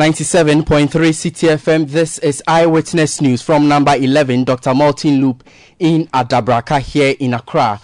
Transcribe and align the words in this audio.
97.3 0.00 0.86
Citi 0.88 1.46
FM. 1.46 1.86
This 1.86 2.16
is 2.20 2.42
Eyewitness 2.48 3.20
News 3.20 3.42
from 3.42 3.68
number 3.68 3.94
11, 3.94 4.44
Dr. 4.44 4.72
Martin 4.72 5.20
Loop 5.20 5.44
in 5.78 6.06
Adabraka 6.06 6.80
here 6.80 7.14
in 7.20 7.34
Accra. 7.34 7.78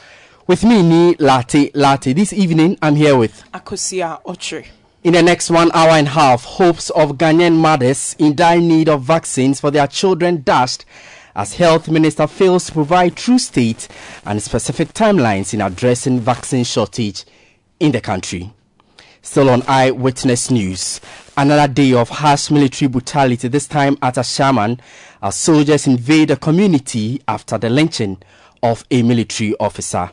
With 0.47 0.65
me, 0.65 0.77
Nii 0.83 1.17
Larte 1.19 1.71
Lartey. 1.73 2.15
This 2.15 2.33
evening, 2.33 2.79
I'm 2.81 2.97
here 2.97 3.19
with 3.19 3.45
Akosua 3.53 4.23
Ochre. 4.25 4.65
In 5.05 5.13
the 5.13 5.23
next 5.23 5.51
one 5.51 5.71
hour 5.75 5.91
and 5.91 6.07
a 6.07 6.11
half, 6.13 6.43
hopes 6.45 6.89
of 6.89 7.19
Ghanaian 7.19 7.57
mothers 7.57 8.17
in 8.19 8.35
dire 8.35 8.63
need 8.63 8.89
of 8.89 9.03
vaccines 9.03 9.61
for 9.61 9.71
their 9.71 9.87
children 9.87 10.41
dashed 10.43 10.87
as 11.35 11.57
Health 11.57 11.91
Minister 11.91 12.27
fails 12.27 12.65
to 12.65 12.73
provide 12.73 13.15
true 13.15 13.39
state 13.39 13.89
and 14.25 14.43
specific 14.43 14.95
timelines 14.95 15.53
in 15.53 15.61
addressing 15.61 16.21
vaccine 16.21 16.65
shortage 16.65 17.27
in 17.79 17.93
the 17.93 18.01
country. 18.01 18.55
Still 19.27 19.51
on 19.51 19.65
Eyewitness 19.67 20.53
News. 20.53 21.01
Another 21.37 21.67
day 21.71 21.93
of 21.95 22.09
harsh 22.09 22.49
military 22.49 22.89
brutality, 22.89 23.49
this 23.49 23.67
time 23.67 23.99
at 24.01 24.15
Ashaiman, 24.15 24.79
as 25.21 25.35
soldiers 25.35 25.89
invade 25.89 26.31
a 26.31 26.37
community 26.37 27.21
after 27.27 27.59
the 27.59 27.69
lynching 27.69 28.19
of 28.63 28.85
a 28.89 29.03
military 29.03 29.53
officer. 29.59 30.13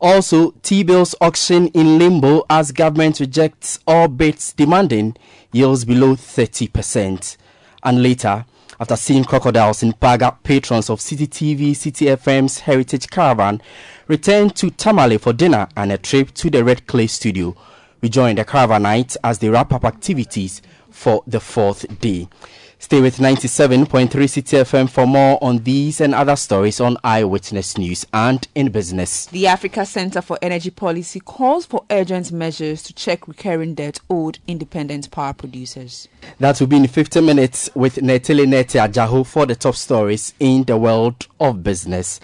Also, 0.00 0.52
T-bills 0.62 1.14
auction 1.20 1.68
in 1.68 1.98
limbo 1.98 2.46
as 2.48 2.72
government 2.72 3.20
rejects 3.20 3.80
all 3.86 4.08
bids 4.08 4.54
demanding 4.54 5.14
yields 5.52 5.84
below 5.84 6.16
30%. 6.16 7.36
And 7.82 8.02
later, 8.02 8.46
after 8.80 8.96
seeing 8.96 9.24
crocodiles 9.24 9.82
in 9.82 9.92
Paga, 9.92 10.38
patrons 10.42 10.88
of 10.88 11.02
City 11.02 11.26
CTFM's 11.26 12.60
Heritage 12.60 13.10
Caravan 13.10 13.60
returned 14.08 14.56
to 14.56 14.70
Tamale 14.70 15.18
for 15.18 15.34
dinner 15.34 15.68
and 15.76 15.92
a 15.92 15.98
trip 15.98 16.32
to 16.32 16.48
the 16.48 16.64
Red 16.64 16.86
Clay 16.86 17.08
studio 17.08 17.54
we 18.00 18.08
join 18.08 18.36
the 18.36 18.44
Caravanites 18.44 19.16
as 19.24 19.38
they 19.38 19.48
wrap 19.48 19.72
up 19.72 19.84
activities 19.84 20.62
for 20.90 21.22
the 21.26 21.40
fourth 21.40 22.00
day. 22.00 22.28
Stay 22.80 23.00
with 23.00 23.16
97.3 23.16 24.08
Citi 24.08 24.62
FM 24.62 24.88
for 24.88 25.04
more 25.04 25.36
on 25.42 25.58
these 25.64 26.00
and 26.00 26.14
other 26.14 26.36
stories 26.36 26.80
on 26.80 26.96
Eyewitness 27.02 27.76
News 27.76 28.06
and 28.14 28.46
in 28.54 28.70
business. 28.70 29.26
The 29.26 29.48
Africa 29.48 29.84
Center 29.84 30.22
for 30.22 30.38
Energy 30.40 30.70
Policy 30.70 31.18
calls 31.18 31.66
for 31.66 31.84
urgent 31.90 32.30
measures 32.30 32.84
to 32.84 32.92
check 32.94 33.26
recurring 33.26 33.74
debt 33.74 33.98
owed 34.08 34.38
independent 34.46 35.10
power 35.10 35.32
producers. 35.32 36.06
That 36.38 36.60
will 36.60 36.68
be 36.68 36.76
in 36.76 36.86
15 36.86 37.26
minutes 37.26 37.68
with 37.74 37.96
Netele 37.96 38.46
Nete 38.46 38.78
Ajaho 38.78 39.26
for 39.26 39.44
the 39.44 39.56
top 39.56 39.74
stories 39.74 40.32
in 40.38 40.62
the 40.62 40.76
world 40.76 41.26
of 41.40 41.64
business. 41.64 42.20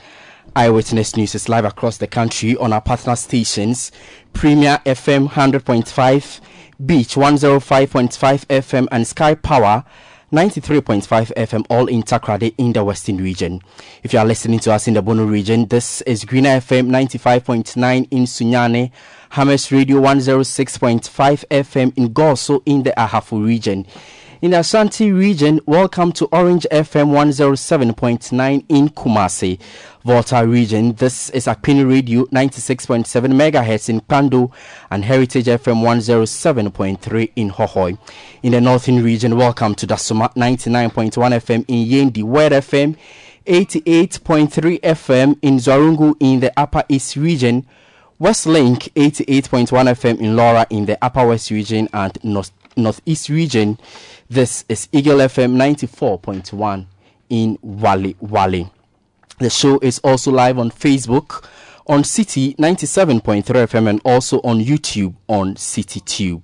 Eyewitness 0.57 1.17
News 1.17 1.35
is 1.35 1.49
live 1.49 1.65
across 1.65 1.97
the 1.97 2.07
country 2.07 2.57
on 2.57 2.73
our 2.73 2.81
partner 2.81 3.17
stations 3.17 3.91
Premier 4.33 4.81
FM 4.87 5.29
100.5, 5.31 6.41
Beach 6.87 7.15
105.5 7.17 8.47
FM, 8.47 8.87
and 8.93 9.05
Sky 9.05 9.35
Power 9.35 9.85
93.5 10.33 11.35
FM, 11.35 11.67
all 11.69 11.87
in 11.89 12.05
Takoradi 12.05 12.55
in 12.57 12.73
the 12.73 12.85
Western 12.85 13.17
region. 13.17 13.61
If 14.05 14.13
you 14.13 14.21
are 14.21 14.25
listening 14.25 14.61
to 14.61 14.73
us 14.73 14.87
in 14.87 14.95
the 14.95 15.03
Bono 15.03 15.25
region, 15.25 15.67
this 15.67 16.03
is 16.03 16.25
Green 16.25 16.45
FM 16.45 16.89
95.9 16.89 18.09
in 18.13 18.23
Sunyani, 18.23 18.93
Hammers 19.31 19.73
Radio 19.73 20.01
106.5 20.01 21.45
FM 21.51 21.93
in 21.97 22.15
Goaso 22.15 22.63
in 22.65 22.85
the 22.85 22.93
Ahafo 22.97 23.45
region. 23.45 23.87
In 24.45 24.51
the 24.51 24.59
Ashanti 24.59 25.11
region, 25.11 25.59
welcome 25.65 26.13
to 26.13 26.27
Orange 26.27 26.67
FM 26.71 27.13
107.9 27.13 28.65
in 28.69 28.91
Kumasi. 28.91 29.59
Volta 30.05 30.47
region, 30.47 30.93
this 30.97 31.31
is 31.31 31.47
Akpini 31.47 31.89
Radio 31.89 32.27
96.7 32.27 33.07
MHz 33.07 33.89
in 33.89 34.03
Kpando 34.03 34.53
and 34.91 35.03
Heritage 35.03 35.47
FM 35.47 35.83
107.3 35.83 37.33
in 37.37 37.53
Hohoe. 37.53 37.97
In 38.43 38.53
the 38.53 38.61
Northern 38.61 39.03
region, 39.03 39.35
welcome 39.35 39.75
to 39.77 39.87
Dasuma 39.87 40.31
99.1 40.35 41.11
FM 41.15 41.65
in 41.67 41.89
Yendi, 41.89 42.23
Word 42.23 42.53
FM 42.53 42.99
88.3 43.47 44.81
FM 44.83 45.39
in 45.41 45.57
Zuarungu 45.57 46.17
in 46.21 46.41
the 46.41 46.53
Upper 46.61 46.85
East 46.91 47.17
region. 47.17 47.67
Westlink 48.21 48.93
88.1 48.93 49.69
FM 49.69 50.21
in 50.21 50.37
Lawra 50.37 50.67
in 50.69 50.85
the 50.85 51.03
Upper 51.03 51.27
West 51.27 51.51
region 51.51 51.89
and 51.95 52.17
North 52.23 52.53
Northeast 52.77 53.29
region. 53.29 53.79
This 54.29 54.65
is 54.69 54.89
Eagle 54.93 55.19
FM 55.19 55.57
94.1 55.57 56.87
in 57.29 57.59
Walewale. 57.59 58.71
The 59.39 59.51
show 59.51 59.79
is 59.81 59.99
also 60.01 60.31
live 60.31 60.59
on 60.59 60.71
Facebook, 60.71 61.45
on 61.87 62.03
Citi 62.03 62.57
97.3 62.57 63.43
FM, 63.43 63.89
and 63.91 64.01
also 64.05 64.41
on 64.43 64.61
YouTube 64.61 65.15
on 65.29 65.55
CityTube. 65.57 66.43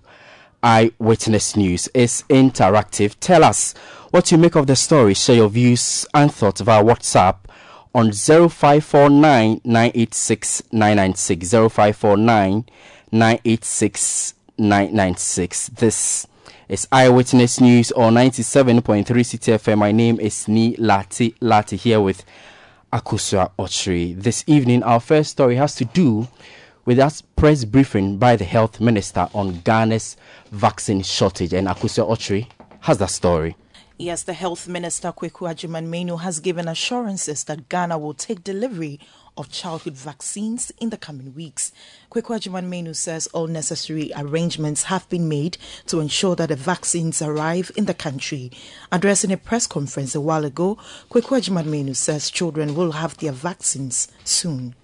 Eyewitness 0.63 1.57
News 1.57 1.89
is 1.95 2.25
interactive. 2.29 3.17
Tell 3.21 3.45
us 3.45 3.75
what 4.11 4.31
you 4.31 4.39
make 4.39 4.57
of 4.57 4.67
the 4.67 4.77
story. 4.77 5.15
Share 5.15 5.37
your 5.37 5.49
views 5.49 6.07
and 6.13 6.33
thoughts 6.33 6.61
via 6.61 6.83
WhatsApp 6.83 7.37
on 7.95 8.13
0549 8.13 9.61
986 9.65 10.63
996. 10.73 11.51
0549 11.51 12.65
986 13.13 14.35
996. 14.61 15.69
This 15.69 16.27
is 16.69 16.87
Eyewitness 16.93 17.63
News 17.63 17.93
on 17.93 18.13
97.3 18.15 19.05
Citi 19.05 19.55
FM. 19.55 19.79
My 19.79 19.91
name 19.91 20.21
is 20.21 20.45
Nii 20.47 20.77
Larte 20.79 21.35
Lartey 21.41 21.79
here 21.79 21.99
with 21.99 22.25
Akosua 22.93 23.53
Ochri. 23.59 24.15
This 24.15 24.45
evening, 24.47 24.83
our 24.83 25.01
first 25.01 25.31
story 25.31 25.57
has 25.57 25.75
to 25.77 25.87
do 25.87 26.29
with 26.85 26.99
that 26.99 27.23
press 27.37 27.65
briefing 27.65 28.19
by 28.19 28.37
the 28.37 28.45
health 28.45 28.81
minister 28.81 29.31
on 29.33 29.61
Ghana's 29.61 30.19
vaccine 30.53 31.03
shortage. 31.03 31.55
And 31.55 31.67
Akosua 31.67 32.11
Ochri 32.11 32.47
has 32.81 32.99
that 32.99 33.11
story. 33.11 33.57
Yes, 33.97 34.25
the 34.25 34.35
health 34.35 34.69
minister 34.69 35.11
Kwaku 35.13 35.49
Agyeman 35.49 36.21
has 36.21 36.39
given 36.41 36.69
assurances 36.69 37.45
that 37.45 37.71
Ghana 37.71 37.99
will 37.99 38.15
take 38.15 38.45
delivery 38.45 39.01
of 39.41 39.51
childhood 39.51 39.95
vaccines 39.95 40.71
in 40.79 40.91
the 40.91 40.97
coming 40.99 41.35
weeks. 41.35 41.73
Kwaku 42.11 42.63
Manu 42.63 42.93
says 42.93 43.27
all 43.29 43.47
necessary 43.47 44.13
arrangements 44.15 44.85
have 44.85 45.09
been 45.09 45.29
made 45.29 45.57
to 45.87 45.99
ensure 45.99 46.37
that 46.37 46.51
the 46.51 46.57
vaccines 46.57 47.23
arrive 47.23 47.73
in 47.75 47.87
the 47.87 47.95
country. 47.95 48.53
Addressing 48.93 49.33
a 49.33 49.39
press 49.39 49.67
conference 49.67 50.15
a 50.15 50.21
while 50.21 50.45
ago, 50.45 50.77
Kwaku 51.11 51.51
Manu 51.51 51.95
says 51.95 52.31
children 52.31 52.75
will 52.75 52.93
have 52.93 53.17
their 53.17 53.33
vaccines 53.33 54.09
soon. 54.25 54.75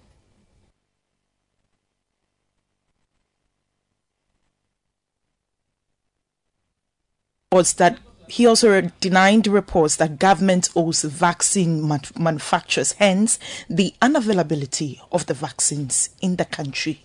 That 7.77 7.99
he 8.29 8.47
also 8.47 8.81
denied 9.01 9.47
reports 9.47 9.97
that 9.97 10.19
government 10.19 10.69
owes 10.75 11.03
vaccine 11.03 11.87
manufacturers, 12.19 12.93
hence 12.93 13.39
the 13.69 13.95
unavailability 14.03 14.99
of 15.13 15.27
the 15.27 15.35
vaccines 15.35 16.11
in 16.21 16.37
the 16.37 16.45
country. 16.45 17.03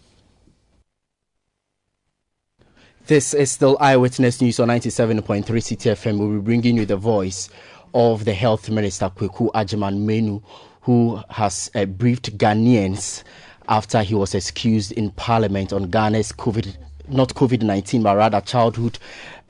This 3.08 3.34
is 3.34 3.52
still 3.52 3.78
Eyewitness 3.80 4.42
News 4.42 4.59
on 4.59 4.70
97.3 4.70 5.44
Citi 5.44 5.92
FM. 5.92 6.18
We'll 6.20 6.40
be 6.40 6.40
bringing 6.40 6.78
you 6.78 6.85
the 6.85 6.97
voice 6.97 7.50
of 7.94 8.26
the 8.26 8.34
Health 8.34 8.70
Minister, 8.70 9.09
Kwaku 9.09 9.52
Agyeman 9.52 10.06
Manu, 10.06 10.41
who 10.82 11.22
has 11.29 11.70
uh, 11.76 11.85
briefed 11.85 12.38
Ghanaians 12.38 13.24
after 13.67 14.02
he 14.02 14.16
was 14.16 14.34
excused 14.34 14.91
in 14.94 15.12
Parliament 15.12 15.74
on 15.74 15.90
Ghana's 15.90 16.32
COVID 16.32 16.76
not 17.08 17.29
COVID 17.29 17.64
19, 17.64 18.03
but 18.03 18.16
rather 18.16 18.41
childhood 18.41 18.97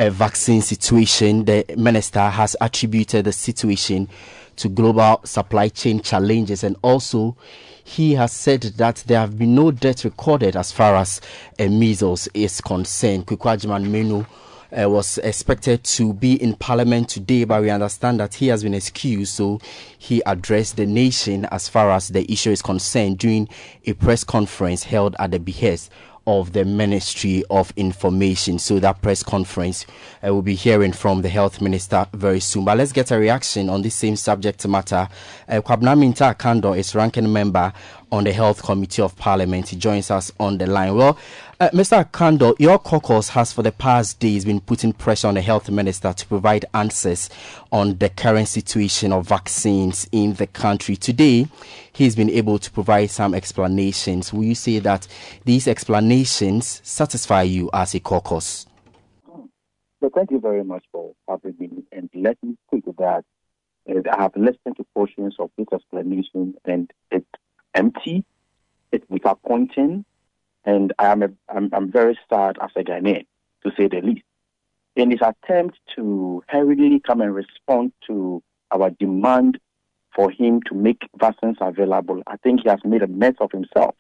uh, 0.01 0.09
vaccine 0.09 0.61
situation. 0.61 1.45
The 1.45 1.63
minister 1.77 2.21
has 2.21 2.55
attributed 2.59 3.25
the 3.25 3.31
situation 3.31 4.09
to 4.57 4.67
global 4.67 5.21
supply 5.23 5.69
chain 5.69 6.01
challenges 6.01 6.63
and 6.63 6.75
also 6.81 7.35
he 7.83 8.13
has 8.15 8.31
said 8.31 8.61
that 8.61 9.03
there 9.07 9.19
have 9.19 9.37
been 9.37 9.55
no 9.55 9.71
deaths 9.71 10.05
recorded 10.05 10.55
as 10.55 10.71
far 10.71 10.95
as 10.95 11.21
uh, 11.59 11.67
measles 11.67 12.27
is 12.33 12.61
concerned. 12.61 13.27
Kwaku 13.27 13.67
Manu 13.67 14.25
uh, 14.71 14.89
was 14.89 15.17
expected 15.19 15.83
to 15.83 16.13
be 16.13 16.41
in 16.41 16.55
parliament 16.55 17.09
today, 17.09 17.43
but 17.43 17.61
we 17.61 17.69
understand 17.69 18.19
that 18.19 18.33
he 18.35 18.47
has 18.47 18.63
been 18.63 18.73
excused. 18.73 19.33
So 19.33 19.59
he 19.97 20.21
addressed 20.25 20.77
the 20.77 20.85
nation 20.85 21.45
as 21.45 21.67
far 21.67 21.91
as 21.91 22.09
the 22.09 22.31
issue 22.31 22.51
is 22.51 22.61
concerned 22.61 23.19
during 23.19 23.49
a 23.85 23.93
press 23.93 24.23
conference 24.23 24.83
held 24.83 25.15
at 25.19 25.31
the 25.31 25.39
behest 25.39 25.91
of 26.27 26.53
the 26.53 26.63
Ministry 26.65 27.43
of 27.49 27.73
Information. 27.75 28.59
So 28.59 28.79
that 28.79 29.01
press 29.01 29.23
conference, 29.23 29.85
uh, 30.23 30.33
we'll 30.33 30.41
be 30.41 30.55
hearing 30.55 30.93
from 30.93 31.21
the 31.21 31.29
Health 31.29 31.61
Minister 31.61 32.05
very 32.13 32.39
soon. 32.39 32.65
But 32.65 32.77
let's 32.77 32.91
get 32.91 33.11
a 33.11 33.17
reaction 33.17 33.69
on 33.69 33.81
this 33.81 33.95
same 33.95 34.15
subject 34.15 34.67
matter. 34.67 35.07
Uh, 35.47 35.61
Kwabena 35.61 35.97
Mintah 35.97 36.35
Akandoh 36.35 36.77
is 36.77 36.93
ranking 36.93 37.31
member 37.31 37.73
on 38.11 38.23
the 38.23 38.33
Health 38.33 38.63
Committee 38.63 39.01
of 39.01 39.15
Parliament. 39.15 39.69
He 39.69 39.75
joins 39.75 40.11
us 40.11 40.31
on 40.39 40.57
the 40.57 40.67
line. 40.67 40.95
Well, 40.95 41.17
uh, 41.59 41.69
Mr. 41.69 42.03
Akandoh, 42.03 42.55
your 42.59 42.79
caucus 42.79 43.29
has 43.29 43.53
for 43.53 43.61
the 43.61 43.71
past 43.71 44.19
days 44.19 44.45
been 44.45 44.59
putting 44.59 44.93
pressure 44.93 45.27
on 45.27 45.35
the 45.35 45.41
health 45.41 45.69
minister 45.69 46.11
to 46.11 46.25
provide 46.25 46.65
answers 46.73 47.29
on 47.71 47.97
the 47.99 48.09
current 48.09 48.47
situation 48.47 49.13
of 49.13 49.27
vaccines 49.27 50.07
in 50.11 50.33
the 50.33 50.47
country. 50.47 50.95
Today, 50.95 51.47
he's 51.93 52.15
been 52.15 52.29
able 52.29 52.57
to 52.59 52.71
provide 52.71 53.11
some 53.11 53.33
explanations. 53.33 54.33
Will 54.33 54.43
you 54.43 54.55
say 54.55 54.79
that 54.79 55.07
these 55.45 55.67
explanations 55.67 56.81
satisfy 56.83 57.43
you 57.43 57.69
as 57.73 57.93
a 57.93 57.99
caucus? 57.99 58.65
So 60.01 60.09
thank 60.13 60.31
you 60.31 60.39
very 60.39 60.63
much 60.63 60.83
for 60.91 61.13
having 61.29 61.55
me. 61.59 61.83
And 61.91 62.09
let 62.15 62.37
me 62.41 62.57
speak 62.67 62.85
that 62.97 63.23
uh, 63.89 63.93
I 64.11 64.21
have 64.21 64.35
listened 64.35 64.77
to 64.77 64.85
portions 64.95 65.35
of 65.39 65.51
this 65.57 65.67
explanation, 65.71 66.55
and 66.65 66.91
it's 67.11 67.25
empty, 67.73 68.23
without 69.09 69.41
pointing, 69.43 70.05
and 70.65 70.93
I 70.99 71.07
am 71.07 71.23
a, 71.23 71.29
I'm, 71.49 71.69
I'm 71.73 71.91
very 71.91 72.17
sad 72.29 72.57
as 72.61 72.71
a 72.75 72.83
Ghanaian, 72.83 73.25
to 73.63 73.71
say 73.77 73.87
the 73.87 74.01
least. 74.01 74.23
In 74.95 75.11
his 75.11 75.21
attempt 75.21 75.79
to 75.95 76.43
hurriedly 76.47 76.99
come 76.99 77.21
and 77.21 77.33
respond 77.33 77.93
to 78.07 78.43
our 78.71 78.89
demand 78.89 79.59
for 80.13 80.29
him 80.29 80.61
to 80.63 80.75
make 80.75 81.07
vaccines 81.17 81.57
available, 81.61 82.21
I 82.27 82.37
think 82.37 82.61
he 82.63 82.69
has 82.69 82.79
made 82.83 83.01
a 83.01 83.07
mess 83.07 83.35
of 83.39 83.51
himself. 83.51 83.95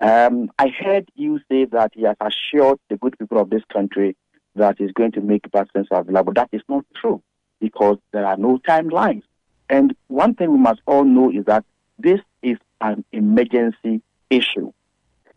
Um, 0.00 0.50
I 0.58 0.68
heard 0.68 1.08
you 1.14 1.40
say 1.50 1.64
that 1.66 1.92
he 1.94 2.02
has 2.02 2.16
assured 2.20 2.78
the 2.90 2.96
good 2.96 3.18
people 3.18 3.38
of 3.38 3.48
this 3.48 3.62
country 3.72 4.16
that 4.56 4.76
he's 4.78 4.92
going 4.92 5.12
to 5.12 5.20
make 5.20 5.46
vaccines 5.52 5.86
available. 5.90 6.32
That 6.34 6.48
is 6.52 6.62
not 6.68 6.84
true 6.94 7.22
because 7.60 7.98
there 8.12 8.26
are 8.26 8.36
no 8.36 8.58
timelines. 8.58 9.22
And 9.70 9.94
one 10.08 10.34
thing 10.34 10.52
we 10.52 10.58
must 10.58 10.80
all 10.86 11.04
know 11.04 11.30
is 11.30 11.44
that 11.46 11.64
this 11.98 12.20
is 12.46 12.58
an 12.80 13.04
emergency 13.12 14.02
issue 14.30 14.72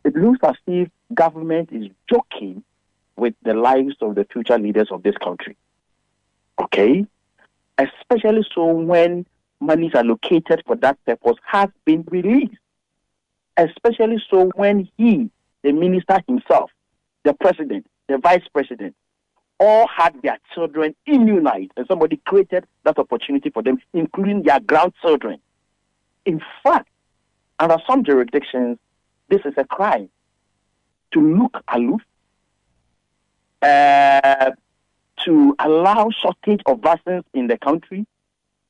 it 0.03 0.15
looks 0.15 0.39
as 0.43 0.55
if 0.67 0.89
government 1.13 1.69
is 1.71 1.87
joking 2.09 2.63
with 3.15 3.33
the 3.43 3.53
lives 3.53 3.95
of 4.01 4.15
the 4.15 4.25
future 4.31 4.57
leaders 4.57 4.89
of 4.91 5.03
this 5.03 5.15
country. 5.23 5.57
Okay? 6.61 7.05
Especially 7.77 8.45
so 8.53 8.65
when 8.65 9.25
monies 9.59 9.93
allocated 9.93 10.63
for 10.65 10.75
that 10.77 10.97
purpose 11.05 11.37
has 11.45 11.69
been 11.85 12.05
released. 12.09 12.55
Especially 13.57 14.23
so 14.29 14.49
when 14.55 14.89
he, 14.97 15.29
the 15.63 15.73
minister 15.73 16.21
himself, 16.27 16.71
the 17.23 17.33
president, 17.33 17.85
the 18.07 18.17
vice 18.17 18.47
president, 18.53 18.95
all 19.59 19.85
had 19.93 20.15
their 20.23 20.39
children 20.55 20.95
immunized 21.05 21.71
and 21.75 21.85
somebody 21.87 22.17
created 22.25 22.65
that 22.85 22.97
opportunity 22.97 23.49
for 23.49 23.61
them, 23.61 23.77
including 23.93 24.43
their 24.43 24.61
grandchildren. 24.61 25.39
In 26.25 26.41
fact, 26.63 26.87
under 27.59 27.77
some 27.87 28.03
jurisdictions, 28.03 28.77
this 29.29 29.41
is 29.45 29.53
a 29.57 29.65
crime. 29.65 30.09
To 31.13 31.21
look 31.21 31.63
aloof, 31.67 32.01
uh, 33.61 34.51
to 35.25 35.55
allow 35.59 36.09
shortage 36.11 36.61
of 36.65 36.81
vaccines 36.81 37.23
in 37.33 37.47
the 37.47 37.57
country, 37.57 38.05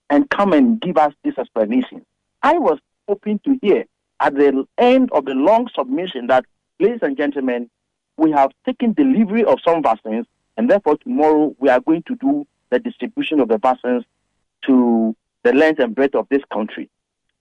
and 0.10 0.30
come 0.30 0.54
and 0.54 0.82
give 0.82 0.98
us 0.98 1.14
this 1.24 1.38
explanation. 1.38 2.06
I 2.42 2.58
was 2.58 2.80
hoping 3.08 3.40
to 3.40 3.60
hear 3.62 3.86
at 4.20 4.36
the 4.36 4.66
end 4.78 5.12
of 5.12 5.26
the 5.26 5.34
long 5.34 5.70
submission 5.76 6.28
that, 6.28 6.46
ladies 6.80 7.00
and 7.02 7.16
gentlemen, 7.16 7.70
we 8.18 8.32
have 8.32 8.52
taken 8.66 8.94
delivery 8.94 9.44
of 9.46 9.60
some 9.64 9.84
vaccines, 9.84 10.26
and 10.58 10.70
therefore 10.70 10.98
tomorrow 10.98 11.56
we 11.60 11.70
are 11.70 11.80
going 11.80 12.04
to 12.04 12.16
do 12.16 12.48
the 12.70 12.80
distribution 12.80 13.40
of 13.40 13.48
the 13.48 13.58
vaccines 13.58 14.04
to 14.66 15.16
the 15.44 15.54
length 15.54 15.80
and 15.80 15.96
breadth 15.96 16.16
of 16.16 16.28
this 16.30 16.44
country. 16.52 16.90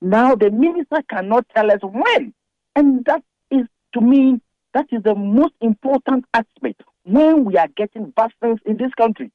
Now 0.01 0.35
the 0.35 0.51
minister 0.51 1.03
cannot 1.11 1.47
tell 1.55 1.71
us 1.71 1.81
when. 1.83 2.33
And 2.77 3.05
that 3.07 3.23
is, 3.51 3.67
to 3.95 4.01
me, 4.01 4.41
that 4.75 4.87
is 4.93 5.03
the 5.03 5.15
most 5.15 5.55
important 5.61 6.25
aspect 6.35 6.83
when 7.05 7.45
we 7.45 7.57
are 7.57 7.69
getting 7.69 8.13
vaccines 8.15 8.61
in 8.67 8.77
this 8.77 8.93
country. 8.95 9.33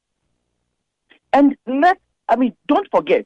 And 1.34 1.58
let, 1.66 1.98
I 2.30 2.36
mean, 2.36 2.56
don't 2.68 2.88
forget 2.92 3.26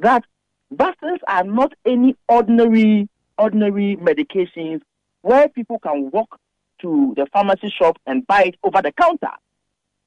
that 0.00 0.24
vaccines 0.70 1.20
are 1.26 1.44
not 1.44 1.72
any 1.84 2.14
ordinary, 2.28 3.08
ordinary 3.38 3.96
medications 3.96 4.82
where 5.22 5.48
people 5.48 5.78
can 5.78 6.10
walk 6.10 6.38
to 6.82 7.14
the 7.16 7.26
pharmacy 7.32 7.70
shop 7.70 7.98
and 8.06 8.26
buy 8.26 8.42
it 8.44 8.56
over 8.62 8.80
the 8.82 8.92
counter. 8.92 9.32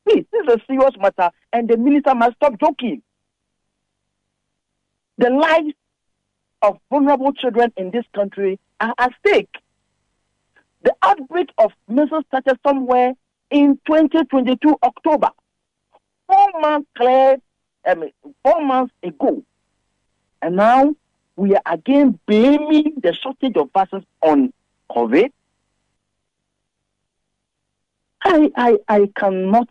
Please, 0.07 0.25
this 0.31 0.47
is 0.47 0.55
a 0.55 0.65
serious 0.65 0.95
matter, 0.97 1.31
and 1.51 1.69
the 1.69 1.77
minister 1.77 2.13
must 2.15 2.35
stop 2.35 2.59
joking. 2.59 3.01
The 5.17 5.29
lives 5.29 5.73
of 6.63 6.79
vulnerable 6.89 7.33
children 7.33 7.71
in 7.77 7.91
this 7.91 8.05
country 8.15 8.59
are 8.79 8.93
at 8.97 9.11
stake. 9.19 9.53
The 10.81 10.95
outbreak 11.03 11.49
of 11.57 11.71
measles 11.87 12.23
started 12.27 12.57
somewhere 12.65 13.13
in 13.51 13.79
2022 13.85 14.77
October, 14.81 15.29
four 16.27 16.47
months 16.59 16.89
clear, 16.97 17.37
four 18.43 18.65
months 18.65 18.93
ago, 19.03 19.43
and 20.41 20.55
now 20.55 20.95
we 21.35 21.55
are 21.55 21.61
again 21.65 22.19
blaming 22.25 22.95
the 23.01 23.13
shortage 23.13 23.55
of 23.55 23.69
vaccines 23.73 24.05
on 24.21 24.53
COVID. 24.89 25.31
I, 28.23 28.51
I, 28.55 28.77
I 28.87 29.09
cannot 29.17 29.67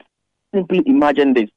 simply 0.55 0.83
imagine 0.87 1.33
this. 1.33 1.49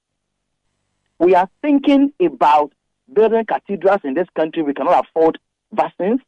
We 1.20 1.36
are 1.36 1.50
thinking 1.62 2.14
about 2.22 2.74
building 3.12 3.46
cathedrals 3.46 4.02
in 4.04 4.13
this 4.13 4.28
country. 4.36 4.63
We 4.63 4.74
cannot 4.74 5.06
afford 5.06 5.38
vaccines. 5.72 6.22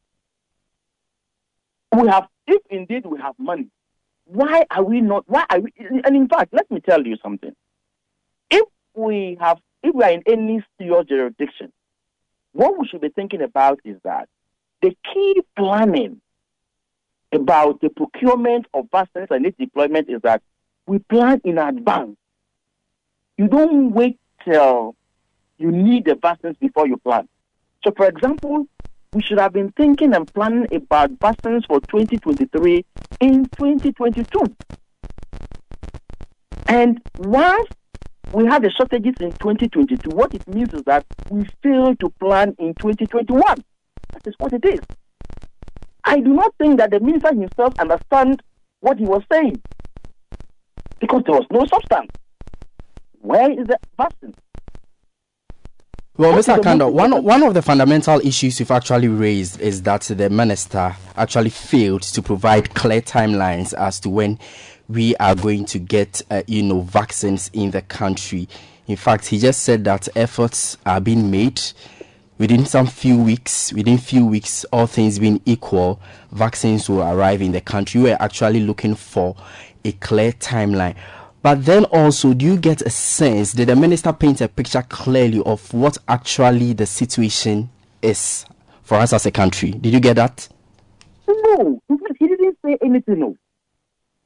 We 1.96 2.08
have, 2.08 2.28
if 2.46 2.62
indeed 2.70 3.06
we 3.06 3.20
have 3.20 3.36
money, 3.38 3.68
why 4.26 4.66
are 4.70 4.84
we 4.84 5.02
not? 5.02 5.24
Why 5.28 5.46
are 5.50 5.60
we? 5.60 5.74
And 5.80 6.16
in 6.16 6.28
fact, 6.28 6.54
let 6.54 6.70
me 6.70 6.82
tell 6.82 7.02
you 7.06 7.18
something. 7.24 7.56
If 8.50 8.68
we 8.94 9.38
have, 9.40 9.58
if 9.84 9.96
we 9.96 10.04
are 10.04 10.12
in 10.12 10.24
any 10.28 10.64
serious 10.78 11.06
jurisdiction, 11.08 11.72
what 12.52 12.78
we 12.78 12.88
should 12.88 13.02
be 13.02 13.10
thinking 13.10 13.42
about 13.42 13.80
is 13.86 13.98
that 14.04 14.28
the 14.82 14.96
key 15.14 15.42
planning 15.56 16.22
about 17.32 17.82
the 17.82 17.90
procurement 17.90 18.66
of 18.74 18.88
vaccines 18.92 19.28
and 19.30 19.46
its 19.46 19.58
deployment 19.58 20.10
is 20.10 20.22
that 20.24 20.42
we 20.86 21.00
plan 21.00 21.42
in 21.44 21.58
advance. 21.58 22.18
You 23.38 23.48
don't 23.48 23.92
wait 23.92 24.20
till 24.44 24.96
you 25.58 25.72
need 25.72 26.06
the 26.06 26.16
vaccines 26.16 26.58
before 26.58 26.88
you 26.88 26.98
plan. 26.98 27.28
So, 27.84 27.92
for 27.96 28.08
example, 28.08 28.68
we 29.14 29.22
should 29.22 29.40
have 29.40 29.54
been 29.54 29.72
thinking 29.72 30.14
and 30.14 30.32
planning 30.34 30.68
about 30.74 31.12
vaccines 31.20 31.66
for 31.66 31.80
2023 31.82 32.86
in 33.22 33.46
2022. 33.46 34.56
And 36.68 37.02
once 37.18 37.70
we 38.34 38.46
have 38.46 38.62
the 38.62 38.70
shortages 38.72 39.16
in 39.20 39.32
2022, 39.32 40.10
what 40.10 40.34
it 40.34 40.48
means 40.48 40.74
is 40.74 40.84
that 40.84 41.06
we 41.30 41.48
failed 41.64 42.00
to 42.02 42.10
plan 42.20 42.56
in 42.60 42.74
2021. 42.76 43.42
That 44.14 44.28
is 44.28 44.36
what 44.38 44.54
it 44.54 44.66
is. 44.66 44.82
I 46.04 46.20
do 46.20 46.34
not 46.34 46.54
think 46.58 46.78
that 46.78 46.92
the 46.92 47.00
minister 47.00 47.34
himself 47.34 47.74
understands 47.80 48.40
what 48.82 48.98
he 48.98 49.06
was 49.06 49.24
saying 49.32 49.62
because 51.00 51.24
there 51.26 51.36
was 51.36 51.46
no 51.52 51.66
substance. 51.66 52.12
Where 53.20 53.52
is 53.52 53.68
the 53.68 53.78
vaccine? 53.98 54.34
Well, 56.18 56.34
Mr. 56.34 56.58
Akandoh, 56.58 56.92
one, 56.92 57.24
one 57.24 57.44
of 57.44 57.54
the 57.54 57.62
fundamental 57.62 58.20
issues 58.22 58.60
you've 58.60 58.72
actually 58.72 59.08
raised 59.08 59.62
is 59.62 59.84
that 59.84 60.02
the 60.02 60.32
minister 60.32 60.96
actually 61.16 61.52
failed 61.52 62.02
to 62.02 62.24
provide 62.24 62.74
clear 62.74 63.02
timelines 63.04 63.72
as 63.76 64.00
to 64.00 64.10
when 64.10 64.40
we 64.90 65.16
are 65.18 65.36
going 65.36 65.66
to 65.66 65.78
get, 65.78 66.24
uh, 66.32 66.42
you 66.48 66.64
know, 66.64 66.82
vaccines 66.82 67.52
in 67.54 67.70
the 67.70 67.84
country. 67.84 68.50
In 68.88 68.96
fact, 68.96 69.28
he 69.28 69.38
just 69.38 69.62
said 69.62 69.84
that 69.84 70.10
efforts 70.16 70.76
are 70.88 71.00
being 71.00 71.30
made 71.30 71.62
within 72.40 72.66
some 72.66 72.88
few 72.88 73.16
weeks. 73.16 73.72
Within 73.74 74.00
few 74.00 74.26
weeks, 74.26 74.66
all 74.74 74.88
things 74.88 75.20
being 75.20 75.40
equal, 75.46 76.02
vaccines 76.32 76.90
will 76.90 77.04
arrive 77.04 77.44
in 77.44 77.52
the 77.52 77.62
country. 77.62 78.02
We 78.02 78.12
are 78.12 78.22
actually 78.22 78.62
looking 78.62 78.96
for 78.96 79.36
a 79.86 79.92
clear 79.92 80.32
timeline. 80.32 80.96
But 81.42 81.66
then 81.66 81.86
also, 81.86 82.34
do 82.34 82.46
you 82.46 82.58
get 82.58 82.82
a 82.82 82.90
sense, 82.90 83.54
did 83.54 83.70
the 83.70 83.76
minister 83.76 84.12
paint 84.12 84.42
a 84.42 84.48
picture 84.48 84.82
clearly 84.82 85.42
of 85.46 85.74
what 85.74 85.98
actually 86.08 86.74
the 86.74 86.86
situation 86.86 87.70
is 88.02 88.46
for 88.84 88.96
us 88.96 89.14
as 89.14 89.26
a 89.26 89.32
country? 89.32 89.72
Did 89.72 89.94
you 89.94 90.00
get 90.00 90.16
that? 90.16 90.50
No, 91.28 91.82
he 92.20 92.28
didn't 92.28 92.58
say 92.66 92.78
anything. 92.82 93.20
No. 93.20 93.38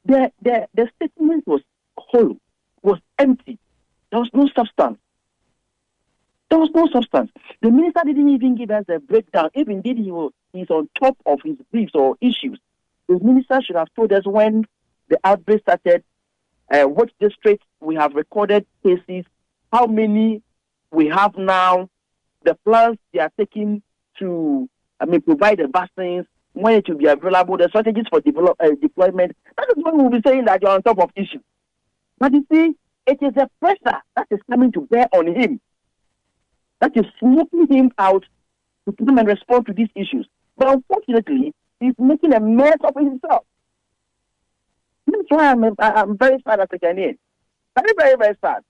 The, 0.06 0.32
the, 0.42 0.68
the 0.74 0.90
statement 0.96 1.46
was 1.46 1.62
hollow, 1.98 2.38
was 2.82 3.00
empty. 3.20 3.60
There 4.12 4.20
was 4.20 4.30
no 4.34 4.48
substance. 4.56 4.98
There 6.50 6.60
was 6.60 6.70
no 6.74 6.88
substance. 6.88 7.32
The 7.62 7.72
minister 7.72 8.02
didn't 8.06 8.30
even 8.30 8.56
give 8.56 8.72
us 8.72 8.86
a 8.90 9.00
breakdown. 9.00 9.50
If 9.54 9.70
indeed 9.70 9.98
he 9.98 10.12
was, 10.12 10.32
he's 10.54 10.70
on 10.70 10.90
top 11.00 11.18
of 11.26 11.40
his 11.44 11.56
briefs 11.72 11.94
or 11.94 12.18
issues, 12.20 12.60
the 13.08 13.20
minister 13.20 13.62
should 13.62 13.76
have 13.76 13.94
told 13.96 14.12
us 14.12 14.26
when 14.26 14.66
the 15.08 15.20
outbreak 15.24 15.62
started, 15.62 16.04
uh, 16.72 16.84
which 16.84 17.12
districts 17.20 17.66
we 17.80 17.96
have 17.96 18.14
recorded 18.16 18.66
cases, 18.84 19.26
how 19.72 19.86
many 19.86 20.42
we 20.92 21.08
have 21.08 21.36
now, 21.38 21.90
the 22.44 22.56
plans 22.66 22.98
they 23.14 23.20
are 23.20 23.32
taking 23.38 23.82
to, 24.20 24.70
I 25.00 25.06
mean, 25.06 25.22
provide 25.22 25.60
the 25.60 25.68
vaccines, 25.68 26.26
when 26.54 26.76
it 26.76 26.90
will 26.90 26.98
be 26.98 27.06
available, 27.06 27.58
the 27.58 27.70
strategies 27.70 28.06
for 28.10 28.20
develop, 28.22 28.58
uh, 28.60 28.72
deployment. 28.82 29.36
That 29.58 29.68
is 29.76 29.84
when 29.84 29.98
we'll 29.98 30.10
be 30.10 30.22
saying 30.26 30.46
that 30.46 30.62
you're 30.62 30.72
on 30.72 30.84
top 30.84 31.00
of 31.00 31.12
issues. 31.16 31.44
But 32.20 32.34
you 32.34 32.46
see, 32.52 32.74
it 33.08 33.18
is 33.22 33.34
the 33.34 33.50
pressure 33.60 34.02
that 34.16 34.28
is 34.30 34.40
coming 34.50 34.72
to 34.74 34.82
bear 34.82 35.08
on 35.14 35.28
him 35.28 35.62
that 36.82 36.92
is 36.96 37.06
smoking 37.20 37.68
him 37.70 37.92
out 37.98 38.26
to 38.86 39.06
come 39.06 39.18
and 39.18 39.28
respond 39.28 39.66
to 39.68 39.74
these 39.74 39.88
issues. 39.96 40.28
But 40.58 40.70
unfortunately, 40.70 41.54
he's 41.80 41.94
making 41.98 42.34
a 42.34 42.40
mess 42.40 42.78
of 42.84 42.96
himself. 42.96 43.46
That's 45.12 45.30
why 45.30 45.52
I'm, 45.52 45.64
I'm 45.80 46.18
very 46.18 46.42
sad 46.48 46.60
as 46.60 46.68
a 46.72 46.80
Ghanaian. 46.80 47.18
Very, 47.76 47.94
very, 47.98 48.16
very 48.18 48.36
sad. 48.42 48.64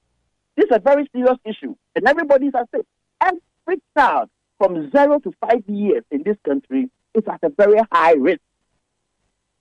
This 0.55 0.65
is 0.65 0.75
a 0.75 0.79
very 0.79 1.07
serious 1.13 1.37
issue, 1.45 1.75
and 1.95 2.07
everybody's 2.07 2.53
at 2.55 2.67
stake. 2.69 2.85
Every 3.21 3.81
child 3.97 4.29
from 4.57 4.91
zero 4.91 5.19
to 5.19 5.33
five 5.39 5.63
years 5.67 6.03
in 6.11 6.23
this 6.23 6.37
country 6.43 6.89
is 7.13 7.23
at 7.27 7.39
a 7.43 7.49
very 7.49 7.79
high 7.91 8.13
risk. 8.13 8.41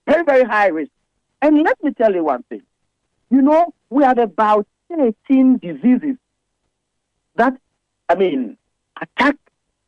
Very, 0.07 0.23
very 0.23 0.43
high 0.43 0.67
risk. 0.67 0.91
And 1.41 1.63
let 1.63 1.81
me 1.83 1.91
tell 1.93 2.13
you 2.13 2.23
one 2.23 2.43
thing. 2.43 2.63
You 3.29 3.41
know, 3.41 3.73
we 3.89 4.03
have 4.03 4.17
about 4.17 4.67
18 4.91 5.57
diseases 5.57 6.17
that, 7.35 7.53
I 8.09 8.15
mean, 8.15 8.57
attack 9.01 9.35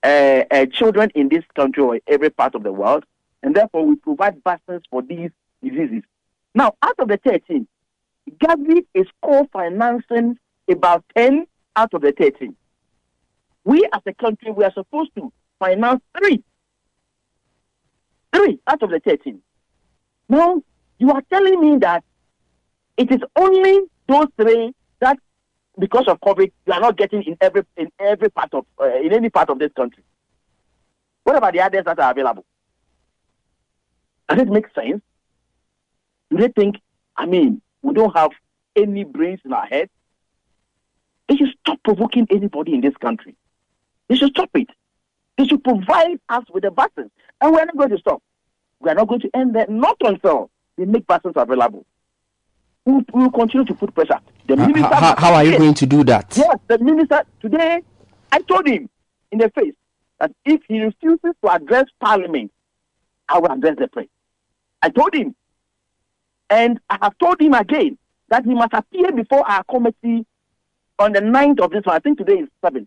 uh, 0.03 0.43
uh, 0.50 0.65
children 0.67 1.12
in 1.15 1.29
this 1.29 1.43
country 1.55 1.83
or 1.83 2.00
every 2.07 2.29
part 2.29 2.55
of 2.55 2.63
the 2.63 2.71
world, 2.71 3.03
and 3.41 3.55
therefore 3.55 3.85
we 3.85 3.95
provide 3.95 4.41
vaccines 4.43 4.83
for 4.89 5.01
these 5.01 5.31
diseases. 5.62 6.03
Now, 6.55 6.75
out 6.81 6.95
of 7.00 7.07
the 7.07 7.17
13, 7.17 7.67
Gavi 8.31 8.86
is 8.93 9.07
co-financing 9.24 10.38
about 10.69 11.03
10 11.15 11.45
out 11.75 11.93
of 11.93 12.01
the 12.01 12.13
13. 12.17 12.55
We 13.65 13.88
as 13.93 14.01
a 14.05 14.13
country, 14.13 14.51
we 14.51 14.63
are 14.63 14.74
supposed 14.74 15.12
to 15.15 15.31
finance 15.60 16.01
three. 16.17 16.43
Three 18.33 18.60
out 18.67 18.83
of 18.83 18.89
the 18.89 19.00
13. 19.00 19.41
Now, 20.29 20.62
you 21.00 21.12
are 21.12 21.22
telling 21.31 21.60
me 21.60 21.77
that 21.79 22.03
it 22.98 23.12
is 23.12 23.19
only 23.36 23.81
those 24.07 24.27
three 24.39 24.74
that, 25.00 25.17
because 25.79 26.07
of 26.07 26.19
COVID, 26.22 26.51
you 26.65 26.74
are 26.74 26.79
not 26.79 26.98
getting 26.98 27.24
in 27.24 27.38
every 27.41 27.63
in 27.77 27.89
every 28.00 28.29
part 28.29 28.53
of 28.53 28.65
uh, 28.79 29.00
in 29.00 29.13
any 29.13 29.29
part 29.29 29.50
of 29.50 29.60
this 29.60 29.72
country. 29.75 30.03
What 31.24 31.36
about 31.38 31.53
the 31.53 31.62
others 31.62 31.83
that 31.86 32.00
are 32.00 32.12
available? 32.12 32.45
Does 34.29 34.41
it 34.41 34.48
make 34.50 34.65
sense? 34.75 35.01
Do 36.30 36.38
they 36.38 36.50
think, 36.50 36.77
I 37.15 37.25
mean, 37.25 37.62
we 37.82 37.94
don't 37.94 38.15
have 38.15 38.32
any 38.75 39.03
brains 39.03 39.42
in 39.46 39.53
our 39.53 39.65
head? 39.65 39.89
They 41.30 41.36
should 41.36 41.50
stop 41.62 41.80
provoking 41.84 42.27
anybody 42.30 42.74
in 42.74 42.82
this 42.82 42.96
country. 42.98 43.36
They 44.08 44.15
should 44.15 44.32
stop 44.32 44.50
it. 44.56 44.68
They 45.38 45.46
should 45.46 45.63
provide 45.63 46.20
us 46.30 46.44
with 46.51 46.63
the 46.63 46.72
vaccines. 46.72 47.12
And 47.42 47.53
we're 47.53 47.65
not 47.65 47.77
going 47.77 47.89
to 47.89 47.98
stop. 47.98 48.22
We 48.80 48.89
are 48.89 48.96
not 48.96 49.08
going 49.08 49.22
to 49.22 49.30
end 49.34 49.56
there, 49.56 49.65
not 49.70 49.98
until 50.01 50.50
they 50.77 50.86
make 50.86 51.06
vaccines 51.08 51.36
available. 51.38 51.86
We 52.86 53.01
will 53.13 53.32
continue 53.32 53.65
to 53.65 53.74
put 53.74 53.96
pressure. 53.96 54.20
The 54.48 54.56
uh, 54.56 54.68
minister 54.68 54.96
how, 54.96 55.15
how 55.18 55.34
are 55.34 55.44
you 55.44 55.58
going 55.58 55.74
to 55.75 55.86
do 55.86 56.03
that? 56.03 56.34
Yes, 56.36 56.58
the 56.68 56.77
minister, 56.80 57.24
today, 57.39 57.82
I 58.32 58.39
told 58.42 58.68
him 58.68 58.89
in 59.32 59.39
the 59.39 59.50
face 59.51 59.74
that 60.20 60.32
if 60.44 60.62
he 60.68 60.82
refuses 60.82 61.34
to 61.44 61.50
address 61.50 61.86
parliament, 62.01 62.51
I 63.30 63.39
will 63.39 63.51
address 63.51 63.77
the 63.80 63.88
press. 63.88 64.08
I 64.82 64.89
told 64.89 65.13
him. 65.13 65.36
And 66.53 66.79
I 66.88 67.00
have 67.01 67.17
told 67.17 67.41
him 67.41 67.55
again 67.55 67.98
that 68.29 68.45
he 68.45 68.53
must 68.53 68.74
appear 68.74 69.12
before 69.12 69.43
our 69.50 69.63
committee 69.63 70.24
on 71.00 71.12
the 71.12 71.19
9th 71.19 71.60
of 71.62 71.72
this 71.72 71.83
month. 71.83 71.95
I 71.95 72.00
think 72.00 72.19
today 72.19 72.41
is 72.41 72.50
7th. 72.63 72.86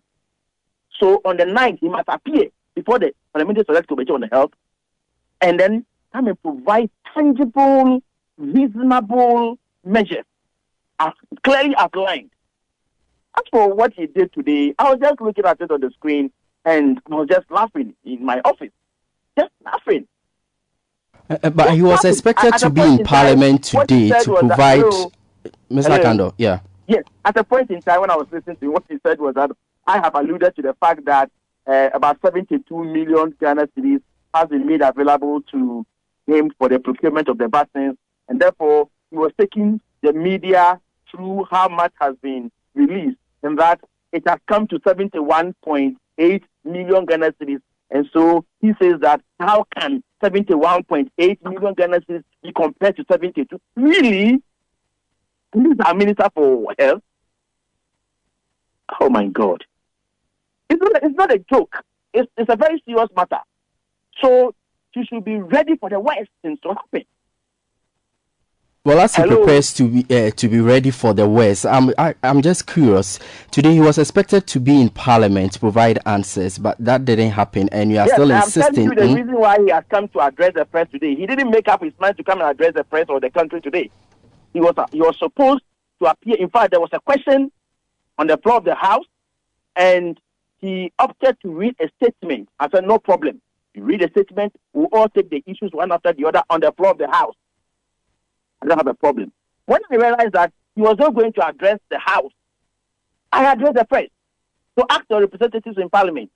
So 0.97 1.19
on 1.25 1.35
the 1.35 1.43
9th, 1.43 1.79
he 1.79 1.89
must 1.89 2.07
appear 2.07 2.45
before 2.75 2.97
the 2.97 3.11
Parliamentary 3.33 3.65
Select 3.65 3.89
Committee 3.89 4.13
on 4.13 4.21
the 4.21 4.29
Health 4.31 4.51
and 5.41 5.59
then 5.59 5.85
come 6.13 6.27
and 6.27 6.41
provide 6.41 6.89
tangible, 7.13 8.01
reasonable 8.37 9.59
measures 9.83 10.23
as 10.99 11.11
clearly 11.43 11.75
outlined. 11.75 12.29
As 13.37 13.43
for 13.51 13.73
what 13.73 13.91
he 13.91 14.07
did 14.07 14.31
today, 14.31 14.75
I 14.79 14.91
was 14.91 14.99
just 15.01 15.19
looking 15.19 15.43
at 15.43 15.59
it 15.59 15.71
on 15.71 15.81
the 15.81 15.91
screen 15.91 16.31
and 16.63 17.01
I 17.11 17.15
was 17.15 17.27
just 17.27 17.51
laughing 17.51 17.95
in 18.05 18.23
my 18.23 18.39
office. 18.45 18.71
Just 19.37 19.51
laughing. 19.65 20.07
Uh, 21.29 21.49
but 21.49 21.73
he 21.73 21.81
was 21.81 22.05
expected 22.05 22.53
to 22.57 22.69
be 22.69 22.81
in 22.81 23.03
Parliament 23.03 23.63
today 23.63 24.09
to 24.09 24.35
provide. 24.35 24.81
That, 24.81 25.11
Mr. 25.69 26.01
Kando, 26.01 26.33
yeah. 26.37 26.59
Yes, 26.87 27.03
at 27.25 27.35
a 27.37 27.43
point 27.43 27.69
in 27.69 27.81
time 27.81 28.01
when 28.01 28.09
I 28.09 28.15
was 28.15 28.27
listening 28.31 28.55
to 28.57 28.67
what 28.71 28.83
he 28.89 28.97
said 29.05 29.19
was 29.19 29.35
that 29.35 29.51
I 29.85 29.97
have 29.99 30.15
alluded 30.15 30.55
to 30.55 30.61
the 30.61 30.73
fact 30.79 31.03
that 31.05 31.29
uh, 31.65 31.89
about 31.93 32.17
72 32.21 32.63
million 32.83 33.35
Ghana 33.39 33.67
cedis 33.77 34.01
has 34.33 34.47
been 34.47 34.65
made 34.65 34.81
available 34.81 35.41
to 35.51 35.85
him 36.25 36.51
for 36.57 36.69
the 36.69 36.79
procurement 36.79 37.27
of 37.27 37.37
the 37.37 37.47
vaccines, 37.49 37.97
and 38.29 38.39
therefore 38.39 38.89
he 39.11 39.17
was 39.17 39.31
taking 39.37 39.81
the 40.01 40.13
media 40.13 40.79
through 41.11 41.45
how 41.51 41.67
much 41.67 41.93
has 41.99 42.15
been 42.21 42.49
released, 42.73 43.17
and 43.43 43.59
that 43.59 43.81
it 44.13 44.23
has 44.27 44.39
come 44.47 44.67
to 44.67 44.79
71.8 44.79 46.43
million 46.63 47.05
Ghana 47.05 47.33
cedis. 47.33 47.59
And 47.89 48.05
so 48.13 48.45
he 48.61 48.73
says 48.81 48.99
that 49.01 49.21
how 49.39 49.65
can 49.77 50.03
71.8 50.23 51.43
million 51.43 51.73
Ghana 51.73 51.99
cedis 52.01 52.23
be 52.43 52.51
compared 52.53 52.95
to 52.97 53.05
72? 53.09 53.45
Really? 53.75 54.41
This 55.53 55.63
is 55.73 55.79
our 55.85 55.93
Minister 55.93 56.29
for 56.33 56.73
Health. 56.77 57.01
Oh 58.99 59.09
my 59.09 59.27
God. 59.27 59.63
It's 60.69 60.81
not, 60.81 61.03
it's 61.03 61.15
not 61.15 61.33
a 61.33 61.39
joke. 61.39 61.83
It's, 62.13 62.29
it's 62.37 62.51
a 62.51 62.55
very 62.55 62.81
serious 62.85 63.09
matter. 63.15 63.39
So 64.21 64.53
you 64.95 65.03
should 65.05 65.23
be 65.23 65.37
ready 65.37 65.75
for 65.77 65.89
the 65.89 65.99
worst 65.99 66.29
things 66.41 66.59
to 66.61 66.69
happen. 66.69 67.03
Well, 68.87 69.01
as 69.01 69.17
he 69.17 69.21
Hello. 69.21 69.39
prepares 69.39 69.73
to 69.73 69.83
be 69.83 70.05
uh, 70.15 70.31
to 70.31 70.47
be 70.47 70.61
ready 70.61 70.91
for 70.91 71.13
the 71.13 71.27
worst, 71.27 71.65
I'm 71.65 71.89
I, 71.97 72.11
am 72.11 72.15
i 72.23 72.29
am 72.29 72.41
just 72.41 72.67
curious. 72.67 73.19
Today 73.51 73.73
he 73.73 73.81
was 73.81 73.97
expected 73.97 74.47
to 74.47 74.61
be 74.61 74.79
in 74.79 74.87
Parliament 74.87 75.51
to 75.51 75.59
provide 75.59 75.99
answers, 76.05 76.57
but 76.57 76.77
that 76.79 77.03
didn't 77.03 77.31
happen, 77.31 77.67
and 77.73 77.91
you 77.91 77.97
are 77.97 78.05
yes, 78.05 78.13
still 78.13 78.31
I'm 78.31 78.43
insisting. 78.43 78.85
You 78.85 78.95
the 78.95 79.09
hmm? 79.09 79.15
reason 79.15 79.33
why 79.41 79.57
he 79.61 79.71
has 79.71 79.83
come 79.89 80.07
to 80.07 80.21
address 80.21 80.53
the 80.55 80.63
press 80.63 80.87
today. 80.89 81.15
He 81.15 81.27
didn't 81.27 81.49
make 81.49 81.67
up 81.67 81.83
his 81.83 81.91
mind 81.99 82.15
to 82.15 82.23
come 82.23 82.39
and 82.39 82.49
address 82.49 82.75
the 82.75 82.85
press 82.85 83.07
or 83.09 83.19
the 83.19 83.29
country 83.29 83.59
today. 83.59 83.91
He 84.53 84.61
was 84.61 84.73
uh, 84.77 84.85
he 84.93 85.01
was 85.01 85.19
supposed 85.19 85.63
to 86.01 86.09
appear. 86.09 86.37
In 86.37 86.49
fact, 86.49 86.71
there 86.71 86.79
was 86.79 86.91
a 86.93 87.01
question 87.01 87.51
on 88.17 88.27
the 88.27 88.37
floor 88.37 88.55
of 88.55 88.63
the 88.63 88.75
House, 88.75 89.03
and 89.75 90.17
he 90.59 90.93
opted 90.97 91.35
to 91.41 91.49
read 91.49 91.75
a 91.81 91.89
statement. 92.01 92.47
I 92.57 92.69
said, 92.69 92.87
no 92.87 92.99
problem. 92.99 93.41
You 93.73 93.83
read 93.83 94.01
a 94.01 94.09
statement, 94.11 94.55
we'll 94.71 94.87
all 94.93 95.09
take 95.09 95.29
the 95.29 95.43
issues 95.45 95.71
one 95.73 95.91
after 95.91 96.13
the 96.13 96.23
other 96.23 96.41
on 96.49 96.61
the 96.61 96.71
floor 96.71 96.91
of 96.91 96.99
the 96.99 97.11
House. 97.11 97.35
Don't 98.67 98.77
have 98.77 98.87
a 98.87 98.93
problem. 98.93 99.31
When 99.65 99.81
I 99.91 99.95
realized 99.95 100.33
that 100.33 100.51
he 100.75 100.81
was 100.81 100.97
not 100.99 101.15
going 101.15 101.33
to 101.33 101.47
address 101.47 101.79
the 101.89 101.99
House, 101.99 102.31
I 103.31 103.51
addressed 103.51 103.75
the 103.75 103.85
press. 103.85 104.09
To 104.77 104.85
ask 104.89 105.03
the 105.09 105.19
representatives 105.19 105.77
in 105.77 105.89
Parliament, 105.89 106.29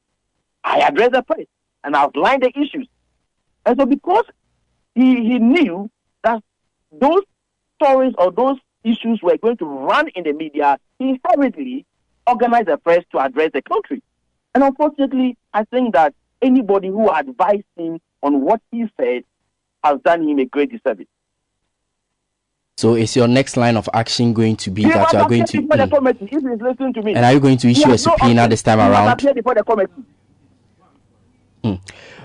I 0.63 0.79
addressed 0.79 1.13
the 1.13 1.21
press 1.21 1.45
and 1.83 1.95
outlined 1.95 2.43
the 2.43 2.49
issues. 2.49 2.87
And 3.65 3.77
so 3.79 3.85
because 3.85 4.25
he, 4.95 5.15
he 5.17 5.39
knew 5.39 5.89
that 6.23 6.41
those 6.91 7.21
stories 7.75 8.13
or 8.17 8.31
those 8.31 8.57
issues 8.83 9.21
were 9.21 9.37
going 9.37 9.57
to 9.57 9.65
run 9.65 10.07
in 10.15 10.23
the 10.23 10.33
media, 10.33 10.77
he 10.99 11.19
hurriedly 11.25 11.85
organized 12.25 12.67
the 12.67 12.77
press 12.77 13.03
to 13.11 13.19
address 13.19 13.51
the 13.53 13.61
country. 13.61 14.01
And 14.55 14.63
unfortunately, 14.63 15.37
I 15.53 15.63
think 15.65 15.93
that 15.93 16.13
anybody 16.41 16.87
who 16.87 17.09
advised 17.09 17.63
him 17.75 17.99
on 18.23 18.41
what 18.41 18.61
he 18.71 18.85
said 18.99 19.23
has 19.83 19.99
done 20.03 20.27
him 20.27 20.39
a 20.39 20.45
great 20.45 20.71
disservice. 20.71 21.07
So 22.77 22.95
is 22.95 23.15
your 23.15 23.27
next 23.27 23.57
line 23.57 23.77
of 23.77 23.87
action 23.93 24.33
going 24.33 24.55
to 24.57 24.71
be 24.71 24.83
he 24.83 24.89
that 24.89 25.13
you 25.13 25.19
are 25.19 25.29
going 25.29 25.45
to? 25.45 25.61
Mm, 25.61 25.91
committee, 25.91 26.25
if 26.25 26.31
he's 26.31 26.61
listening 26.61 26.93
to 26.93 27.01
me, 27.03 27.13
and 27.13 27.23
are 27.25 27.33
you 27.33 27.39
going 27.39 27.57
to 27.57 27.69
issue 27.69 27.91
a 27.91 27.97
subpoena 27.97 28.33
no 28.33 28.47
this 28.47 28.63
time 28.63 28.79
around? 28.79 29.17
Before 29.35 29.53
the 29.53 29.63
committee. 29.63 29.93
Mm. 31.63 31.79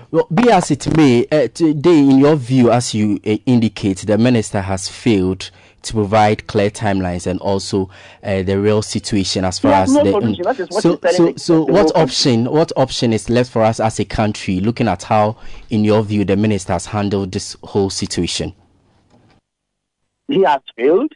Well, 0.09 0.27
be 0.33 0.49
as 0.49 0.71
it 0.71 0.97
may, 0.97 1.27
uh, 1.31 1.49
today, 1.49 1.99
in 1.99 2.17
your 2.17 2.37
view, 2.37 2.71
as 2.71 2.93
you 2.93 3.19
uh, 3.25 3.37
indicate, 3.45 3.97
the 3.99 4.17
minister 4.17 4.61
has 4.61 4.87
failed 4.87 5.51
to 5.83 5.93
provide 5.93 6.47
clear 6.47 6.71
timelines 6.71 7.27
and 7.27 7.39
also 7.39 7.89
uh, 8.23 8.41
the 8.41 8.59
real 8.59 8.81
situation 8.81 9.45
as 9.45 9.59
far 9.59 9.73
as 9.73 9.93
no 9.93 10.03
the 10.03 10.11
mm, 10.11 10.81
so 10.81 10.99
so 11.11 11.35
so 11.35 11.61
what 11.65 11.95
option 11.95 12.45
country. 12.45 12.59
what 12.59 12.71
option 12.75 13.13
is 13.13 13.29
left 13.29 13.51
for 13.51 13.61
us 13.61 13.79
as 13.79 13.99
a 13.99 14.05
country 14.05 14.59
looking 14.59 14.87
at 14.87 15.03
how 15.03 15.37
in 15.69 15.83
your 15.83 16.03
view 16.03 16.25
the 16.25 16.35
minister 16.35 16.73
has 16.73 16.87
handled 16.87 17.31
this 17.31 17.55
whole 17.63 17.89
situation 17.89 18.53
he 20.27 20.41
has 20.43 20.61
failed 20.75 21.11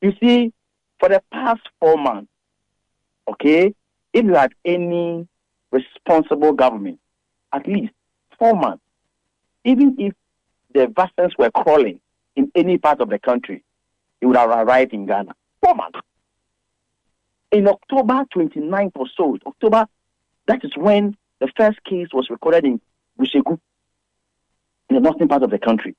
you 0.00 0.12
see 0.20 0.52
for 0.98 1.08
the 1.08 1.22
past 1.32 1.62
4 1.80 1.96
months 1.98 2.30
okay 3.28 3.74
if 4.12 4.24
you 4.24 4.34
had 4.34 4.52
any 4.64 5.26
responsible 5.70 6.52
government 6.52 6.98
at 7.52 7.66
least 7.66 7.92
4 8.38 8.54
months 8.54 8.82
even 9.64 9.96
if 9.98 10.14
the 10.74 10.86
vaccines 10.88 11.36
were 11.38 11.50
crawling 11.50 12.00
in 12.36 12.50
any 12.54 12.78
part 12.78 13.00
of 13.00 13.10
the 13.10 13.18
country, 13.18 13.62
it 14.20 14.26
would 14.26 14.36
have 14.36 14.50
arrived 14.50 14.92
in 14.92 15.06
Ghana. 15.06 15.34
Four 15.62 15.74
months. 15.74 16.00
In 17.50 17.68
October 17.68 18.24
29th 18.34 18.92
or 18.94 19.06
so, 19.16 19.38
October, 19.46 19.86
that 20.46 20.64
is 20.64 20.72
when 20.76 21.16
the 21.40 21.48
first 21.56 21.82
case 21.84 22.08
was 22.12 22.30
recorded 22.30 22.64
in 22.64 22.80
Gushegu, 23.20 23.58
in 24.88 24.96
the 24.96 25.00
northern 25.00 25.28
part 25.28 25.42
of 25.42 25.50
the 25.50 25.58
country. 25.58 25.94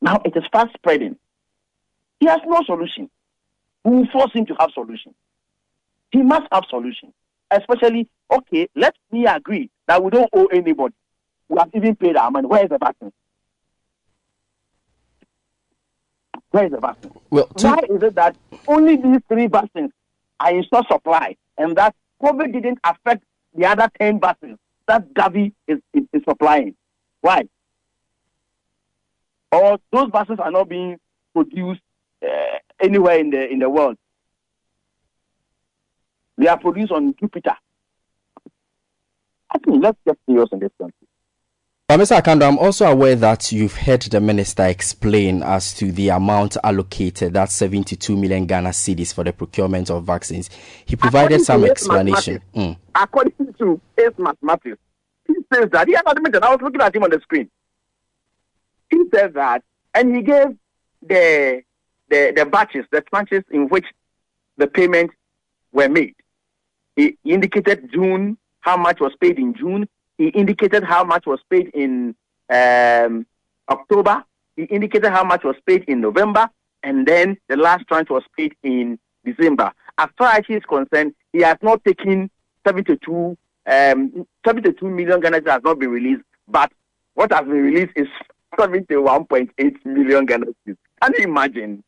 Now 0.00 0.20
it 0.24 0.36
is 0.36 0.44
fast 0.52 0.72
spreading. 0.74 1.16
He 2.20 2.26
has 2.26 2.40
no 2.46 2.62
solution. 2.64 3.10
We 3.84 3.96
will 3.96 4.06
force 4.06 4.32
him 4.32 4.46
to 4.46 4.54
have 4.58 4.70
solution. 4.72 5.14
He 6.10 6.22
must 6.22 6.46
have 6.52 6.64
solution. 6.68 7.12
Especially, 7.50 8.08
okay, 8.30 8.68
let 8.74 8.94
me 9.12 9.26
agree 9.26 9.70
that 9.86 10.02
we 10.02 10.10
don't 10.10 10.28
owe 10.32 10.46
anybody. 10.46 10.94
We 11.48 11.58
have 11.58 11.70
even 11.74 11.94
paid 11.94 12.16
our 12.16 12.30
money. 12.30 12.48
Where 12.48 12.64
is 12.64 12.70
the 12.70 12.78
vaccine? 12.78 13.12
Where 16.50 16.64
is 16.64 16.72
the 16.72 16.80
vaccine? 16.80 17.12
Well, 17.30 17.46
to... 17.46 17.66
Why 17.68 17.78
is 17.88 18.02
it 18.02 18.14
that 18.16 18.36
only 18.66 18.96
these 18.96 19.20
three 19.28 19.46
vaccines 19.46 19.92
are 20.40 20.50
in 20.54 20.64
short 20.72 20.86
supply 20.90 21.36
and 21.58 21.76
that 21.76 21.94
COVID 22.22 22.52
didn't 22.52 22.78
affect 22.82 23.22
the 23.54 23.66
other 23.66 23.88
10 24.00 24.20
vaccines 24.20 24.58
that 24.88 25.12
Gavi 25.14 25.52
is, 25.68 25.78
is, 25.92 26.02
is 26.12 26.22
supplying? 26.28 26.74
Why? 27.20 27.44
Or 29.52 29.78
those 29.92 30.10
vaccines 30.12 30.40
are 30.40 30.50
not 30.50 30.68
being 30.68 30.98
produced 31.32 31.80
uh, 32.26 32.58
anywhere 32.80 33.18
in 33.18 33.30
the 33.30 33.48
in 33.48 33.58
the 33.58 33.70
world. 33.70 33.96
They 36.38 36.48
are 36.48 36.58
produced 36.58 36.92
on 36.92 37.14
Jupiter. 37.18 37.56
I 39.50 39.58
think 39.58 39.82
let's 39.82 39.98
get 40.06 40.18
serious 40.26 40.48
in 40.52 40.58
this 40.58 40.72
country. 40.78 41.06
But 41.88 42.00
Mr. 42.00 42.20
Akandoh, 42.20 42.48
I'm 42.48 42.58
also 42.58 42.84
aware 42.90 43.14
that 43.14 43.52
you've 43.52 43.76
heard 43.76 44.02
the 44.02 44.20
minister 44.20 44.64
explain 44.64 45.44
as 45.44 45.72
to 45.74 45.92
the 45.92 46.08
amount 46.08 46.56
allocated, 46.64 47.34
that's 47.34 47.54
72 47.54 48.16
million 48.16 48.44
Ghana 48.44 48.70
cedis 48.70 49.14
for 49.14 49.22
the 49.22 49.32
procurement 49.32 49.88
of 49.88 50.02
vaccines. 50.02 50.50
He 50.84 50.96
provided 50.96 51.42
some 51.42 51.64
explanation. 51.64 52.42
Mm. 52.56 52.76
According 52.92 53.54
to 53.58 53.80
Ace 53.98 54.10
Mathematics, 54.18 54.78
he 55.28 55.34
says 55.54 55.70
that, 55.70 55.86
he 55.86 55.94
has 55.94 56.02
admitted, 56.08 56.42
I 56.42 56.50
was 56.50 56.60
looking 56.60 56.80
at 56.80 56.94
him 56.94 57.04
on 57.04 57.10
the 57.10 57.20
screen. 57.20 57.48
He 58.90 59.04
says 59.14 59.32
that, 59.34 59.62
and 59.94 60.14
he 60.14 60.22
gave 60.22 60.56
the 61.02 61.62
the, 62.08 62.32
the 62.34 62.46
batches, 62.46 62.84
the 62.90 63.02
tranches 63.02 63.44
in 63.50 63.68
which 63.68 63.86
the 64.56 64.66
payments 64.66 65.14
were 65.72 65.88
made. 65.88 66.14
He 66.96 67.16
indicated 67.24 67.90
June, 67.92 68.38
how 68.60 68.76
much 68.76 69.00
was 69.00 69.12
paid 69.20 69.38
in 69.38 69.54
June. 69.54 69.88
He 70.18 70.28
indicated 70.28 70.82
how 70.82 71.04
much 71.04 71.26
was 71.26 71.40
paid 71.50 71.68
in 71.74 72.14
um, 72.48 73.26
October. 73.68 74.24
He 74.56 74.64
indicated 74.64 75.10
how 75.10 75.24
much 75.24 75.44
was 75.44 75.56
paid 75.66 75.84
in 75.84 76.00
November. 76.00 76.48
And 76.82 77.06
then 77.06 77.36
the 77.48 77.56
last 77.56 77.86
tranche 77.88 78.08
was 78.08 78.22
paid 78.36 78.54
in 78.62 78.98
December. 79.24 79.72
As 79.98 80.08
far 80.16 80.32
as 80.32 80.44
he 80.46 80.54
is 80.54 80.64
concerned, 80.64 81.14
he 81.32 81.40
has 81.40 81.56
not 81.62 81.84
taken 81.84 82.30
72, 82.66 83.36
um, 83.66 84.26
72 84.46 84.88
million 84.88 85.20
Ghana 85.20 85.42
has 85.46 85.62
not 85.62 85.78
been 85.78 85.90
released, 85.90 86.22
but 86.48 86.72
what 87.14 87.32
has 87.32 87.42
been 87.42 87.62
released 87.62 87.92
is 87.96 88.08
71.8 88.58 89.84
million 89.84 90.26
Ghana 90.26 90.46
Can 90.66 91.12
you 91.18 91.24
imagine? 91.24 91.82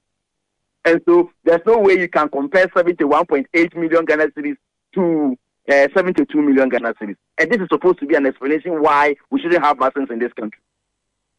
And 0.89 1.03
so 1.07 1.31
there's 1.45 1.61
no 1.67 1.81
way 1.81 2.01
you 2.01 2.09
can 2.09 2.31
compare 2.31 2.67
71.8 2.69 3.77
million 3.77 4.07
Ghana 4.07 4.29
cedis 4.29 4.57
to 4.95 5.37
uh, 5.71 5.89
72 5.95 6.41
million 6.41 6.71
Ghana 6.71 6.95
cedis. 6.95 7.17
And 7.37 7.53
this 7.53 7.61
is 7.61 7.69
supposed 7.71 7.99
to 7.99 8.07
be 8.07 8.15
an 8.15 8.25
explanation 8.25 8.81
why 8.81 9.17
we 9.29 9.39
shouldn't 9.39 9.63
have 9.63 9.77
vaccines 9.77 10.09
in 10.11 10.19
this 10.19 10.33
country. 10.33 10.63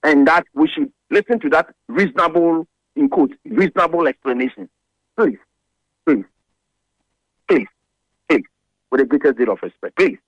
And 0.04 0.28
that 0.28 0.46
we 0.54 0.68
should 0.68 0.92
listen 1.10 1.40
to 1.40 1.50
that 1.50 1.74
reasonable, 1.88 2.68
in 2.96 3.10
quote, 3.10 3.34
reasonable 3.44 4.08
explanation. 4.08 4.70
Please, 5.18 5.40
please, 6.06 6.26
please, 7.48 7.68
please, 8.30 8.46
with 8.92 9.02
the 9.02 9.08
greatest 9.08 9.40
deal 9.40 9.50
of 9.52 9.64
respect, 9.64 9.96
please. 9.98 10.20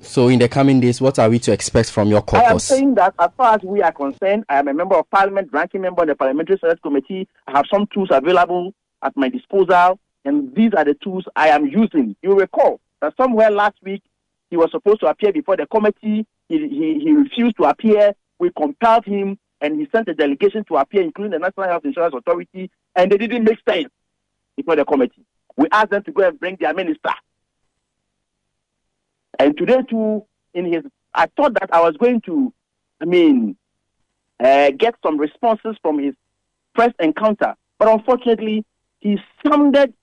So, 0.00 0.28
in 0.28 0.38
the 0.38 0.48
coming 0.48 0.80
days, 0.80 1.00
what 1.00 1.18
are 1.18 1.28
we 1.28 1.38
to 1.40 1.52
expect 1.52 1.90
from 1.90 2.08
your 2.08 2.22
caucus? 2.22 2.46
I 2.46 2.50
am 2.52 2.58
saying 2.58 2.94
that, 2.96 3.14
as 3.18 3.30
far 3.36 3.54
as 3.54 3.62
we 3.62 3.82
are 3.82 3.92
concerned, 3.92 4.44
I 4.48 4.58
am 4.58 4.68
a 4.68 4.74
member 4.74 4.94
of 4.94 5.10
parliament, 5.10 5.48
ranking 5.52 5.80
member 5.80 6.02
of 6.02 6.08
the 6.08 6.14
Parliamentary 6.14 6.58
Select 6.58 6.82
Committee. 6.82 7.26
I 7.46 7.56
have 7.56 7.64
some 7.72 7.86
tools 7.92 8.08
available 8.10 8.74
at 9.02 9.16
my 9.16 9.28
disposal, 9.28 9.98
and 10.24 10.54
these 10.54 10.72
are 10.76 10.84
the 10.84 10.94
tools 10.94 11.24
I 11.34 11.48
am 11.48 11.66
using. 11.66 12.14
You 12.22 12.38
recall 12.38 12.80
that 13.00 13.14
somewhere 13.16 13.50
last 13.50 13.76
week 13.82 14.02
he 14.50 14.56
was 14.56 14.70
supposed 14.70 15.00
to 15.00 15.06
appear 15.06 15.32
before 15.32 15.56
the 15.56 15.66
committee. 15.66 16.26
He, 16.48 16.58
he, 16.68 17.00
he 17.02 17.12
refused 17.12 17.56
to 17.56 17.64
appear. 17.64 18.14
We 18.38 18.50
compelled 18.56 19.06
him, 19.06 19.38
and 19.60 19.80
he 19.80 19.88
sent 19.90 20.08
a 20.08 20.14
delegation 20.14 20.64
to 20.66 20.76
appear, 20.76 21.02
including 21.02 21.32
the 21.32 21.38
National 21.38 21.68
Health 21.68 21.84
Insurance 21.84 22.14
Authority, 22.16 22.70
and 22.94 23.10
they 23.10 23.16
didn't 23.16 23.44
make 23.44 23.58
sense 23.68 23.88
before 24.56 24.76
the 24.76 24.84
committee. 24.84 25.24
We 25.56 25.68
asked 25.72 25.90
them 25.90 26.04
to 26.04 26.12
go 26.12 26.28
and 26.28 26.38
bring 26.38 26.56
their 26.60 26.74
minister 26.74 27.10
and 29.38 29.56
today, 29.56 29.78
too, 29.88 30.24
in 30.54 30.72
his, 30.72 30.82
I 31.14 31.26
thought 31.36 31.54
that 31.54 31.70
I 31.72 31.80
was 31.80 31.96
going 31.96 32.20
to, 32.22 32.52
I 33.00 33.04
mean, 33.04 33.56
uh, 34.40 34.70
get 34.70 34.94
some 35.02 35.18
responses 35.18 35.76
from 35.82 35.98
his 35.98 36.14
press 36.74 36.92
encounter, 37.00 37.54
but 37.78 37.88
unfortunately, 37.88 38.64
he 39.00 39.18
sounded 39.46 39.94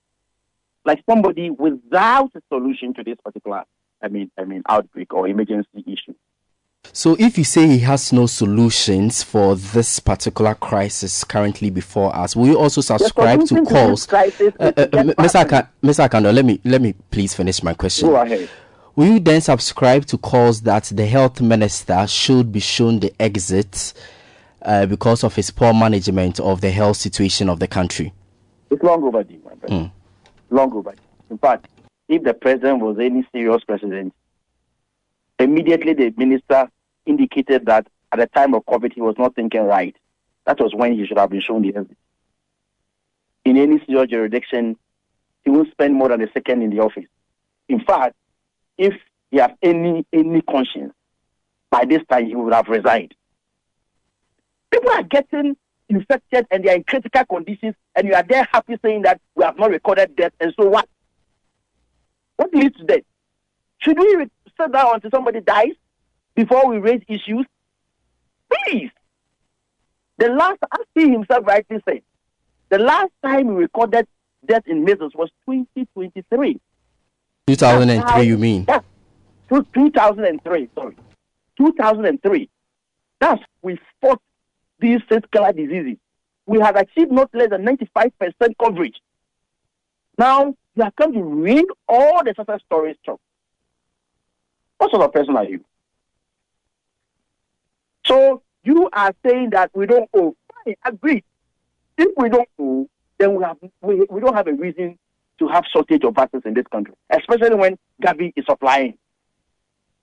like 0.84 1.02
somebody 1.08 1.50
without 1.50 2.30
a 2.34 2.42
solution 2.48 2.94
to 2.94 3.04
this 3.04 3.16
particular, 3.24 3.64
I 4.02 4.08
mean, 4.08 4.30
I 4.38 4.44
mean, 4.44 4.62
outbreak 4.68 5.12
or 5.14 5.26
emergency 5.28 5.84
issue. 5.86 6.14
So, 6.92 7.16
if 7.18 7.38
you 7.38 7.44
say 7.44 7.66
he 7.66 7.78
has 7.80 8.12
no 8.12 8.26
solutions 8.26 9.22
for 9.22 9.56
this 9.56 9.98
particular 9.98 10.54
crisis 10.54 11.24
currently 11.24 11.70
before 11.70 12.14
us, 12.14 12.36
will 12.36 12.46
you 12.46 12.58
also 12.58 12.82
subscribe 12.82 13.44
to 13.46 13.64
calls? 13.64 14.12
uh, 14.12 14.16
uh, 14.16 14.30
Mr. 15.16 15.68
Akandoh, 15.82 16.32
let 16.32 16.44
me 16.44 16.60
let 16.64 16.82
me 16.82 16.92
please 17.10 17.34
finish 17.34 17.62
my 17.62 17.72
question. 17.72 18.08
Go 18.08 18.16
ahead. 18.16 18.48
Will 18.96 19.14
you 19.14 19.20
then 19.20 19.40
subscribe 19.40 20.04
to 20.06 20.18
calls 20.18 20.60
that 20.62 20.84
the 20.84 21.04
health 21.04 21.40
minister 21.40 22.06
should 22.06 22.52
be 22.52 22.60
shown 22.60 23.00
the 23.00 23.12
exit 23.20 23.92
uh, 24.62 24.86
because 24.86 25.24
of 25.24 25.34
his 25.34 25.50
poor 25.50 25.74
management 25.74 26.38
of 26.38 26.60
the 26.60 26.70
health 26.70 26.96
situation 26.98 27.48
of 27.48 27.58
the 27.58 27.66
country? 27.66 28.12
It's 28.70 28.82
long 28.84 29.02
overdue, 29.02 29.40
my 29.44 29.54
friend. 29.56 29.86
Mm. 29.86 29.92
Long 30.50 30.72
overdue. 30.72 31.02
In 31.28 31.38
fact, 31.38 31.66
if 32.08 32.22
the 32.22 32.34
president 32.34 32.80
was 32.80 32.96
any 33.00 33.26
serious 33.32 33.64
president, 33.64 34.14
immediately 35.40 35.94
the 35.94 36.14
minister 36.16 36.70
indicated 37.04 37.66
that 37.66 37.88
at 38.12 38.20
the 38.20 38.26
time 38.26 38.54
of 38.54 38.64
COVID 38.64 38.92
he 38.92 39.00
was 39.00 39.16
not 39.18 39.34
thinking 39.34 39.62
right. 39.62 39.96
That 40.46 40.60
was 40.60 40.72
when 40.72 40.92
he 40.96 41.04
should 41.04 41.18
have 41.18 41.30
been 41.30 41.40
shown 41.40 41.62
the 41.62 41.74
exit. 41.74 41.96
In 43.44 43.56
any 43.56 43.84
serious 43.84 44.08
jurisdiction, 44.08 44.76
he 45.42 45.50
won't 45.50 45.72
spend 45.72 45.94
more 45.94 46.10
than 46.10 46.22
a 46.22 46.30
second 46.30 46.62
in 46.62 46.70
the 46.70 46.78
office. 46.78 47.06
In 47.68 47.80
fact, 47.80 48.14
if 48.78 48.94
he 49.30 49.38
has 49.38 49.50
any 49.62 50.06
any 50.12 50.42
conscience, 50.42 50.92
by 51.70 51.84
this 51.84 52.02
time 52.10 52.26
he 52.26 52.34
would 52.34 52.52
have 52.52 52.68
resigned. 52.68 53.14
People 54.70 54.90
are 54.90 55.02
getting 55.02 55.56
infected 55.88 56.46
and 56.50 56.64
they 56.64 56.70
are 56.70 56.76
in 56.76 56.84
critical 56.84 57.24
conditions, 57.24 57.74
and 57.94 58.06
you 58.06 58.14
are 58.14 58.22
there 58.22 58.48
happy 58.52 58.76
saying 58.84 59.02
that 59.02 59.20
we 59.34 59.44
have 59.44 59.58
not 59.58 59.70
recorded 59.70 60.16
death, 60.16 60.32
and 60.40 60.52
so 60.58 60.68
what? 60.68 60.88
What 62.36 62.52
leads 62.54 62.76
to 62.78 62.84
death? 62.84 63.02
Should 63.78 63.98
we 63.98 64.26
sit 64.60 64.72
down 64.72 64.94
until 64.94 65.10
somebody 65.10 65.40
dies 65.40 65.74
before 66.34 66.68
we 66.68 66.78
raise 66.78 67.02
issues? 67.08 67.46
Please. 68.50 68.90
The 70.18 70.28
last, 70.28 70.58
as 70.72 70.86
he 70.94 71.10
himself 71.10 71.46
rightly 71.46 71.82
said, 71.88 72.02
the 72.70 72.78
last 72.78 73.10
time 73.22 73.48
we 73.48 73.54
recorded 73.54 74.06
death 74.46 74.62
in 74.66 74.84
measles 74.84 75.12
was 75.14 75.28
2023. 75.46 76.60
2003, 77.46 78.22
you 78.26 78.38
mean? 78.38 78.64
Yeah. 78.68 78.80
2003, 79.50 80.68
sorry. 80.74 80.96
2003. 81.58 82.48
That's 83.20 83.42
we 83.62 83.78
fought 84.00 84.20
these 84.80 85.00
circular 85.08 85.52
diseases. 85.52 85.98
We 86.46 86.60
have 86.60 86.76
achieved 86.76 87.12
not 87.12 87.30
less 87.34 87.50
than 87.50 87.64
95% 87.64 88.12
coverage. 88.58 88.96
Now, 90.18 90.54
you 90.74 90.82
are 90.82 90.90
come 90.92 91.12
to 91.12 91.22
read 91.22 91.64
all 91.88 92.22
the 92.24 92.34
success 92.34 92.60
stories 92.66 92.96
through. 93.04 93.20
What 94.78 94.90
sort 94.90 95.02
of 95.04 95.12
person 95.12 95.36
are 95.36 95.44
you? 95.44 95.64
So, 98.06 98.42
you 98.64 98.88
are 98.92 99.14
saying 99.24 99.50
that 99.50 99.70
we 99.74 99.86
don't 99.86 100.08
owe. 100.14 100.34
Fine, 100.64 100.74
agree. 100.84 101.24
If 101.96 102.08
we 102.16 102.28
don't 102.28 102.48
owe, 102.58 102.88
then 103.18 103.34
we, 103.34 103.44
have, 103.44 103.56
we, 103.80 104.06
we 104.10 104.20
don't 104.20 104.34
have 104.34 104.48
a 104.48 104.52
reason 104.52 104.98
to 105.38 105.48
have 105.48 105.64
shortage 105.72 106.04
of 106.04 106.14
vaccines 106.14 106.44
in 106.46 106.54
this 106.54 106.66
country, 106.70 106.94
especially 107.10 107.54
when 107.56 107.78
Gavi 108.02 108.32
is 108.36 108.44
supplying. 108.48 108.96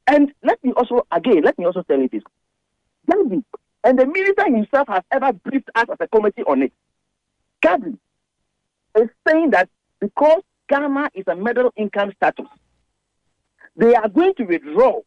And 0.08 0.32
let 0.44 0.64
me 0.64 0.74
also, 0.74 1.06
again, 1.12 1.42
let 1.44 1.58
me 1.58 1.66
also 1.66 1.84
tell 1.84 2.00
you 2.00 2.10
this. 2.10 2.24
Gavi, 3.10 3.44
and 3.84 3.98
the 3.98 4.06
minister 4.06 4.46
himself 4.46 4.88
has 4.90 5.04
ever 5.12 5.34
briefed 5.34 5.70
us 5.76 5.86
as 5.90 5.98
a 6.00 6.08
committee 6.08 6.44
on 6.44 6.64
it. 6.64 6.74
Gavi 7.64 7.98
is 8.98 9.10
saying 9.28 9.52
that 9.52 9.70
because 10.00 10.42
Ghana 10.68 11.10
is 11.14 11.26
a 11.28 11.36
middle 11.36 11.72
income 11.76 12.12
status, 12.16 12.48
they 13.76 13.96
are 13.96 14.10
going 14.10 14.34
to 14.36 14.44
withdraw 14.44 15.00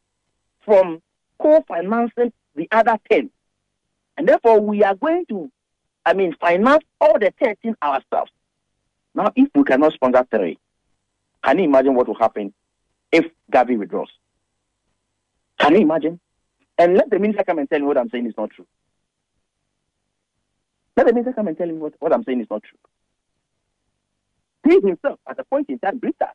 from 0.65 1.03
co-financing 1.41 2.33
the 2.55 2.69
other 2.71 2.99
10 3.11 3.31
And 4.17 4.29
therefore, 4.29 4.61
we 4.61 4.83
are 4.85 4.95
going 4.95 5.27
to, 5.27 5.51
I 6.07 6.15
mean, 6.15 6.35
finance 6.41 6.85
all 7.01 7.19
the 7.19 7.33
13 7.43 7.77
ourselves. 7.83 8.31
Now, 9.15 9.33
if 9.37 9.49
we 9.55 9.65
cannot 9.65 9.93
sponsor 9.93 10.27
three, 10.31 10.59
can 11.43 11.59
you 11.59 11.65
imagine 11.65 11.95
what 11.95 12.09
will 12.09 12.15
happen 12.15 12.53
if 13.13 13.27
Gavi 13.53 13.79
withdraws? 13.79 14.09
Can 15.61 15.75
you 15.75 15.83
imagine? 15.83 16.21
And 16.79 16.95
let 16.95 17.11
the 17.11 17.19
minister 17.19 17.45
come 17.45 17.59
and 17.59 17.71
tell 17.71 17.79
me 17.79 17.87
what 17.87 17.99
I'm 17.99 18.11
saying 18.11 18.27
is 18.27 18.35
not 18.37 18.51
true. 18.51 18.67
Let 20.97 21.07
the 21.07 21.13
minister 21.13 21.33
come 21.33 21.49
and 21.49 21.57
tell 21.57 21.67
me 21.67 21.75
what, 21.75 21.95
what 22.01 22.13
I'm 22.13 22.25
saying 22.25 22.41
is 22.41 22.47
not 22.51 22.63
true. 22.63 22.79
He 24.69 24.81
himself, 24.87 25.21
at 25.29 25.39
a 25.39 25.45
point 25.45 25.69
in 25.69 25.79
time, 25.79 25.99
briefed 25.99 26.23
us 26.23 26.35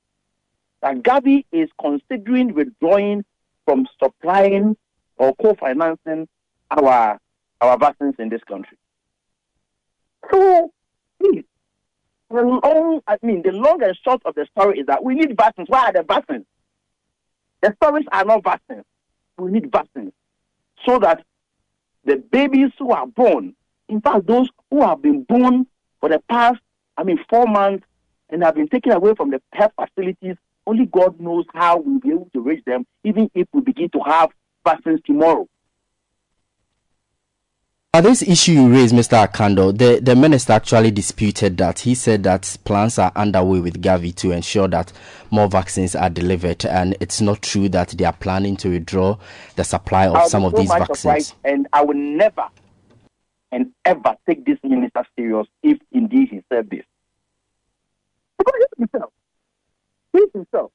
that 0.82 1.02
Gavi 1.02 1.46
is 1.52 1.70
considering 1.82 2.54
withdrawing 2.54 3.26
from 3.66 3.88
supplying 4.02 4.78
or 5.18 5.36
co-financing 5.36 6.28
our 6.72 7.20
our 7.62 7.78
vaccines 7.78 8.16
in 8.20 8.30
this 8.30 8.42
country. 8.48 8.78
So, 10.32 10.72
please, 11.20 11.44
the 12.30 12.42
long, 12.42 13.02
I 13.08 13.18
mean, 13.22 13.42
the 13.44 13.52
long 13.52 13.82
and 13.84 13.98
short 14.04 14.22
of 14.26 14.36
the 14.36 14.46
story 14.52 14.80
is 14.80 14.86
that 14.88 15.04
we 15.04 15.16
need 15.16 15.36
vaccines. 15.36 15.68
Why 15.70 15.88
are 15.88 15.94
the 15.94 16.04
vaccines? 16.04 16.46
The 17.62 17.74
stories 17.82 18.06
are 18.12 18.26
not 18.26 18.44
vaccines. 18.44 18.86
We 19.38 19.52
need 19.52 19.72
vaccines 19.72 20.14
so 20.86 21.00
that 21.00 21.24
the 22.06 22.18
babies 22.18 22.72
who 22.78 22.92
are 22.92 23.08
born, 23.08 23.56
in 23.88 24.02
fact, 24.02 24.28
those 24.28 24.50
who 24.70 24.82
have 24.82 25.02
been 25.02 25.24
born 25.24 25.68
for 26.00 26.10
the 26.10 26.22
past, 26.30 26.60
I 26.98 27.04
mean, 27.04 27.20
four 27.30 27.46
months 27.46 27.86
and 28.30 28.44
have 28.44 28.56
been 28.56 28.68
taken 28.68 28.92
away 28.92 29.14
from 29.16 29.32
the 29.32 29.42
health 29.54 29.74
facilities, 29.76 30.36
only 30.68 30.86
God 30.86 31.20
knows 31.20 31.46
how 31.54 31.80
we'll 31.80 32.00
be 32.00 32.10
able 32.10 32.30
to 32.34 32.42
reach 32.42 32.64
them, 32.66 32.86
even 33.04 33.30
if 33.34 33.48
we 33.54 33.62
begin 33.62 33.90
to 33.90 34.00
have 34.06 34.30
vaccines 34.66 35.00
tomorrow. 35.06 35.48
Uh, 37.92 38.02
this 38.02 38.22
issue 38.22 38.52
you 38.52 38.70
raised, 38.70 38.94
Mr. 38.94 39.28
Akandoh, 39.28 39.76
the, 39.76 40.00
the 40.00 40.16
minister 40.16 40.54
actually 40.54 40.92
disputed 40.92 41.58
that. 41.58 41.80
He 41.80 41.96
said 41.96 42.22
that 42.22 42.56
plans 42.64 43.00
are 43.00 43.12
underway 43.16 43.62
with 43.62 43.82
Gavi 43.82 44.14
to 44.18 44.30
ensure 44.30 44.68
that 44.68 44.94
more 45.32 45.48
vaccines 45.48 45.96
are 45.96 46.10
delivered, 46.12 46.64
and 46.68 46.96
it's 47.00 47.20
not 47.20 47.42
true 47.42 47.68
that 47.70 47.90
they 47.90 48.06
are 48.06 48.14
planning 48.14 48.56
to 48.58 48.70
withdraw 48.70 49.18
the 49.56 49.64
supply 49.64 50.06
of 50.06 50.18
I'll 50.18 50.30
some 50.30 50.46
of 50.46 50.52
so 50.52 50.60
these 50.60 50.70
vaccines. 50.70 51.34
And 51.44 51.68
I 51.74 51.84
will 51.84 51.98
never 51.98 52.48
and 53.52 53.72
ever 53.84 54.16
take 54.28 54.46
this 54.46 54.60
minister 54.62 55.04
serious 55.18 55.48
if 55.64 55.80
indeed 55.92 56.30
he 56.30 56.44
said 56.54 56.70
this. 56.70 56.86
Because 58.38 58.54
he 58.78 58.84
himself. 58.84 59.14
He 60.14 60.26
himself. 60.32 60.72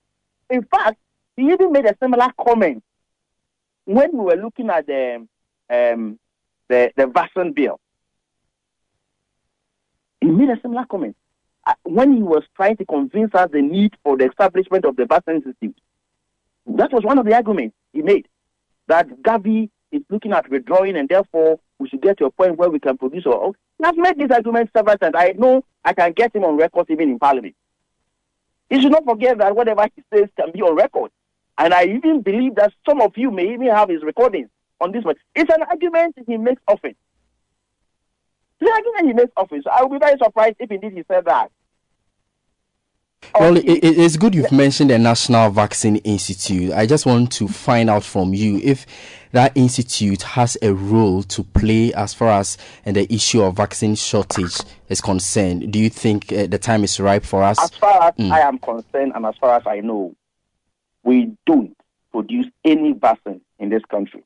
In 0.50 0.64
fact, 0.64 0.98
he 1.37 1.44
even 1.53 1.70
made 1.70 1.87
a 1.87 1.96
similar 2.03 2.27
comment 2.44 2.83
when 3.85 4.11
we 4.12 4.18
were 4.18 4.37
looking 4.37 4.68
at 4.68 4.85
the 4.88 5.24
um, 5.70 6.18
the, 6.68 6.90
the 6.96 7.07
vaccine 7.07 7.53
bill. 7.53 7.81
He 10.20 10.29
made 10.29 10.48
a 10.48 10.61
similar 10.62 10.85
comment 10.87 11.16
uh, 11.66 11.74
when 11.83 12.14
he 12.16 12.22
was 12.22 12.42
trying 12.57 12.77
to 12.79 12.85
convince 12.87 13.35
us 13.35 13.50
the 13.53 13.61
need 13.62 13.94
for 14.03 14.16
the 14.16 14.27
establishment 14.27 14.85
of 14.85 14.96
the 14.96 15.07
vaccine 15.07 15.37
institute. 15.37 15.77
That 16.66 16.92
was 16.92 17.05
one 17.05 17.18
of 17.18 17.27
the 17.27 17.35
arguments 17.35 17.77
he 17.92 18.03
made 18.03 18.27
that 18.87 19.09
Gavi 19.22 19.70
is 19.92 20.03
looking 20.11 20.33
at 20.33 20.48
withdrawing 20.50 20.96
and 20.96 21.09
therefore 21.09 21.61
we 21.79 21.88
should 21.88 22.03
get 22.03 22.18
to 22.18 22.27
a 22.27 22.31
point 22.31 22.57
where 22.57 22.70
we 22.70 22.81
can 22.81 22.96
produce 22.96 23.27
our 23.27 23.42
own. 23.42 23.55
Has 23.83 23.94
made 23.96 24.18
this 24.18 24.31
argument 24.31 24.70
several 24.74 24.96
times. 24.96 25.14
I 25.16 25.35
know 25.37 25.62
I 25.85 25.92
can 25.92 26.12
get 26.12 26.35
him 26.35 26.44
on 26.44 26.57
record 26.57 26.87
even 26.88 27.11
in 27.11 27.18
parliament. 27.18 27.55
He 28.70 28.81
should 28.81 28.92
not 28.92 29.05
forget 29.05 29.38
that 29.38 29.55
whatever 29.55 29.87
he 29.94 30.03
says 30.12 30.29
can 30.37 30.53
be 30.53 30.62
on 30.62 30.74
record. 30.74 31.11
And 31.59 31.74
I 31.74 31.85
even 31.85 32.22
believe 32.22 32.55
that 32.57 32.72
some 32.88 33.00
of 33.00 33.12
you 33.16 33.31
may 33.31 33.53
even 33.53 33.68
have 33.68 33.90
his 33.90 34.03
recordings 34.03 34.48
on 34.80 34.92
this 34.92 35.04
one. 35.04 35.16
It's 35.34 35.50
an 35.52 35.62
argument 35.62 36.16
he 36.26 36.37
makes 36.37 36.62
often. 36.68 36.94
It's 38.60 38.62
an 38.62 38.68
argument 38.68 39.06
he 39.06 39.12
makes 39.12 39.32
often. 39.37 39.62
So 39.62 39.70
I 39.70 39.82
will 39.82 39.90
be 39.90 39.98
very 39.98 40.18
surprised 40.18 40.56
if 40.58 40.70
indeed 40.70 40.92
he 40.92 41.04
said 41.08 41.24
that. 41.24 41.50
Well, 43.38 43.56
it, 43.56 43.64
it's 43.64 44.16
good 44.16 44.34
you've 44.34 44.52
mentioned 44.52 44.90
the 44.90 44.98
National 44.98 45.50
Vaccine 45.50 45.96
Institute. 45.96 46.72
I 46.72 46.87
just 46.87 47.06
want 47.06 47.32
to 47.32 47.48
find 47.48 47.88
out 47.88 48.04
from 48.04 48.34
you 48.34 48.58
if 48.62 48.87
that 49.32 49.56
institute 49.56 50.22
has 50.22 50.56
a 50.62 50.72
role 50.72 51.22
to 51.24 51.42
play 51.42 51.92
as 51.94 52.14
far 52.14 52.28
as 52.28 52.56
uh, 52.87 52.92
the 52.92 53.12
issue 53.12 53.42
of 53.42 53.56
vaccine 53.56 53.96
shortage 53.96 54.56
is 54.88 55.00
concerned. 55.00 55.72
Do 55.72 55.80
you 55.80 55.90
think 55.90 56.32
uh, 56.32 56.46
the 56.46 56.58
time 56.58 56.84
is 56.84 57.00
ripe 57.00 57.24
for 57.24 57.42
us? 57.42 57.58
As 57.60 57.70
far 57.70 58.04
as 58.04 58.14
mm. 58.14 58.30
I 58.30 58.40
am 58.40 58.58
concerned, 58.58 59.12
and 59.14 59.26
as 59.26 59.34
far 59.40 59.56
as 59.56 59.64
I 59.66 59.80
know, 59.80 60.14
we 61.02 61.37
don't 61.46 61.76
produce 62.12 62.46
any 62.64 62.92
vaccine 62.92 63.40
in 63.58 63.70
this 63.70 63.84
country. 63.87 64.22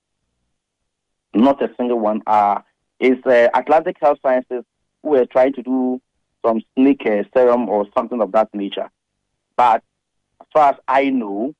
Not 1.34 1.62
a 1.62 1.70
single 1.76 1.98
one. 1.98 2.22
Uh, 2.26 2.60
it's 2.98 3.24
uh, 3.26 3.48
Atlantic 3.54 3.96
Health 4.00 4.18
Sciences 4.22 4.64
who 5.02 5.14
are 5.14 5.26
trying 5.26 5.52
to 5.54 5.62
do 5.62 6.00
some 6.44 6.62
snake 6.74 7.02
uh, 7.06 7.22
serum 7.34 7.68
or 7.68 7.86
something 7.96 8.20
of 8.20 8.32
that 8.32 8.48
nature. 8.54 8.90
But 9.56 9.82
as 10.40 10.46
far 10.52 10.70
as 10.70 10.76
I 10.86 11.10
know, 11.10 11.54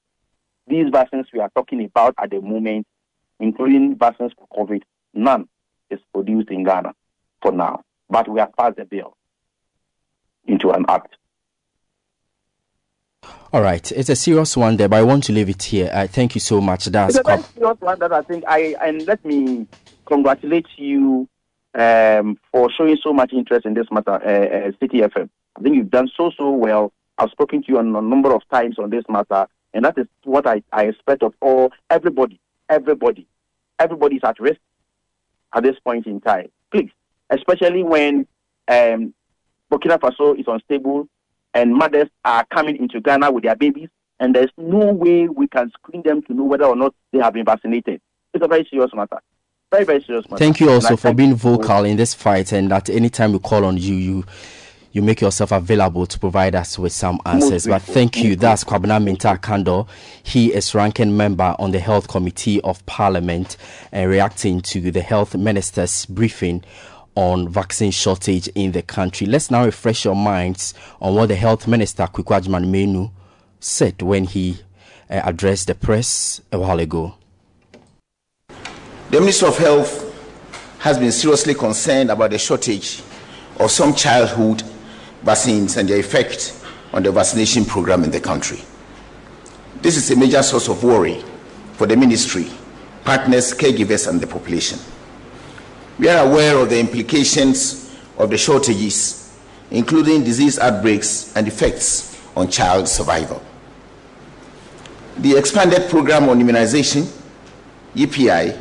these 0.66 0.86
vaccines 0.90 1.26
we 1.32 1.40
are 1.40 1.50
talking 1.54 1.84
about 1.84 2.14
at 2.18 2.30
the 2.30 2.40
moment, 2.40 2.86
including 3.40 3.96
vaccines 3.96 4.32
for 4.36 4.46
COVID, 4.56 4.82
none 5.14 5.48
is 5.90 6.00
produced 6.12 6.50
in 6.50 6.64
Ghana 6.64 6.94
for 7.42 7.52
now. 7.52 7.82
But 8.10 8.28
we 8.28 8.40
have 8.40 8.54
passed 8.56 8.76
the 8.76 8.84
bill 8.84 9.16
into 10.46 10.70
an 10.70 10.84
act. 10.88 11.14
All 13.50 13.62
right, 13.62 13.90
it's 13.92 14.10
a 14.10 14.16
serious 14.16 14.56
one 14.56 14.76
there, 14.76 14.88
but 14.88 14.96
I 14.96 15.02
want 15.02 15.24
to 15.24 15.32
leave 15.32 15.48
it 15.48 15.62
here. 15.62 15.90
Uh, 15.92 16.06
thank 16.06 16.34
you 16.34 16.40
so 16.40 16.60
much. 16.60 16.84
That's 16.86 17.16
it's 17.16 17.26
a 17.26 17.30
very 17.30 17.42
serious 17.42 17.80
one 17.80 17.98
that 17.98 18.12
I 18.12 18.20
think 18.22 18.44
I 18.46 18.76
and 18.82 19.06
let 19.06 19.24
me 19.24 19.66
congratulate 20.04 20.66
you 20.76 21.26
um, 21.74 22.38
for 22.52 22.70
showing 22.70 22.98
so 23.02 23.12
much 23.12 23.32
interest 23.32 23.64
in 23.64 23.72
this 23.72 23.86
matter, 23.90 24.12
uh, 24.12 24.16
uh, 24.16 24.70
Citi 24.82 25.00
FM. 25.00 25.30
I 25.56 25.62
think 25.62 25.76
you've 25.76 25.90
done 25.90 26.10
so 26.14 26.30
so 26.36 26.50
well. 26.50 26.92
I've 27.16 27.30
spoken 27.30 27.62
to 27.62 27.68
you 27.68 27.78
on 27.78 27.96
a 27.96 28.02
number 28.02 28.34
of 28.34 28.42
times 28.50 28.78
on 28.78 28.90
this 28.90 29.04
matter, 29.08 29.46
and 29.72 29.84
that 29.84 29.96
is 29.96 30.06
what 30.24 30.46
I, 30.46 30.62
I 30.72 30.84
expect 30.84 31.22
of 31.22 31.34
all 31.40 31.72
everybody, 31.88 32.38
everybody, 32.68 33.26
everybody's 33.78 34.24
at 34.24 34.38
risk 34.38 34.60
at 35.54 35.62
this 35.62 35.78
point 35.80 36.06
in 36.06 36.20
time. 36.20 36.50
Please, 36.70 36.90
especially 37.30 37.82
when 37.82 38.26
um, 38.68 39.14
Burkina 39.72 39.98
Faso 39.98 40.38
is 40.38 40.46
unstable 40.46 41.08
and 41.54 41.74
mothers 41.74 42.08
are 42.24 42.44
coming 42.52 42.76
into 42.76 43.00
Ghana 43.00 43.30
with 43.30 43.44
their 43.44 43.56
babies, 43.56 43.88
and 44.20 44.34
there's 44.34 44.50
no 44.56 44.92
way 44.92 45.28
we 45.28 45.48
can 45.48 45.70
screen 45.70 46.02
them 46.02 46.22
to 46.22 46.34
know 46.34 46.44
whether 46.44 46.64
or 46.64 46.76
not 46.76 46.94
they 47.12 47.18
have 47.18 47.34
been 47.34 47.44
vaccinated. 47.44 48.00
It's 48.34 48.44
a 48.44 48.48
very 48.48 48.66
serious 48.70 48.90
matter. 48.94 49.18
Very, 49.70 49.84
very 49.84 50.02
serious 50.02 50.24
matter. 50.30 50.38
Thank 50.38 50.60
you 50.60 50.70
also 50.70 50.96
for 50.96 51.12
being 51.12 51.34
vocal 51.34 51.84
in 51.84 51.96
this 51.96 52.14
fight, 52.14 52.52
and 52.52 52.70
that 52.70 52.88
anytime 52.90 53.32
we 53.32 53.38
call 53.38 53.64
on 53.64 53.76
you, 53.76 53.94
you 53.94 54.24
you 54.92 55.02
make 55.02 55.20
yourself 55.20 55.52
available 55.52 56.06
to 56.06 56.18
provide 56.18 56.54
us 56.54 56.78
with 56.78 56.92
some 56.92 57.20
answers. 57.26 57.66
But 57.66 57.82
thank 57.82 58.16
you. 58.16 58.36
That's 58.36 58.64
Kwabena 58.64 59.02
Mintah 59.02 59.38
Akandoh. 59.38 59.86
He 60.22 60.52
is 60.52 60.74
ranking 60.74 61.16
member 61.16 61.54
on 61.58 61.72
the 61.72 61.78
Health 61.78 62.08
Committee 62.08 62.60
of 62.62 62.84
Parliament 62.86 63.56
and 63.92 64.08
reacting 64.08 64.60
to 64.62 64.90
the 64.90 65.02
Health 65.02 65.34
Minister's 65.36 66.06
briefing 66.06 66.64
on 67.18 67.48
vaccine 67.48 67.90
shortage 67.90 68.46
in 68.54 68.70
the 68.70 68.80
country. 68.80 69.26
Let's 69.26 69.50
now 69.50 69.64
refresh 69.64 70.04
your 70.04 70.14
minds 70.14 70.72
on 71.00 71.16
what 71.16 71.26
the 71.26 71.34
Health 71.34 71.66
Minister 71.66 72.04
Kwaku 72.04 72.40
Agyeman 72.40 72.70
Manu 72.70 73.10
said 73.58 74.00
when 74.02 74.22
he 74.22 74.60
uh, 75.10 75.22
addressed 75.24 75.66
the 75.66 75.74
press 75.74 76.40
a 76.52 76.60
while 76.60 76.78
ago. 76.78 77.16
The 79.10 79.18
Minister 79.18 79.46
of 79.46 79.58
Health 79.58 80.04
has 80.78 80.96
been 80.96 81.10
seriously 81.10 81.54
concerned 81.54 82.12
about 82.12 82.30
the 82.30 82.38
shortage 82.38 83.02
of 83.58 83.72
some 83.72 83.96
childhood 83.96 84.62
vaccines 85.24 85.76
and 85.76 85.88
their 85.88 85.98
effect 85.98 86.64
on 86.92 87.02
the 87.02 87.10
vaccination 87.10 87.64
program 87.64 88.04
in 88.04 88.12
the 88.12 88.20
country. 88.20 88.60
This 89.82 89.96
is 89.96 90.08
a 90.12 90.16
major 90.16 90.44
source 90.44 90.68
of 90.68 90.84
worry 90.84 91.24
for 91.72 91.88
the 91.88 91.96
ministry, 91.96 92.46
partners, 93.04 93.52
caregivers, 93.52 94.06
and 94.08 94.20
the 94.20 94.26
population. 94.28 94.78
We 95.98 96.08
are 96.08 96.24
aware 96.24 96.56
of 96.56 96.70
the 96.70 96.78
implications 96.78 97.92
of 98.18 98.30
the 98.30 98.38
shortages, 98.38 99.36
including 99.70 100.22
disease 100.22 100.58
outbreaks 100.58 101.36
and 101.36 101.48
effects 101.48 102.16
on 102.36 102.48
child 102.48 102.88
survival. 102.88 103.42
The 105.18 105.36
expanded 105.36 105.90
program 105.90 106.28
on 106.28 106.40
immunization, 106.40 107.08
EPI, 107.96 108.56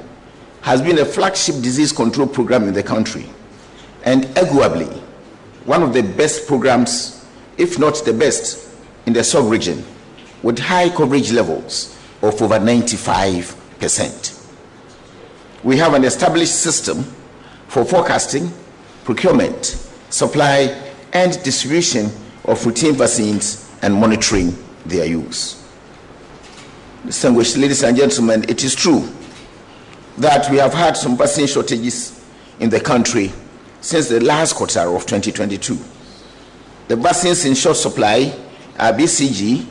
has 0.62 0.82
been 0.82 0.98
a 0.98 1.06
flagship 1.06 1.62
disease 1.62 1.92
control 1.92 2.28
program 2.28 2.68
in 2.68 2.74
the 2.74 2.82
country 2.82 3.28
and 4.04 4.24
arguably 4.36 4.92
one 5.66 5.84
of 5.84 5.94
the 5.94 6.02
best 6.02 6.48
programs, 6.48 7.24
if 7.58 7.78
not 7.78 8.04
the 8.04 8.14
best, 8.14 8.76
in 9.06 9.14
the 9.14 9.24
sub 9.24 9.46
region, 9.52 9.86
with 10.42 10.58
high 10.58 10.90
coverage 10.90 11.32
levels 11.32 11.96
of 12.24 12.42
over 12.42 12.58
95%. 12.58 14.34
We 15.64 15.78
have 15.78 15.94
an 15.94 16.04
established 16.04 16.56
system 16.56 17.06
for 17.68 17.86
forecasting, 17.86 18.52
procurement, 19.04 19.66
supply, 20.10 20.92
and 21.14 21.42
distribution 21.44 22.12
of 22.46 22.66
routine 22.66 22.94
vaccines 22.94 23.70
and 23.82 23.94
monitoring 23.94 24.56
their 24.86 25.06
use. 25.06 25.64
Distinguished 27.06 27.58
ladies 27.58 27.84
and 27.84 27.96
gentlemen, 27.96 28.44
it 28.50 28.64
is 28.64 28.76
true 28.76 29.08
that 30.18 30.50
we 30.50 30.58
have 30.58 30.74
had 30.74 30.98
some 30.98 31.16
vaccine 31.18 31.48
shortages 31.48 32.26
in 32.60 32.70
the 32.70 32.80
country 32.80 33.32
since 33.82 34.10
the 34.10 34.20
last 34.20 34.56
quarter 34.56 34.82
of 34.82 35.06
2022. 35.06 35.78
The 36.88 36.96
vaccines 36.96 37.46
in 37.46 37.54
short 37.54 37.78
supply 37.78 38.34
are 38.80 38.94
BCG, 38.94 39.66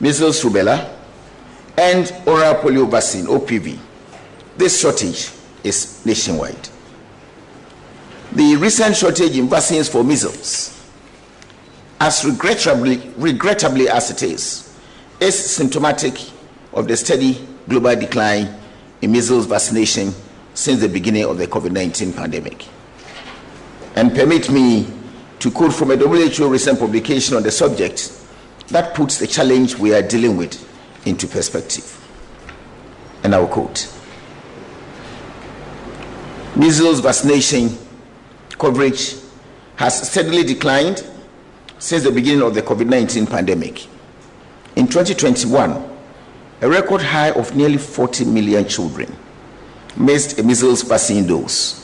measles, 0.00 0.42
rubella, 0.42 0.92
and 1.78 2.12
oral 2.26 2.54
polio 2.56 2.90
vaccine, 2.90 3.26
OPV. 3.26 3.78
This 4.56 4.80
shortage 4.80 5.30
is 5.62 6.04
nationwide. 6.04 6.68
The 8.32 8.56
recent 8.56 8.96
shortage 8.96 9.36
in 9.36 9.48
vaccines 9.48 9.88
for 9.88 10.04
measles, 10.04 10.72
as 12.00 12.24
regrettably, 12.24 12.98
regrettably 13.16 13.88
as 13.88 14.10
it 14.10 14.22
is, 14.22 14.76
is 15.20 15.56
symptomatic 15.56 16.18
of 16.72 16.88
the 16.88 16.96
steady 16.96 17.46
global 17.68 17.96
decline 17.96 18.54
in 19.00 19.12
measles 19.12 19.46
vaccination 19.46 20.12
since 20.54 20.80
the 20.80 20.88
beginning 20.88 21.24
of 21.24 21.38
the 21.38 21.46
COVID 21.46 21.72
19 21.72 22.12
pandemic. 22.12 22.66
And 23.94 24.14
permit 24.14 24.50
me 24.50 24.92
to 25.38 25.50
quote 25.50 25.72
from 25.72 25.90
a 25.90 25.96
WHO 25.96 26.48
recent 26.48 26.78
publication 26.78 27.36
on 27.36 27.42
the 27.42 27.50
subject 27.50 28.12
that 28.68 28.94
puts 28.94 29.18
the 29.18 29.26
challenge 29.26 29.76
we 29.76 29.94
are 29.94 30.02
dealing 30.02 30.36
with 30.36 30.62
into 31.06 31.26
perspective. 31.26 31.92
And 33.22 33.34
I 33.34 33.38
will 33.38 33.48
quote 33.48 33.92
Measles 36.56 37.00
vaccination 37.00 37.76
coverage 38.58 39.16
has 39.76 40.10
steadily 40.10 40.42
declined 40.42 41.06
since 41.78 42.04
the 42.04 42.10
beginning 42.10 42.42
of 42.42 42.54
the 42.54 42.62
COVID 42.62 42.86
19 42.86 43.26
pandemic. 43.26 43.86
In 44.76 44.86
2021, 44.86 45.96
a 46.62 46.68
record 46.68 47.02
high 47.02 47.30
of 47.32 47.54
nearly 47.54 47.76
40 47.78 48.24
million 48.24 48.66
children 48.66 49.14
missed 49.96 50.38
a 50.38 50.42
measles 50.42 50.82
vaccine 50.82 51.26
dose. 51.26 51.82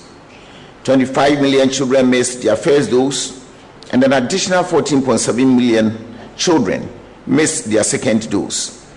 25 0.84 1.40
million 1.40 1.68
children 1.70 2.10
missed 2.10 2.42
their 2.42 2.56
first 2.56 2.90
dose, 2.90 3.46
and 3.92 4.02
an 4.02 4.12
additional 4.14 4.64
14.7 4.64 5.36
million 5.36 6.14
children 6.36 6.88
missed 7.26 7.70
their 7.70 7.84
second 7.84 8.30
dose. 8.30 8.90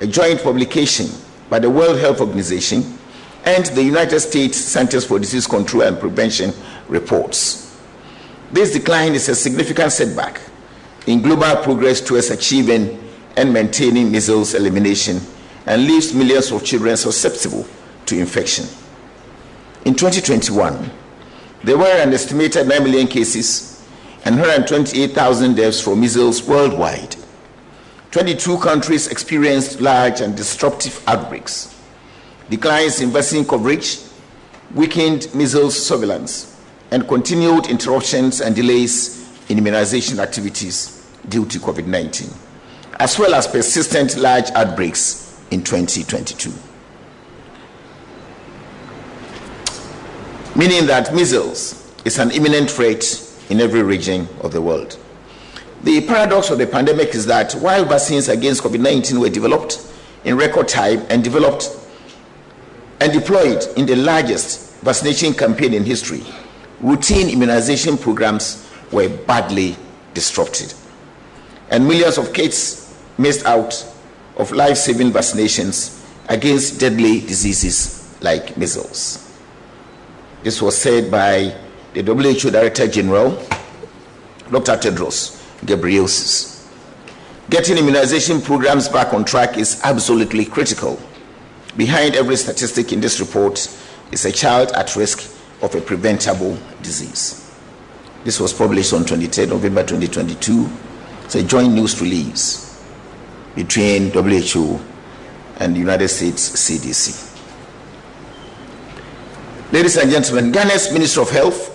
A 0.00 0.06
joint 0.06 0.42
publication 0.42 1.08
by 1.50 1.58
the 1.58 1.68
World 1.68 1.98
Health 1.98 2.20
Organization 2.20 2.98
and 3.44 3.66
the 3.66 3.82
United 3.82 4.20
States 4.20 4.56
Centers 4.58 5.04
for 5.04 5.18
Disease 5.18 5.46
Control 5.46 5.82
and 5.84 5.98
Prevention 5.98 6.52
reports. 6.88 7.66
This 8.52 8.72
decline 8.72 9.14
is 9.14 9.28
a 9.28 9.34
significant 9.34 9.92
setback 9.92 10.40
in 11.06 11.22
global 11.22 11.62
progress 11.62 12.00
towards 12.00 12.30
achieving 12.30 13.02
and 13.36 13.52
maintaining 13.52 14.10
measles 14.10 14.54
elimination 14.54 15.20
and 15.66 15.84
leaves 15.84 16.14
millions 16.14 16.50
of 16.52 16.64
children 16.64 16.96
susceptible 16.96 17.66
to 18.06 18.18
infection. 18.18 18.66
In 19.84 19.94
2021, 19.94 20.90
there 21.64 21.76
were 21.76 21.84
an 21.84 22.12
estimated 22.12 22.68
9 22.68 22.82
million 22.82 23.06
cases 23.06 23.84
and 24.24 24.36
128,000 24.36 25.54
deaths 25.54 25.80
from 25.80 26.00
measles 26.00 26.42
worldwide. 26.42 27.16
22 28.10 28.58
countries 28.58 29.08
experienced 29.08 29.80
large 29.80 30.20
and 30.20 30.36
disruptive 30.36 31.02
outbreaks. 31.06 31.78
Declines 32.48 33.00
in 33.00 33.10
vaccine 33.10 33.44
coverage 33.44 33.98
weakened 34.74 35.32
measles 35.34 35.84
surveillance 35.84 36.55
and 36.90 37.06
continued 37.08 37.66
interruptions 37.66 38.40
and 38.40 38.54
delays 38.54 39.28
in 39.48 39.58
immunization 39.58 40.20
activities 40.20 41.06
due 41.28 41.44
to 41.46 41.58
COVID 41.58 41.86
19 41.86 42.28
as 42.98 43.18
well 43.18 43.34
as 43.34 43.46
persistent 43.46 44.16
large 44.16 44.50
outbreaks 44.52 45.38
in 45.50 45.62
2022. 45.62 46.52
Meaning 50.58 50.86
that 50.86 51.14
measles 51.14 51.92
is 52.04 52.18
an 52.18 52.30
imminent 52.30 52.70
threat 52.70 53.04
in 53.50 53.60
every 53.60 53.82
region 53.82 54.26
of 54.40 54.52
the 54.52 54.62
world. 54.62 54.98
The 55.82 56.06
paradox 56.06 56.50
of 56.50 56.58
the 56.58 56.66
pandemic 56.66 57.14
is 57.14 57.26
that 57.26 57.52
while 57.54 57.84
vaccines 57.84 58.28
against 58.28 58.62
COVID 58.62 58.80
19 58.80 59.20
were 59.20 59.28
developed 59.28 59.86
in 60.24 60.36
record 60.36 60.68
time 60.68 61.04
and 61.10 61.22
developed 61.22 61.70
and 63.00 63.12
deployed 63.12 63.62
in 63.76 63.84
the 63.84 63.94
largest 63.96 64.74
vaccination 64.80 65.34
campaign 65.34 65.74
in 65.74 65.84
history, 65.84 66.24
routine 66.80 67.28
immunization 67.28 67.96
programs 67.96 68.68
were 68.92 69.08
badly 69.08 69.76
disrupted. 70.14 70.72
And 71.70 71.86
millions 71.86 72.18
of 72.18 72.32
kids 72.32 72.94
missed 73.18 73.44
out 73.46 73.86
of 74.36 74.52
life 74.52 74.76
saving 74.76 75.10
vaccinations 75.10 76.04
against 76.28 76.80
deadly 76.80 77.20
diseases 77.20 78.16
like 78.20 78.56
measles. 78.56 79.22
This 80.42 80.60
was 80.62 80.76
said 80.76 81.10
by 81.10 81.56
the 81.94 82.02
WHO 82.02 82.50
Director 82.50 82.86
General, 82.86 83.30
Dr. 84.50 84.76
Tedros 84.76 85.42
Ghebreyesus. 85.64 86.68
Getting 87.48 87.78
immunization 87.78 88.40
programs 88.40 88.88
back 88.88 89.14
on 89.14 89.24
track 89.24 89.56
is 89.56 89.80
absolutely 89.84 90.44
critical. 90.44 91.00
Behind 91.76 92.14
every 92.14 92.36
statistic 92.36 92.92
in 92.92 93.00
this 93.00 93.20
report 93.20 93.54
is 94.12 94.24
a 94.24 94.32
child 94.32 94.72
at 94.72 94.94
risk 94.96 95.35
of 95.62 95.74
a 95.74 95.80
preventable 95.80 96.58
disease. 96.82 97.42
This 98.24 98.40
was 98.40 98.52
published 98.52 98.92
on 98.92 99.04
23 99.04 99.46
November 99.46 99.82
2022. 99.82 100.68
It's 101.24 101.34
a 101.36 101.42
joint 101.42 101.72
news 101.72 102.00
release 102.00 102.84
between 103.54 104.10
WHO 104.10 104.80
and 105.58 105.74
the 105.74 105.78
United 105.78 106.08
States 106.08 106.50
CDC. 106.50 107.34
Ladies 109.72 109.96
and 109.96 110.10
gentlemen, 110.10 110.52
Ghana's 110.52 110.92
Minister 110.92 111.22
of 111.22 111.30
Health 111.30 111.72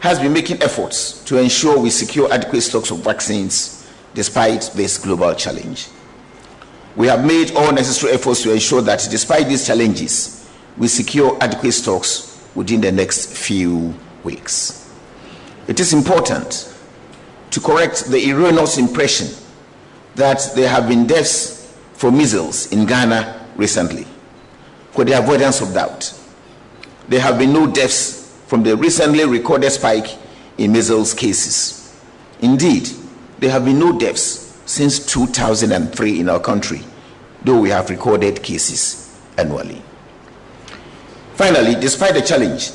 has 0.00 0.18
been 0.18 0.32
making 0.32 0.62
efforts 0.62 1.22
to 1.24 1.38
ensure 1.38 1.78
we 1.78 1.90
secure 1.90 2.32
adequate 2.32 2.62
stocks 2.62 2.90
of 2.90 2.98
vaccines 2.98 3.90
despite 4.14 4.70
this 4.74 4.98
global 4.98 5.34
challenge. 5.34 5.88
We 6.96 7.06
have 7.06 7.24
made 7.24 7.54
all 7.56 7.72
necessary 7.72 8.12
efforts 8.12 8.42
to 8.42 8.52
ensure 8.52 8.82
that 8.82 9.06
despite 9.10 9.48
these 9.48 9.66
challenges, 9.66 10.48
we 10.76 10.88
secure 10.88 11.38
adequate 11.40 11.72
stocks 11.72 12.31
within 12.54 12.80
the 12.80 12.92
next 12.92 13.36
few 13.36 13.94
weeks. 14.24 14.92
It 15.68 15.80
is 15.80 15.92
important 15.92 16.74
to 17.50 17.60
correct 17.60 18.06
the 18.06 18.30
erroneous 18.30 18.78
impression 18.78 19.28
that 20.14 20.50
there 20.54 20.68
have 20.68 20.88
been 20.88 21.06
deaths 21.06 21.74
from 21.94 22.18
measles 22.18 22.70
in 22.72 22.86
Ghana 22.86 23.48
recently. 23.56 24.06
For 24.90 25.04
the 25.04 25.18
avoidance 25.18 25.60
of 25.60 25.72
doubt, 25.72 26.12
there 27.08 27.20
have 27.20 27.38
been 27.38 27.52
no 27.52 27.66
deaths 27.66 28.36
from 28.46 28.62
the 28.62 28.76
recently 28.76 29.24
recorded 29.24 29.70
spike 29.70 30.18
in 30.58 30.72
measles 30.72 31.14
cases. 31.14 31.94
Indeed, 32.40 32.88
there 33.38 33.50
have 33.50 33.64
been 33.64 33.78
no 33.78 33.98
deaths 33.98 34.60
since 34.66 35.04
2003 35.06 36.20
in 36.20 36.28
our 36.28 36.40
country, 36.40 36.82
though 37.44 37.60
we 37.60 37.70
have 37.70 37.90
recorded 37.90 38.42
cases 38.42 39.18
annually. 39.38 39.82
Finally, 41.34 41.74
despite 41.80 42.14
the 42.14 42.22
challenge, 42.22 42.70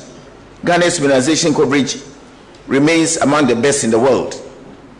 Ghana's 0.64 0.98
immunization 0.98 1.54
coverage 1.54 1.96
remains 2.66 3.16
among 3.18 3.46
the 3.46 3.56
best 3.56 3.84
in 3.84 3.90
the 3.90 3.98
world. 3.98 4.34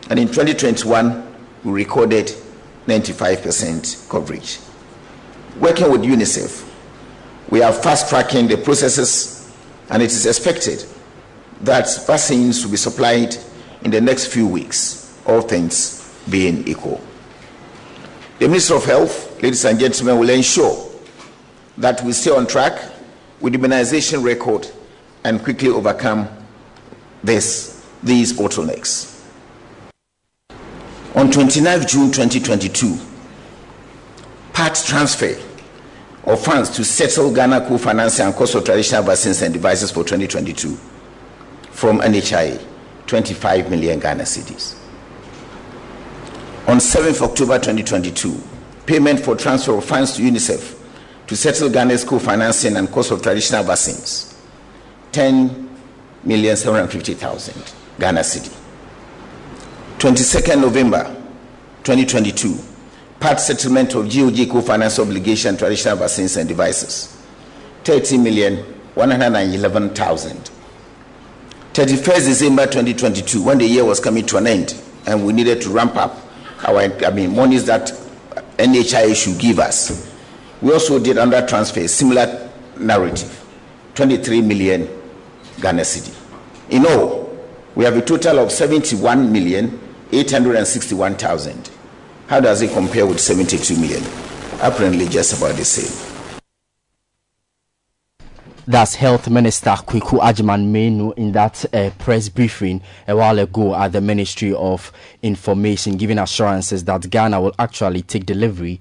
And 0.09 0.17
in 0.17 0.27
2021, 0.27 1.35
we 1.63 1.71
recorded 1.71 2.31
95% 2.87 4.09
coverage. 4.09 4.59
Working 5.59 5.91
with 5.91 6.01
UNICEF, 6.01 6.67
we 7.49 7.61
are 7.61 7.73
fast 7.73 8.09
tracking 8.09 8.47
the 8.47 8.57
processes, 8.57 9.53
and 9.89 10.01
it 10.01 10.11
is 10.11 10.25
expected 10.25 10.85
that 11.61 11.87
vaccines 12.07 12.63
will 12.63 12.71
be 12.71 12.77
supplied 12.77 13.35
in 13.83 13.91
the 13.91 13.99
next 13.99 14.27
few 14.27 14.47
weeks, 14.47 15.15
all 15.25 15.41
things 15.41 16.17
being 16.29 16.67
equal. 16.67 17.01
The 18.39 18.47
Minister 18.47 18.75
of 18.75 18.85
Health, 18.85 19.41
ladies 19.43 19.65
and 19.65 19.79
gentlemen, 19.79 20.17
will 20.17 20.29
ensure 20.29 20.89
that 21.77 22.01
we 22.03 22.13
stay 22.13 22.31
on 22.31 22.47
track 22.47 22.79
with 23.41 23.55
immunization 23.55 24.21
record 24.21 24.69
and 25.23 25.43
quickly 25.43 25.69
overcome 25.69 26.27
this, 27.23 27.85
these 28.03 28.33
bottlenecks. 28.33 29.15
On 31.15 31.29
29 31.29 31.87
June 31.87 32.11
2022, 32.11 32.97
part 34.53 34.75
transfer 34.85 35.35
of 36.25 36.43
funds 36.43 36.69
to 36.69 36.83
settle 36.83 37.33
Ghana 37.33 37.67
co-financing 37.67 38.25
and 38.25 38.35
cost 38.35 38.55
of 38.55 38.63
traditional 38.63 39.03
vaccines 39.03 39.41
and 39.41 39.53
devices 39.53 39.89
for 39.91 40.03
2022 40.03 40.75
from 41.71 41.99
NHIA, 41.99 42.63
25 43.07 43.69
million 43.69 43.99
Ghana 43.99 44.23
cedis. 44.23 44.77
On 46.67 46.77
7th 46.77 47.21
October 47.21 47.57
2022, 47.57 48.39
payment 48.85 49.19
for 49.19 49.35
transfer 49.35 49.75
of 49.75 49.83
funds 49.83 50.15
to 50.17 50.21
UNICEF 50.21 50.78
to 51.29 51.37
settle 51.37 51.69
Ghana's 51.69 52.03
co-financing 52.03 52.75
and 52.75 52.91
cost 52.91 53.11
of 53.11 53.21
traditional 53.21 53.63
vaccines, 53.63 54.35
10,750,000 55.11 57.73
Ghana 57.99 58.21
cedi. 58.21 58.51
22nd 59.99 60.59
November 60.59 61.03
2022, 61.83 62.57
part 63.19 63.39
settlement 63.39 63.93
of 63.93 64.11
GOG 64.11 64.49
co-finance 64.49 64.97
obligation 64.97 65.55
traditional 65.55 65.97
vaccines 65.97 66.35
and 66.35 66.49
devices, 66.49 67.15
30 67.83 68.17
million 68.17 68.57
111,000. 68.95 70.49
31st 71.73 72.25
December 72.25 72.65
2022, 72.65 73.43
when 73.43 73.59
the 73.59 73.67
year 73.67 73.85
was 73.85 73.99
coming 73.99 74.25
to 74.25 74.37
an 74.37 74.47
end, 74.47 74.81
and 75.05 75.23
we 75.23 75.31
needed 75.31 75.61
to 75.61 75.69
ramp 75.69 75.95
up 75.95 76.17
our, 76.67 76.91
I 77.05 77.11
mean, 77.11 77.35
monies 77.35 77.65
that 77.65 77.91
NHI 78.57 79.15
should 79.15 79.37
give 79.39 79.59
us. 79.59 80.08
We 80.61 80.73
also 80.73 80.99
did 80.99 81.17
under 81.17 81.45
transfer 81.45 81.87
similar 81.87 82.49
narrative, 82.77 83.45
23 83.95 84.41
million 84.41 84.87
Ghana 85.61 85.81
cedi. 85.83 86.13
In 86.69 86.85
all, 86.85 87.37
we 87.75 87.85
have 87.85 87.95
a 87.95 88.01
total 88.01 88.39
of 88.39 88.51
71 88.51 89.31
million 89.31 89.79
861,000. 90.11 91.69
How 92.27 92.39
does 92.39 92.61
it 92.61 92.71
compare 92.73 93.05
with 93.05 93.19
72 93.19 93.75
million? 93.79 94.03
Apparently, 94.61 95.07
just 95.07 95.37
about 95.37 95.55
the 95.55 95.63
same. 95.65 96.09
That's 98.67 98.93
Health 98.93 99.29
Minister 99.29 99.71
Kwaku 99.71 100.19
Agyeman 100.19 100.67
Manu 100.67 101.11
in 101.13 101.31
that 101.31 101.65
uh, 101.73 101.89
press 101.97 102.29
briefing 102.29 102.83
a 103.07 103.15
while 103.15 103.39
ago 103.39 103.73
at 103.73 103.93
the 103.93 104.01
Ministry 104.01 104.53
of 104.53 104.91
Information, 105.23 105.97
giving 105.97 106.19
assurances 106.19 106.83
that 106.83 107.09
Ghana 107.09 107.41
will 107.41 107.55
actually 107.57 108.03
take 108.03 108.27
delivery 108.27 108.79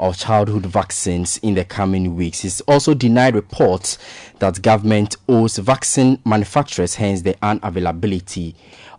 of 0.00 0.16
childhood 0.18 0.66
vaccines 0.66 1.36
in 1.38 1.54
the 1.54 1.64
coming 1.64 2.16
weeks. 2.16 2.40
He's 2.40 2.60
also 2.62 2.94
denied 2.94 3.34
reports 3.34 3.98
that 4.38 4.62
government 4.62 5.16
owes 5.28 5.58
vaccine 5.58 6.18
manufacturers, 6.24 6.96
hence 6.96 7.22
the 7.22 7.34
unavailability 7.34 8.54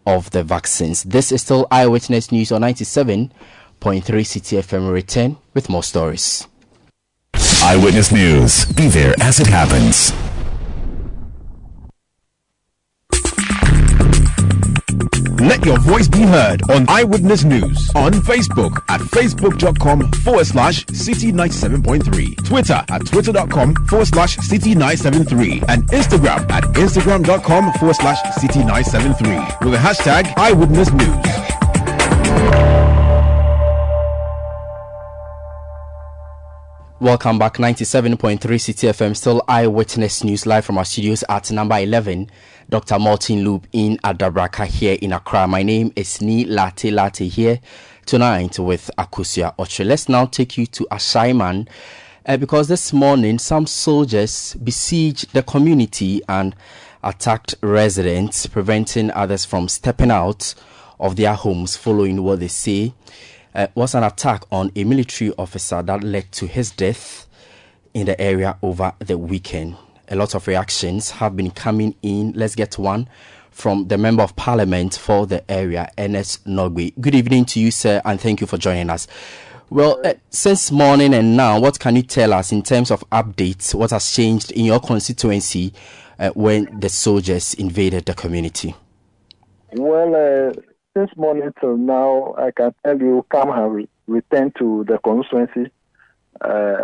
of 0.06 0.30
the 0.32 0.44
vaccines. 0.44 1.04
This 1.04 1.32
is 1.32 1.42
still 1.42 1.68
Eyewitness 1.72 2.32
News 2.32 2.52
on 2.52 2.62
97.3 2.62 3.32
Citi 3.82 4.60
FM. 4.60 4.94
Return 4.94 5.38
with 5.54 5.70
more 5.70 5.84
stories. 5.84 6.48
Eyewitness 7.64 8.12
News. 8.12 8.66
Be 8.66 8.88
there 8.88 9.16
as 9.20 9.40
it 9.40 9.48
happens. 9.48 10.14
Let 15.42 15.66
your 15.66 15.80
voice 15.80 16.08
be 16.08 16.22
heard 16.22 16.62
on 16.70 16.88
Eyewitness 16.88 17.44
News 17.44 17.90
on 17.96 18.12
Facebook 18.12 18.78
at 18.90 19.02
facebook.com 19.02 20.12
forward 20.12 20.46
slash 20.46 20.86
citi 20.86 21.34
97.3, 21.34 22.46
Twitter 22.46 22.86
at 22.88 23.08
twitter.com 23.08 23.74
forward 23.88 24.06
slash 24.06 24.38
citi 24.38 24.76
973, 24.76 25.64
and 25.68 25.84
Instagram 25.88 26.48
at 26.52 26.64
instagram.com 26.76 27.74
forward 27.74 27.96
slash 27.96 28.22
citi 28.36 28.58
973 28.58 29.68
with 29.68 29.74
the 29.74 29.80
hashtag 29.80 30.32
Eyewitness 30.38 30.92
News. 30.92 31.52
Welcome 37.02 37.40
back, 37.40 37.56
97.3 37.56 38.38
Citi 38.38 38.88
FM, 38.88 39.18
still 39.18 39.44
eyewitness 39.48 40.24
news 40.24 40.46
live 40.46 40.64
from 40.64 40.78
our 40.78 40.86
studios 40.86 41.24
at 41.30 41.52
number 41.52 41.76
11. 41.80 42.30
Dr. 42.72 43.00
Martin 43.00 43.44
Loop 43.44 43.68
in 43.74 43.98
Adabraka 43.98 44.66
here 44.66 44.98
in 45.02 45.12
Accra. 45.12 45.46
My 45.46 45.62
name 45.62 45.92
is 45.98 46.20
Nii 46.20 46.48
Larte 46.48 46.90
Lartey 46.90 47.28
here 47.28 47.60
tonight 48.06 48.58
with 48.60 48.90
Akosua 48.98 49.54
Oche. 49.58 49.86
Let's 49.86 50.08
now 50.08 50.26
take 50.26 50.58
you 50.58 50.66
to 50.68 50.88
Ashaiman 50.90 51.68
uh, 52.26 52.38
because 52.38 52.70
this 52.70 52.94
morning 52.94 53.40
some 53.40 53.68
soldiers 53.68 54.56
besieged 54.64 55.34
the 55.34 55.44
community 55.44 56.22
and 56.30 56.56
attacked 57.04 57.56
residents, 57.62 58.46
preventing 58.46 59.12
others 59.12 59.44
from 59.44 59.68
stepping 59.68 60.10
out 60.10 60.56
of 60.98 61.18
their 61.18 61.34
homes 61.34 61.76
following 61.76 62.24
what 62.24 62.40
they 62.40 62.48
say 62.48 62.94
uh, 63.54 63.68
was 63.76 63.96
an 63.96 64.04
attack 64.04 64.46
on 64.50 64.72
a 64.78 64.86
military 64.86 65.34
officer 65.38 65.82
that 65.82 66.06
led 66.06 66.32
to 66.32 66.48
his 66.48 66.72
death 66.72 67.28
in 67.94 68.06
the 68.06 68.22
area 68.22 68.58
over 68.62 68.94
the 69.00 69.18
weekend. 69.18 69.76
A 70.12 70.16
lot 70.16 70.36
of 70.36 70.46
reactions 70.46 71.10
have 71.10 71.38
been 71.38 71.52
coming 71.52 71.96
in. 72.02 72.34
Let's 72.34 72.54
get 72.54 72.78
one 72.78 73.08
from 73.50 73.88
the 73.88 73.98
Member 73.98 74.24
of 74.24 74.36
Parliament 74.36 74.96
for 74.96 75.26
the 75.26 75.50
area, 75.50 75.90
Ernest 75.98 76.46
Norgbey. 76.46 76.94
Good 77.00 77.16
evening 77.16 77.46
to 77.46 77.62
you, 77.62 77.72
sir, 77.72 78.02
and 78.04 78.20
thank 78.20 78.42
you 78.42 78.46
for 78.46 78.58
joining 78.58 78.90
us. 78.90 79.08
Well, 79.70 80.02
uh, 80.04 80.16
since 80.30 80.70
morning 80.70 81.14
and 81.14 81.38
now, 81.38 81.62
what 81.62 81.80
can 81.80 81.96
you 81.96 82.02
tell 82.02 82.34
us 82.34 82.52
in 82.52 82.62
terms 82.62 82.92
of 82.92 83.10
updates? 83.10 83.74
What 83.74 83.92
has 83.92 84.12
changed 84.12 84.52
in 84.52 84.66
your 84.66 84.82
constituency 84.82 85.72
uh, 86.20 86.32
when 86.32 86.78
the 86.78 86.90
soldiers 86.90 87.54
invaded 87.54 88.06
the 88.06 88.14
community? 88.14 88.76
Well, 89.72 90.14
uh, 90.14 90.52
since 90.94 91.16
morning 91.16 91.54
till 91.62 91.78
now, 91.78 92.36
I 92.38 92.52
can 92.52 92.76
tell 92.86 93.00
you, 93.00 93.26
Cam 93.32 93.48
have 93.48 93.72
re- 93.72 93.88
returned 94.08 94.58
to 94.58 94.84
the 94.90 94.98
constituency. 94.98 95.72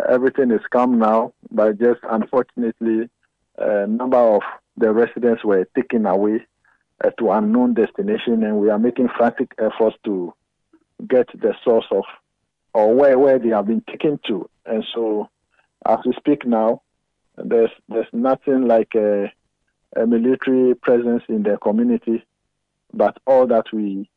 Everything 0.08 0.50
is 0.50 0.62
calm 0.70 0.98
now, 0.98 1.34
but 1.50 1.78
just 1.78 2.00
unfortunately, 2.08 3.10
a 3.58 3.86
number 3.86 4.18
of 4.18 4.42
the 4.76 4.92
residents 4.92 5.44
were 5.44 5.66
taken 5.76 6.06
away 6.06 6.46
uh, 7.04 7.10
to 7.18 7.30
unknown 7.30 7.74
destination, 7.74 8.42
and 8.44 8.58
we 8.58 8.70
are 8.70 8.78
making 8.78 9.08
frantic 9.16 9.52
efforts 9.58 9.96
to 10.04 10.32
get 11.06 11.28
the 11.34 11.54
source 11.64 11.86
of 11.90 12.04
or 12.74 12.94
where 12.94 13.18
where 13.18 13.38
they 13.38 13.48
have 13.48 13.66
been 13.66 13.82
taken 13.82 14.20
to. 14.26 14.48
And 14.66 14.84
so, 14.94 15.28
as 15.86 15.98
we 16.04 16.12
speak 16.14 16.46
now, 16.46 16.82
there's 17.36 17.70
there's 17.88 18.06
nothing 18.12 18.66
like 18.66 18.94
a, 18.94 19.32
a 19.96 20.06
military 20.06 20.74
presence 20.74 21.22
in 21.28 21.42
the 21.42 21.56
community 21.58 22.24
but 22.92 23.18
all 23.26 23.46
that 23.46 23.66
we 23.72 24.08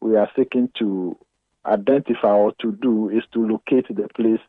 we 0.00 0.16
are 0.16 0.30
seeking 0.36 0.70
to 0.78 1.16
identify 1.64 2.32
or 2.32 2.52
to 2.60 2.72
do 2.72 3.08
is 3.08 3.22
to 3.32 3.46
locate 3.46 3.86
the 3.88 4.08
place 4.14 4.40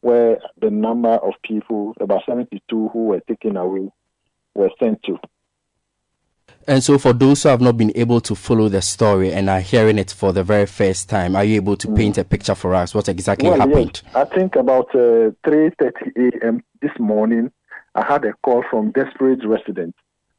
where 0.00 0.38
the 0.60 0.70
number 0.70 1.14
of 1.14 1.34
people, 1.42 1.94
about 2.00 2.22
72 2.26 2.88
who 2.88 3.06
were 3.06 3.20
taken 3.20 3.56
away, 3.56 3.90
were 4.54 4.70
sent 4.80 5.02
to. 5.04 5.18
And 6.68 6.82
so, 6.82 6.98
for 6.98 7.12
those 7.12 7.42
who 7.42 7.48
have 7.48 7.60
not 7.60 7.76
been 7.76 7.92
able 7.94 8.20
to 8.22 8.34
follow 8.34 8.68
the 8.68 8.82
story 8.82 9.32
and 9.32 9.48
are 9.48 9.60
hearing 9.60 9.98
it 9.98 10.10
for 10.10 10.32
the 10.32 10.42
very 10.42 10.66
first 10.66 11.08
time, 11.08 11.36
are 11.36 11.44
you 11.44 11.56
able 11.56 11.76
to 11.76 11.86
mm. 11.88 11.96
paint 11.96 12.18
a 12.18 12.24
picture 12.24 12.56
for 12.56 12.74
us? 12.74 12.94
What 12.94 13.08
exactly 13.08 13.48
well, 13.48 13.58
happened? 13.60 14.02
Yes. 14.04 14.14
I 14.14 14.24
think 14.24 14.56
about 14.56 14.88
uh, 14.94 15.30
3:30 15.44 16.42
a.m. 16.42 16.62
this 16.82 16.90
morning, 16.98 17.52
I 17.94 18.04
had 18.04 18.24
a 18.24 18.32
call 18.42 18.64
from 18.68 18.90
desperate 18.90 19.44
residents 19.44 19.96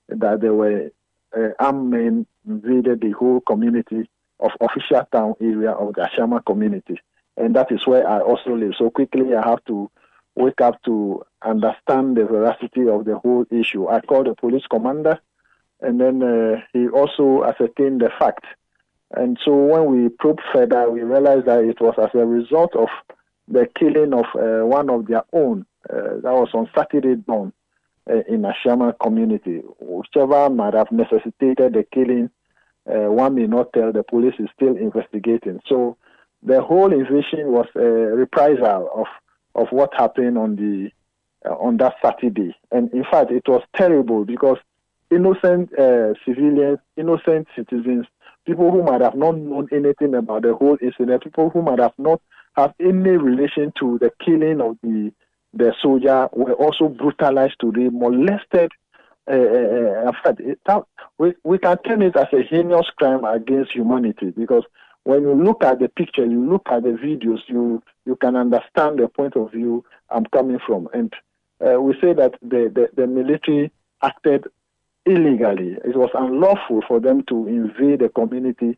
that 0.10 0.42
there 0.42 0.54
were 0.54 0.90
uh, 1.36 1.50
armed 1.60 1.92
men 1.92 2.26
invaded 2.46 3.02
the 3.02 3.12
whole 3.12 3.42
community 3.42 4.10
of 4.40 4.52
official 4.62 5.08
town 5.12 5.34
area 5.42 5.72
of 5.72 5.96
the 5.96 6.02
Ashaiman 6.02 6.46
community. 6.46 7.00
And 7.38 7.56
that 7.56 7.72
is 7.72 7.86
where 7.86 8.08
I 8.08 8.20
also 8.20 8.56
live. 8.56 8.74
So 8.78 8.90
quickly 8.90 9.36
I 9.36 9.48
have 9.48 9.64
to 9.66 9.90
wake 10.36 10.62
up 10.62 10.82
to 10.84 11.24
understand 11.44 12.18
the 12.18 12.26
veracity 12.26 12.88
of 12.88 13.06
the 13.06 13.18
whole 13.20 13.46
issue. 13.52 13.88
I 13.88 14.02
called 14.02 14.28
the 14.28 14.36
police 14.36 14.66
commander 14.70 15.20
and 15.82 16.00
then 16.02 16.24
uh, 16.24 16.62
he 16.74 16.88
also 16.88 17.44
ascertained 17.44 18.02
the 18.02 18.10
fact. 18.18 18.46
And 19.12 19.38
so 19.44 19.56
when 19.56 19.86
we 19.86 20.10
probed 20.10 20.42
further, 20.54 20.90
we 20.90 21.02
realized 21.02 21.46
that 21.46 21.64
it 21.64 21.80
was 21.80 21.96
as 21.98 22.10
a 22.14 22.26
result 22.26 22.76
of 22.76 22.90
the 23.48 23.68
killing 23.76 24.14
of 24.14 24.26
uh, 24.36 24.66
one 24.66 24.90
of 24.90 25.08
their 25.08 25.24
own. 25.32 25.66
Uh, 25.90 26.20
that 26.22 26.34
was 26.34 26.50
on 26.54 26.70
Saturday 26.76 27.16
dawn 27.16 27.54
uh, 28.10 28.22
in 28.28 28.42
Ashaiman 28.42 28.94
community. 29.00 29.62
Whichever 29.80 30.50
might 30.50 30.74
have 30.74 30.92
necessitated 30.92 31.74
the 31.74 31.86
killing, 31.94 32.30
uh, 32.90 33.12
one 33.12 33.36
may 33.36 33.48
not 33.48 33.72
tell. 33.72 33.94
The 33.94 34.04
police 34.04 34.36
is 34.40 34.50
still 34.56 34.76
investigating. 34.76 35.62
So 35.68 35.98
the 36.44 36.62
whole 36.62 36.92
invasion 36.92 37.52
was 37.52 37.68
a 37.76 37.80
reprisal 37.80 38.90
of 38.96 39.08
of 39.56 39.68
what 39.72 39.92
happened 39.96 40.38
on 40.38 40.56
the 40.56 40.92
uh, 41.46 41.54
on 41.56 41.78
that 41.78 41.96
Saturday. 42.04 42.56
And 42.72 42.92
in 42.94 43.04
fact, 43.04 43.32
it 43.32 43.48
was 43.48 43.64
terrible 43.76 44.26
because 44.26 44.58
innocent 45.12 45.72
uh, 45.78 46.14
civilians, 46.26 46.80
innocent 46.96 47.48
citizens, 47.56 48.06
people 48.46 48.72
who 48.72 48.84
might 48.84 49.02
have 49.02 49.16
not 49.16 49.38
known 49.38 49.68
anything 49.72 50.16
about 50.16 50.44
the 50.44 50.54
whole 50.54 50.78
incident, 50.82 51.24
people 51.24 51.50
who 51.50 51.62
might 51.62 51.80
have 51.80 51.94
not 51.98 52.22
have 52.56 52.74
any 52.80 53.18
relation 53.18 53.72
to 53.80 54.00
the 54.00 54.12
killing 54.24 54.62
of 54.62 54.78
the 54.84 55.12
the 55.54 55.74
soldier 55.82 56.30
were 56.34 56.54
also 56.54 56.88
brutalized 56.88 57.56
today, 57.60 57.90
molested. 57.92 58.72
Uh, 59.30 59.34
uh, 59.34 59.36
uh 59.36 60.08
in 60.08 60.14
fact, 60.24 60.40
it, 60.40 60.60
we, 61.18 61.34
we 61.44 61.58
can 61.58 61.78
turn 61.80 62.02
it 62.02 62.16
as 62.16 62.28
a 62.34 62.44
heinous 62.44 62.86
crime 62.98 63.24
against 63.26 63.72
humanity 63.74 64.32
because 64.32 64.64
when 65.08 65.22
you 65.22 65.34
look 65.34 65.64
at 65.64 65.80
the 65.80 65.88
picture, 65.88 66.26
you 66.26 66.46
look 66.50 66.68
at 66.70 66.84
the 66.84 66.90
videos, 66.90 67.40
you 67.48 67.82
you 68.06 68.18
can 68.18 68.36
understand 68.36 69.00
the 69.00 69.08
point 69.08 69.38
of 69.38 69.52
view 69.54 69.86
I'm 70.10 70.26
coming 70.26 70.60
from. 70.68 70.90
And 70.94 71.14
uh, 71.66 71.82
we 71.82 71.94
say 72.02 72.12
that 72.12 72.34
the, 72.42 72.70
the, 72.76 72.90
the 72.94 73.08
military 73.08 73.72
acted 74.04 74.48
illegally. 75.06 75.78
It 75.86 75.96
was 75.96 76.10
unlawful 76.14 76.84
for 76.86 77.00
them 77.00 77.24
to 77.30 77.48
invade 77.48 78.00
the 78.00 78.10
community 78.10 78.78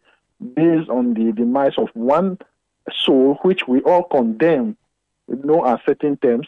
based 0.53 0.87
on 0.89 1.15
the 1.15 1.31
demise 1.31 1.79
of 1.79 1.89
one 1.95 2.37
soul, 2.93 3.39
which 3.41 3.67
we 3.67 3.81
all 3.81 4.03
condemn 4.03 4.77
with 5.25 5.43
no 5.43 5.63
uncertain 5.65 6.17
terms, 6.17 6.45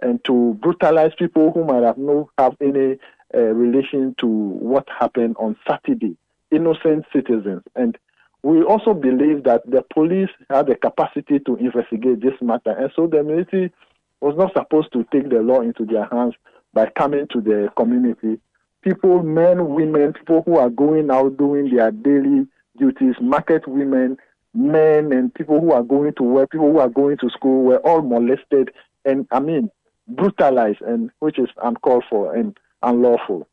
and 0.00 0.24
to 0.26 0.56
brutalize 0.62 1.12
people 1.18 1.50
who 1.50 1.64
might 1.64 1.82
have 1.82 1.98
no 1.98 2.30
have 2.38 2.56
any 2.60 2.98
uh, 3.34 3.38
relation 3.38 4.14
to 4.20 4.28
what 4.28 4.86
happened 4.96 5.34
on 5.40 5.56
Saturday, 5.68 6.16
innocent 6.52 7.04
citizens. 7.12 7.62
And 7.74 7.98
we 8.44 8.62
also 8.62 8.92
believe 8.92 9.44
that 9.44 9.62
the 9.64 9.82
police 9.94 10.28
had 10.50 10.66
the 10.66 10.74
capacity 10.74 11.38
to 11.40 11.56
investigate 11.56 12.20
this 12.20 12.34
matter, 12.42 12.72
and 12.72 12.90
so 12.94 13.06
the 13.06 13.22
military 13.24 13.72
was 14.20 14.36
not 14.36 14.52
supposed 14.52 14.92
to 14.92 15.02
take 15.10 15.30
the 15.30 15.40
law 15.40 15.62
into 15.62 15.86
their 15.86 16.06
hands 16.12 16.34
by 16.74 16.90
coming 16.90 17.26
to 17.32 17.40
the 17.40 17.70
community. 17.74 18.38
People, 18.82 19.22
men, 19.22 19.70
women, 19.70 20.12
people 20.12 20.42
who 20.44 20.58
are 20.58 20.68
going 20.68 21.10
out 21.10 21.38
doing 21.38 21.74
their 21.74 21.90
daily 21.90 22.46
duties, 22.76 23.14
market 23.18 23.66
women, 23.66 24.18
men, 24.52 25.10
and 25.10 25.32
people 25.32 25.58
who 25.58 25.72
are 25.72 25.82
going 25.82 26.12
to 26.18 26.22
work, 26.22 26.50
people 26.50 26.70
who 26.70 26.80
are 26.80 26.90
going 26.90 27.16
to 27.16 27.30
school 27.30 27.64
were 27.64 27.78
all 27.78 28.02
molested 28.02 28.70
and, 29.06 29.26
I 29.30 29.40
mean, 29.40 29.70
brutalized, 30.06 30.82
and 30.82 31.10
which 31.20 31.38
is 31.38 31.48
uncalled 31.62 32.04
for 32.10 32.34
and 32.34 32.58
unlawful. 32.82 33.48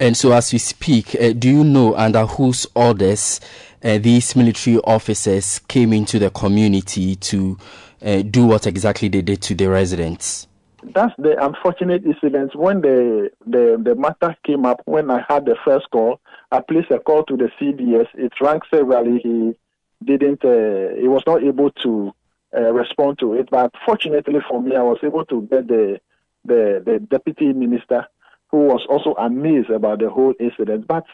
And 0.00 0.16
so, 0.16 0.30
as 0.30 0.52
we 0.52 0.60
speak, 0.60 1.16
uh, 1.16 1.32
do 1.32 1.48
you 1.48 1.64
know 1.64 1.96
under 1.96 2.24
whose 2.24 2.68
orders 2.76 3.40
uh, 3.82 3.98
these 3.98 4.36
military 4.36 4.78
officers 4.78 5.58
came 5.66 5.92
into 5.92 6.20
the 6.20 6.30
community 6.30 7.16
to 7.16 7.58
uh, 8.00 8.22
do 8.22 8.46
what 8.46 8.68
exactly 8.68 9.08
they 9.08 9.22
did 9.22 9.42
to 9.42 9.56
the 9.56 9.68
residents? 9.68 10.46
That's 10.84 11.12
the 11.18 11.44
unfortunate 11.44 12.04
incident. 12.04 12.54
When 12.54 12.80
the, 12.80 13.30
the, 13.44 13.82
the 13.84 13.96
matter 13.96 14.36
came 14.46 14.64
up, 14.64 14.82
when 14.84 15.10
I 15.10 15.24
had 15.28 15.46
the 15.46 15.56
first 15.64 15.90
call, 15.90 16.20
I 16.52 16.60
placed 16.60 16.92
a 16.92 17.00
call 17.00 17.24
to 17.24 17.36
the 17.36 17.50
CDS. 17.60 18.06
It 18.14 18.32
rang 18.40 18.60
severally. 18.72 19.18
He 19.20 19.56
didn't, 20.04 20.44
uh, 20.44 20.94
he 21.00 21.08
was 21.08 21.24
not 21.26 21.42
able 21.42 21.72
to 21.82 22.12
uh, 22.56 22.72
respond 22.72 23.18
to 23.18 23.34
it. 23.34 23.50
But 23.50 23.72
fortunately 23.84 24.38
for 24.48 24.62
me, 24.62 24.76
I 24.76 24.82
was 24.82 24.98
able 25.02 25.24
to 25.24 25.42
get 25.50 25.66
the, 25.66 26.00
the, 26.44 26.82
the 26.86 27.00
deputy 27.00 27.52
minister 27.52 28.06
who 28.50 28.66
was 28.66 28.84
also 28.88 29.14
amazed 29.14 29.70
about 29.70 30.00
the 30.00 30.10
whole 30.10 30.34
incident. 30.40 30.86
But 30.86 31.04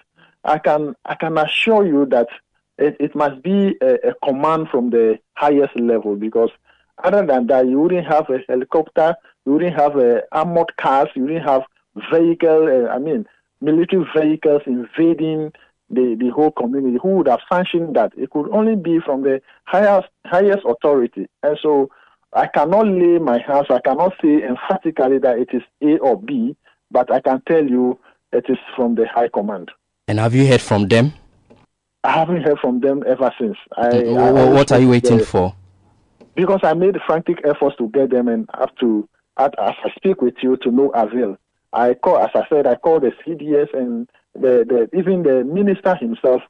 I 0.45 0.59
can, 0.59 0.95
I 1.05 1.15
can 1.15 1.37
assure 1.39 1.87
you 1.87 2.07
that 2.07 2.29
it, 2.79 2.97
it 3.01 3.15
must 3.15 3.43
be 3.43 3.77
a, 3.81 4.11
a 4.11 4.15
command 4.25 4.69
from 4.71 4.91
the 4.91 5.19
highest 5.35 5.79
level 5.79 6.17
because 6.17 6.51
other 7.03 7.27
than 7.27 7.47
that, 7.49 7.67
you 7.67 7.81
wouldn't 7.81 8.07
have 8.07 8.31
a 8.31 8.39
helicopter, 8.49 9.17
you 9.45 9.53
wouldn't 9.53 9.75
have 9.75 9.97
a 9.97 10.23
armored 10.33 10.77
cars, 10.77 11.09
you 11.15 11.23
wouldn't 11.23 11.45
have 11.45 11.63
vehicle, 12.11 12.87
uh, 12.87 12.93
I 12.93 12.99
mean, 12.99 13.27
military 13.61 14.07
vehicles 14.15 14.63
invading 14.67 15.53
the, 15.91 16.17
the 16.19 16.31
whole 16.31 16.51
community. 16.51 16.99
Who 17.03 17.17
would 17.17 17.29
have 17.29 17.41
sanctioned 17.51 17.97
that? 17.97 18.13
It 18.17 18.31
could 18.31 18.51
only 18.51 18.77
be 18.77 19.01
from 19.01 19.23
the 19.23 19.41
highest 19.65 20.09
highest 20.25 20.65
authority. 20.67 21.27
And 21.43 21.59
so 21.63 21.91
I 22.33 22.47
cannot 22.47 22.87
lay 22.87 23.19
my 23.19 23.39
hands, 23.47 23.67
I 23.71 23.81
cannot 23.81 24.15
say 24.23 24.43
emphatically 24.43 25.19
that 25.19 25.39
it 25.39 25.51
is 25.53 25.63
A 25.83 25.99
or 25.99 26.21
B, 26.21 26.57
but 26.95 27.13
I 27.13 27.21
can 27.21 27.43
tell 27.47 27.67
you 27.67 27.99
it 28.33 28.47
is 28.49 28.57
from 28.75 28.95
the 28.95 29.07
high 29.07 29.29
command. 29.29 29.71
And 30.09 30.19
have 30.19 30.35
you 30.35 30.47
heard 30.47 30.63
from 30.63 30.89
them? 30.89 31.13
I 32.05 32.13
haven't 32.13 32.43
heard 32.43 32.59
from 32.61 32.81
them 32.81 33.03
ever 33.07 33.31
since. 33.39 33.57
I, 33.77 33.89
I, 33.89 34.31
what 34.51 34.71
are 34.73 34.79
you 34.79 34.89
waiting 34.89 35.19
the, 35.19 35.27
for? 35.27 35.55
Because 36.35 36.61
I 36.63 36.73
made 36.75 36.97
frantic 37.07 37.39
efforts 37.45 37.77
to 37.79 37.89
get 37.89 38.11
them 38.11 38.29
and 38.29 38.49
have 38.59 38.75
to, 38.77 39.09
as 39.37 39.51
I 39.59 39.75
speak 39.97 40.23
with 40.23 40.35
you, 40.41 40.57
to 40.59 40.71
no 40.71 40.91
avail. 40.91 41.37
I 41.73 41.95
call, 41.95 42.19
as 42.19 42.31
I 42.35 42.47
said, 42.49 42.67
I 42.67 42.77
called 42.77 43.03
the 43.03 43.13
CDS 43.27 43.75
and 43.75 44.09
the, 44.35 44.65
the 44.65 44.97
even 44.97 45.25
the 45.25 45.43
minister 45.45 45.97
himself. 45.97 46.43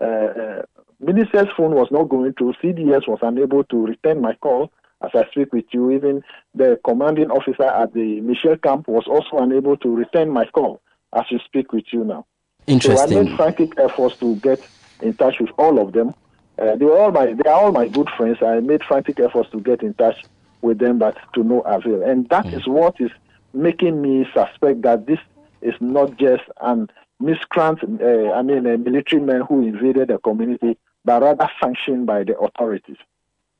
Uh, 0.00 0.04
uh, 0.04 0.62
minister's 0.98 1.48
phone 1.56 1.74
was 1.74 1.88
not 1.90 2.04
going 2.04 2.32
through. 2.34 2.54
CDS 2.62 3.06
was 3.06 3.18
unable 3.20 3.64
to 3.64 3.86
return 3.86 4.22
my 4.22 4.34
call 4.36 4.72
as 5.02 5.10
I 5.14 5.28
speak 5.30 5.52
with 5.52 5.64
you. 5.72 5.90
Even 5.90 6.22
the 6.54 6.78
commanding 6.84 7.30
officer 7.30 7.64
at 7.64 7.92
the 7.92 8.20
Michel 8.20 8.56
camp 8.56 8.88
was 8.88 9.04
also 9.06 9.42
unable 9.42 9.76
to 9.78 9.94
return 9.94 10.30
my 10.30 10.46
call 10.46 10.80
as 11.12 11.24
we 11.30 11.40
speak 11.44 11.72
with 11.72 11.84
you 11.92 12.04
now. 12.04 12.26
Interesting. 12.66 13.08
So 13.08 13.20
I 13.20 13.22
made 13.24 13.36
frantic 13.36 13.78
efforts 13.78 14.16
to 14.18 14.36
get 14.36 14.60
in 15.00 15.14
touch 15.14 15.40
with 15.40 15.50
all 15.58 15.78
of 15.80 15.92
them. 15.92 16.14
Uh, 16.58 16.76
they 16.76 16.84
all 16.84 17.10
my 17.10 17.32
they 17.32 17.48
are 17.48 17.64
all 17.64 17.72
my 17.72 17.88
good 17.88 18.08
friends. 18.16 18.38
I 18.42 18.60
made 18.60 18.84
frantic 18.84 19.18
efforts 19.18 19.50
to 19.50 19.60
get 19.60 19.82
in 19.82 19.94
touch 19.94 20.22
with 20.60 20.78
them, 20.78 20.98
but 20.98 21.16
to 21.34 21.42
no 21.42 21.60
avail. 21.60 22.02
And 22.02 22.28
that 22.28 22.44
mm. 22.44 22.54
is 22.54 22.66
what 22.66 23.00
is 23.00 23.10
making 23.54 24.02
me 24.02 24.26
suspect 24.34 24.82
that 24.82 25.06
this 25.06 25.18
is 25.62 25.74
not 25.80 26.18
just 26.18 26.42
an 26.60 26.90
miscreant, 27.20 27.82
uh, 27.82 28.32
I 28.32 28.42
mean, 28.42 28.66
a 28.66 28.78
military 28.78 29.22
man 29.22 29.42
who 29.42 29.62
invaded 29.62 30.08
the 30.08 30.18
community, 30.18 30.78
but 31.04 31.22
rather 31.22 31.48
sanctioned 31.62 32.06
by 32.06 32.24
the 32.24 32.38
authorities. 32.38 32.96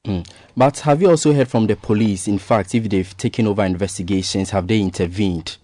Mm. 0.07 0.27
But 0.57 0.79
have 0.81 1.03
you 1.03 1.11
also 1.11 1.33
heard 1.33 1.49
from 1.49 1.67
the 1.67 1.77
police? 1.77 2.27
In 2.27 2.39
fact, 2.39 2.75
if 2.75 2.89
they've 2.89 3.17
taken 3.17 3.47
over 3.47 3.65
investigations, 3.65 4.51
have 4.51 4.67
they 4.67 4.81
intervened? 4.81 5.59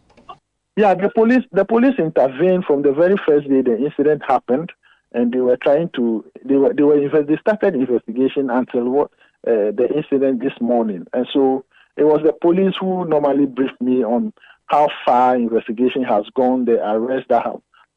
Yeah, 0.76 0.94
the 0.94 1.08
police 1.08 1.44
the 1.52 1.64
police 1.64 1.98
intervened 1.98 2.66
from 2.66 2.82
the 2.82 2.92
very 2.92 3.16
first 3.26 3.48
day 3.48 3.62
the 3.62 3.78
incident 3.78 4.22
happened, 4.26 4.72
and 5.12 5.32
they 5.32 5.40
were 5.40 5.56
trying 5.56 5.88
to 5.96 6.22
they 6.44 6.56
were 6.56 6.74
they 6.74 6.82
were 6.82 7.22
they 7.22 7.36
started 7.38 7.74
investigation 7.74 8.50
until 8.50 8.84
what 8.90 9.10
uh, 9.46 9.72
the 9.72 9.88
incident 9.96 10.40
this 10.40 10.52
morning, 10.60 11.06
and 11.14 11.26
so 11.32 11.64
it 11.96 12.04
was 12.04 12.20
the 12.22 12.34
police 12.34 12.74
who 12.78 13.06
normally 13.06 13.46
briefed 13.46 13.80
me 13.80 14.04
on 14.04 14.34
how 14.66 14.88
far 15.06 15.34
investigation 15.34 16.02
has 16.02 16.24
gone, 16.34 16.66
the 16.66 16.86
arrest 16.86 17.28
that 17.30 17.46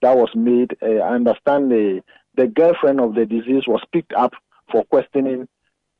that 0.01 0.15
was 0.15 0.29
made. 0.35 0.77
Uh, 0.81 1.03
I 1.03 1.15
understand 1.15 1.69
the 1.69 2.01
the 2.35 2.47
girlfriend 2.47 3.01
of 3.01 3.15
the 3.15 3.25
deceased 3.25 3.67
was 3.67 3.83
picked 3.91 4.13
up 4.13 4.31
for 4.71 4.85
questioning, 4.85 5.49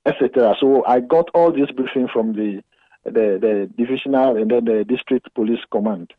etc. 0.06 0.56
So 0.60 0.86
I 0.86 1.00
got 1.00 1.30
all 1.34 1.52
this 1.52 1.72
briefing 1.72 2.08
from 2.08 2.34
the 2.34 2.62
the, 3.06 3.40
the 3.42 3.70
divisional 3.78 4.38
and 4.38 4.52
then 4.52 4.66
the 4.66 4.84
district 4.84 5.34
police 5.34 5.62
command. 5.72 6.14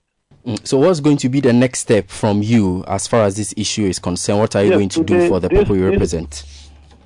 Mm. 0.47 0.67
So, 0.67 0.79
what's 0.79 1.01
going 1.01 1.19
to 1.19 1.29
be 1.29 1.41
the 1.41 1.53
next 1.53 1.81
step 1.81 2.09
from 2.09 2.43
you 2.43 2.85
as 2.87 3.07
far 3.07 3.25
as 3.25 3.37
this 3.37 3.53
issue 3.57 3.85
is 3.85 3.99
concerned? 3.99 4.41
What 4.41 4.57
are 4.57 4.63
you 4.63 4.71
yes, 4.71 4.79
going 4.79 4.89
to 4.91 4.99
today, 5.01 5.19
do 5.21 5.29
for 5.29 5.41
the 5.41 5.49
this, 5.49 5.59
people 5.59 5.77
you 5.77 5.89
represent? 5.89 6.45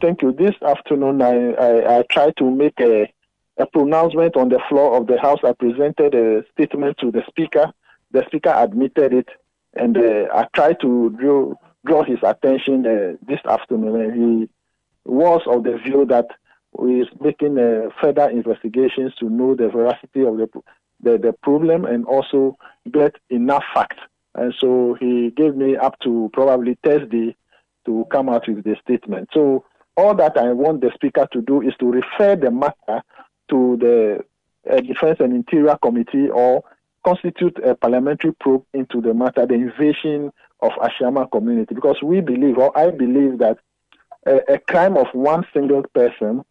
Thank 0.01 0.23
you. 0.23 0.33
This 0.33 0.55
afternoon, 0.63 1.21
I, 1.21 1.53
I, 1.55 1.99
I 1.99 2.03
try 2.11 2.31
to 2.39 2.51
make 2.51 2.79
a, 2.81 3.13
a 3.59 3.67
pronouncement 3.67 4.37
on 4.37 4.51
the 4.51 4.61
floor 4.69 4.97
of 4.97 5.09
the 5.09 5.19
House. 5.19 5.41
I 5.43 5.53
presented 5.53 6.15
a 6.15 6.45
statement 6.53 6.99
to 6.99 7.11
the 7.11 7.25
Speaker. 7.29 7.73
The 8.13 8.25
Speaker 8.27 8.53
admitted 8.55 9.13
it, 9.13 9.29
and 9.75 9.97
uh, 9.97 10.29
I 10.33 10.47
tried 10.55 10.81
to 10.83 11.11
draw, 11.19 11.55
draw 11.85 12.05
his 12.05 12.19
attention 12.23 12.87
uh, 12.87 13.17
this 13.27 13.41
afternoon. 13.47 14.01
And 14.01 14.15
he 14.15 14.49
was 15.05 15.43
of 15.47 15.65
the 15.65 15.79
view 15.79 16.05
that 16.07 16.27
is 16.83 17.07
making 17.21 17.59
uh, 17.59 17.89
further 18.01 18.29
investigations 18.31 19.15
to 19.21 19.29
know 19.29 19.55
the 19.55 19.69
veracity 19.69 20.23
of 20.23 20.37
the 20.37 20.49
the, 21.01 21.19
the 21.19 21.33
problem 21.43 21.85
and 21.85 22.07
also 22.07 22.57
get 22.91 23.15
enough 23.29 23.63
facts. 23.75 23.99
And 24.35 24.55
so 24.59 24.97
he 24.99 25.31
gave 25.31 25.55
me 25.55 25.77
up 25.77 25.99
to 26.01 26.31
probably 26.33 26.79
Thursday 26.83 27.37
to 27.87 28.07
come 28.11 28.29
out 28.29 28.49
with 28.49 28.65
the 28.65 28.77
statement. 28.83 29.29
So 29.33 29.65
all 29.97 30.15
that 30.17 30.37
I 30.37 30.53
want 30.53 30.81
the 30.81 30.91
speaker 30.95 31.29
to 31.33 31.43
do 31.43 31.61
is 31.61 31.75
to 31.81 31.87
refer 31.91 32.37
the 32.37 32.51
matter 32.51 33.03
to 33.51 33.77
the 33.79 34.25
uh, 34.71 34.81
Defense 34.81 35.19
and 35.21 35.35
Interior 35.35 35.77
Committee 35.83 36.31
or 36.31 36.65
constitute 37.05 37.59
a 37.65 37.75
parliamentary 37.75 38.33
probe 38.33 38.65
into 38.73 39.01
the 39.01 39.13
matter, 39.13 39.47
the 39.47 39.55
invasion 39.55 40.33
of 40.61 40.73
Ashaiman 40.73 41.31
community, 41.31 41.75
because 41.75 42.03
we 42.03 42.21
believe, 42.21 42.57
or 42.57 42.77
I 42.77 42.91
believe 42.91 43.39
that 43.39 43.59
a, 44.27 44.55
a 44.55 44.59
crime 44.59 44.97
of 44.97 45.07
one 45.13 45.47
single 45.53 45.83
person 45.95 46.45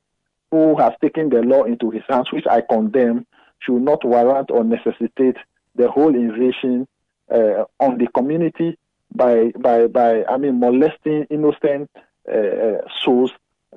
who 0.53 0.77
has 0.77 0.93
taken 1.01 1.29
the 1.29 1.41
law 1.41 1.63
into 1.63 1.89
his 1.89 2.03
hands, 2.07 2.31
which 2.31 2.45
I 2.47 2.61
condemn, 2.61 3.25
should 3.57 3.81
not 3.81 4.05
warrant 4.05 4.51
or 4.51 4.63
necessitate 4.63 5.37
the 5.73 5.89
whole 5.89 6.13
invasion 6.13 6.87
uh, 7.33 7.63
on 7.79 7.97
the 7.97 8.05
community 8.13 8.77
by 9.15 9.51
by 9.59 9.87
by 9.87 10.23
I 10.25 10.37
mean 10.37 10.59
molesting 10.59 11.25
innocent 11.31 11.89
uh, 12.31 12.37
uh, 12.37 12.81
souls, 13.03 13.31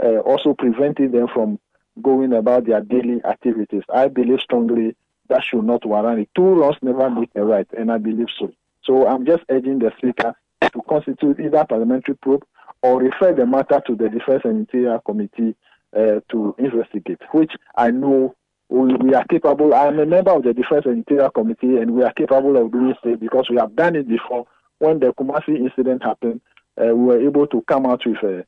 uh, 0.05 0.19
also 0.19 0.53
preventing 0.53 1.13
them 1.13 1.29
from 1.33 1.59
going 2.03 2.35
about 2.35 2.67
their 2.67 2.83
daily 2.83 3.23
activities. 3.25 3.83
I 3.89 4.09
believe 4.09 4.41
strongly 4.41 4.97
that 5.31 5.45
should 5.45 5.65
not 5.65 5.87
warrant 5.87 6.21
it. 6.21 6.29
Two 6.37 6.57
wrongs 6.57 6.77
never 6.83 7.09
make 7.09 7.31
a 7.37 7.43
right, 7.43 7.67
and 7.73 7.91
I 7.91 7.97
believe 7.97 8.29
so. 8.39 8.53
So 8.85 9.07
I'm 9.07 9.25
just 9.25 9.45
urging 9.49 9.79
the 9.79 9.93
speaker 9.97 10.35
to 10.61 10.83
constitute 10.87 11.41
either 11.41 11.65
parliamentary 11.65 12.17
probe 12.17 12.45
or 12.83 13.01
refer 13.01 13.33
the 13.33 13.47
matter 13.47 13.81
to 13.87 13.97
the 13.97 14.11
Defense 14.11 14.43
and 14.45 14.59
Interior 14.59 15.01
Committee 15.07 15.57
uh, 15.95 16.21
to 16.31 16.55
investigate, 16.59 17.21
which 17.33 17.53
I 17.77 17.91
know 17.91 18.35
we, 18.69 18.95
we 18.95 19.15
are 19.15 19.25
capable. 19.25 19.75
I 19.75 19.87
am 19.87 19.99
a 19.99 20.07
member 20.07 20.33
of 20.33 20.43
the 20.43 20.53
Defense 20.53 20.87
and 20.87 20.99
Interior 20.99 21.31
Committee, 21.31 21.77
and 21.77 21.93
we 21.93 22.03
are 22.03 22.13
capable 22.13 22.57
of 22.57 22.73
doing 22.73 22.95
so 23.03 23.17
because 23.17 23.49
we 23.51 23.57
have 23.57 23.77
done 23.77 23.97
it 23.97 24.09
before. 24.09 24.47
When 24.79 25.01
the 25.01 25.13
Kumasi 25.15 25.57
incident 25.57 26.03
happened, 26.03 26.41
uh, 26.81 26.95
we 26.95 27.05
were 27.05 27.21
able 27.21 27.47
to 27.47 27.63
come 27.63 27.87
out 27.87 28.05
with 28.05 28.23
uh, 28.23 28.43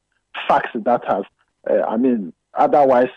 facts 0.46 0.70
that 0.74 1.04
have, 1.06 1.24
uh, 1.70 1.82
I 1.86 1.96
mean, 1.96 2.32
otherwise 2.54 3.08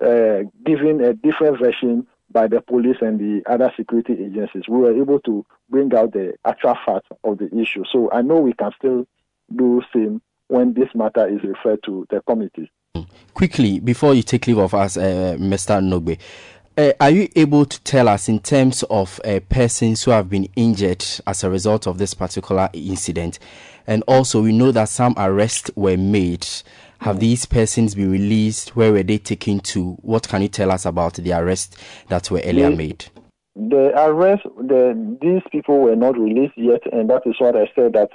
uh, 0.00 0.40
given 0.64 1.02
a 1.02 1.12
different 1.12 1.58
version 1.58 2.06
by 2.30 2.48
the 2.48 2.60
police 2.60 2.96
and 3.00 3.18
the 3.18 3.48
other 3.50 3.72
security 3.76 4.14
agencies. 4.14 4.64
We 4.68 4.78
were 4.78 4.96
able 4.96 5.20
to 5.20 5.46
bring 5.70 5.94
out 5.94 6.12
the 6.12 6.34
actual 6.44 6.76
facts 6.84 7.08
of 7.22 7.38
the 7.38 7.48
issue. 7.56 7.84
So 7.90 8.10
I 8.12 8.22
know 8.22 8.36
we 8.40 8.54
can 8.54 8.72
still 8.76 9.06
do 9.54 9.82
same 9.94 10.20
when 10.48 10.74
this 10.74 10.88
matter 10.94 11.28
is 11.28 11.42
referred 11.42 11.82
to 11.84 12.06
the 12.10 12.20
committee. 12.22 12.70
Quickly, 13.34 13.80
before 13.80 14.14
you 14.14 14.22
take 14.22 14.46
leave 14.46 14.58
of 14.58 14.74
us, 14.74 14.96
uh, 14.96 15.36
Mr. 15.38 15.82
Norgbey, 15.82 16.18
uh, 16.76 16.92
are 17.00 17.10
you 17.10 17.28
able 17.34 17.64
to 17.64 17.80
tell 17.82 18.08
us 18.08 18.28
in 18.28 18.38
terms 18.38 18.82
of 18.84 19.20
uh, 19.24 19.40
persons 19.48 20.04
who 20.04 20.10
have 20.12 20.28
been 20.28 20.48
injured 20.56 21.04
as 21.26 21.44
a 21.44 21.50
result 21.50 21.86
of 21.86 21.98
this 21.98 22.14
particular 22.14 22.68
incident? 22.72 23.38
And 23.86 24.02
also, 24.06 24.42
we 24.42 24.52
know 24.52 24.70
that 24.72 24.88
some 24.88 25.14
arrests 25.16 25.70
were 25.74 25.96
made. 25.96 26.46
Have 27.00 27.20
these 27.20 27.44
persons 27.44 27.94
been 27.94 28.10
released? 28.10 28.76
Where 28.76 28.92
were 28.92 29.02
they 29.02 29.18
taken 29.18 29.60
to? 29.60 29.92
What 30.02 30.28
can 30.28 30.42
you 30.42 30.48
tell 30.48 30.70
us 30.70 30.86
about 30.86 31.14
the 31.14 31.32
arrests 31.32 31.76
that 32.08 32.30
were 32.30 32.40
earlier 32.44 32.70
made? 32.70 33.06
the 33.56 33.92
arrest, 33.96 34.42
the, 34.56 35.16
these 35.20 35.42
people 35.52 35.78
were 35.78 35.94
not 35.96 36.18
released 36.18 36.56
yet, 36.56 36.80
and 36.92 37.08
that 37.10 37.22
is 37.24 37.36
what 37.38 37.56
I 37.56 37.70
said 37.74 37.92
that 37.92 38.10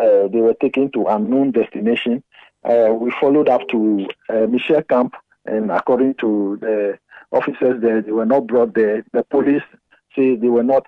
uh, 0.00 0.28
they 0.28 0.40
were 0.40 0.54
taken 0.54 0.90
to 0.92 1.04
unknown 1.06 1.52
destination. 1.52 2.24
Uh, 2.64 2.92
we 2.92 3.10
followed 3.20 3.48
up 3.48 3.66
to 3.68 4.06
uh, 4.28 4.46
Michel 4.46 4.82
Camp, 4.82 5.14
and 5.46 5.70
according 5.70 6.14
to 6.14 6.58
the 6.60 6.98
officers 7.32 7.80
there, 7.80 8.02
they 8.02 8.12
were 8.12 8.26
not 8.26 8.46
brought 8.46 8.74
there. 8.74 9.04
The 9.12 9.22
police 9.24 9.62
say 10.14 10.36
they 10.36 10.48
were 10.48 10.62
not 10.62 10.86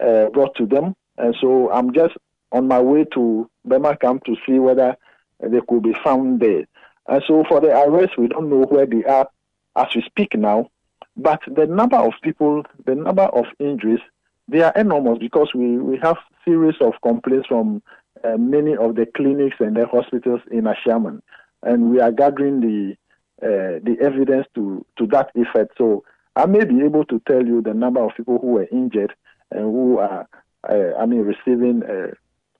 uh, 0.00 0.28
brought 0.30 0.54
to 0.56 0.66
them, 0.66 0.94
and 1.16 1.34
so 1.40 1.70
I'm 1.70 1.92
just 1.92 2.14
on 2.52 2.68
my 2.68 2.80
way 2.80 3.04
to 3.14 3.48
Burma 3.64 3.96
Camp 3.96 4.24
to 4.24 4.36
see 4.46 4.58
whether 4.58 4.96
they 5.40 5.60
could 5.68 5.82
be 5.82 5.94
found 6.04 6.40
there. 6.40 6.64
And 7.08 7.22
so 7.26 7.44
for 7.48 7.60
the 7.60 7.68
arrest, 7.68 8.18
we 8.18 8.28
don't 8.28 8.50
know 8.50 8.62
where 8.62 8.86
they 8.86 9.04
are 9.04 9.28
as 9.76 9.94
we 9.94 10.02
speak 10.02 10.36
now. 10.36 10.70
But 11.16 11.40
the 11.46 11.66
number 11.66 11.96
of 11.96 12.12
people, 12.22 12.64
the 12.86 12.94
number 12.94 13.22
of 13.22 13.46
injuries, 13.58 14.00
they 14.48 14.62
are 14.62 14.72
enormous 14.76 15.18
because 15.18 15.54
we, 15.54 15.78
we 15.78 15.98
have 15.98 16.16
series 16.44 16.76
of 16.80 16.94
complaints 17.02 17.46
from 17.48 17.82
uh, 18.22 18.36
many 18.36 18.76
of 18.76 18.94
the 18.94 19.06
clinics 19.16 19.56
and 19.58 19.76
the 19.76 19.86
hospitals 19.86 20.40
in 20.50 20.64
Ashaiman, 20.64 21.20
and 21.62 21.90
we 21.90 22.00
are 22.00 22.12
gathering 22.12 22.60
the 22.60 22.96
uh, 23.42 23.80
the 23.82 23.96
evidence 24.00 24.46
to 24.54 24.84
to 24.98 25.06
that 25.08 25.30
effect. 25.34 25.72
So 25.76 26.04
I 26.36 26.46
may 26.46 26.64
be 26.64 26.82
able 26.82 27.04
to 27.06 27.20
tell 27.28 27.44
you 27.44 27.62
the 27.62 27.74
number 27.74 28.02
of 28.04 28.12
people 28.16 28.38
who 28.38 28.48
were 28.48 28.68
injured 28.70 29.14
and 29.50 29.62
who 29.62 29.98
are, 29.98 30.26
uh, 30.68 30.98
I 30.98 31.06
mean, 31.06 31.20
receiving 31.20 31.82
uh, 31.84 32.14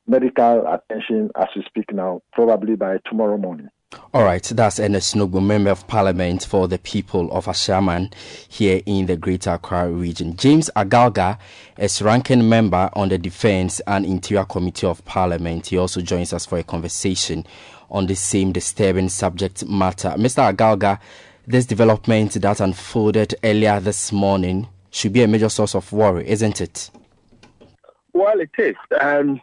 medical 0.07 0.67
attention 0.67 1.31
as 1.37 1.49
we 1.57 1.63
speak 1.65 1.93
now, 1.93 2.23
probably 2.33 2.77
by 2.77 2.99
tomorrow 3.09 3.37
morning. 3.37 3.69
All 4.13 4.23
right, 4.23 4.43
that's 4.43 4.79
Ernest 4.79 5.15
Norgbey, 5.15 5.45
Member 5.45 5.71
of 5.71 5.87
Parliament 5.87 6.45
for 6.45 6.69
the 6.69 6.79
people 6.79 7.31
of 7.33 7.47
Ashaiman 7.47 8.15
here 8.49 8.81
in 8.87 9.07
the 9.07 9.17
Greater 9.17 9.51
Accra 9.51 9.91
region. 9.91 10.37
James 10.37 10.71
Agalga 10.77 11.39
is 11.79 12.01
ranking 12.01 12.49
member 12.49 12.91
on 12.93 13.09
the 13.09 13.19
Defence 13.19 13.81
and 13.87 14.07
Interior 14.07 14.45
Committee 14.45 14.87
of 14.87 15.05
Parliament. 15.05 15.67
He 15.67 15.79
also 15.79 16.01
joins 16.01 16.33
us 16.33 16.47
for 16.47 16.59
a 16.59 16.63
conversation 16.63 17.47
on 17.91 18.07
the 18.07 18.15
same 18.15 18.53
disturbing 18.53 19.09
subject 19.09 19.67
matter. 19.67 20.11
Mr. 20.11 20.55
Agalga, 20.55 21.01
this 21.47 21.67
development 21.67 22.33
that 22.35 22.61
unfolded 22.61 23.35
earlier 23.43 23.81
this 23.81 24.13
morning 24.13 24.69
should 24.91 25.13
be 25.13 25.23
a 25.23 25.29
major 25.29 25.49
source 25.49 25.75
of 25.75 25.93
worry, 25.93 26.29
isn't 26.29 26.61
it? 26.61 26.91
Well, 28.13 28.41
it 28.41 28.51
is. 28.59 28.77
Um, 29.01 29.41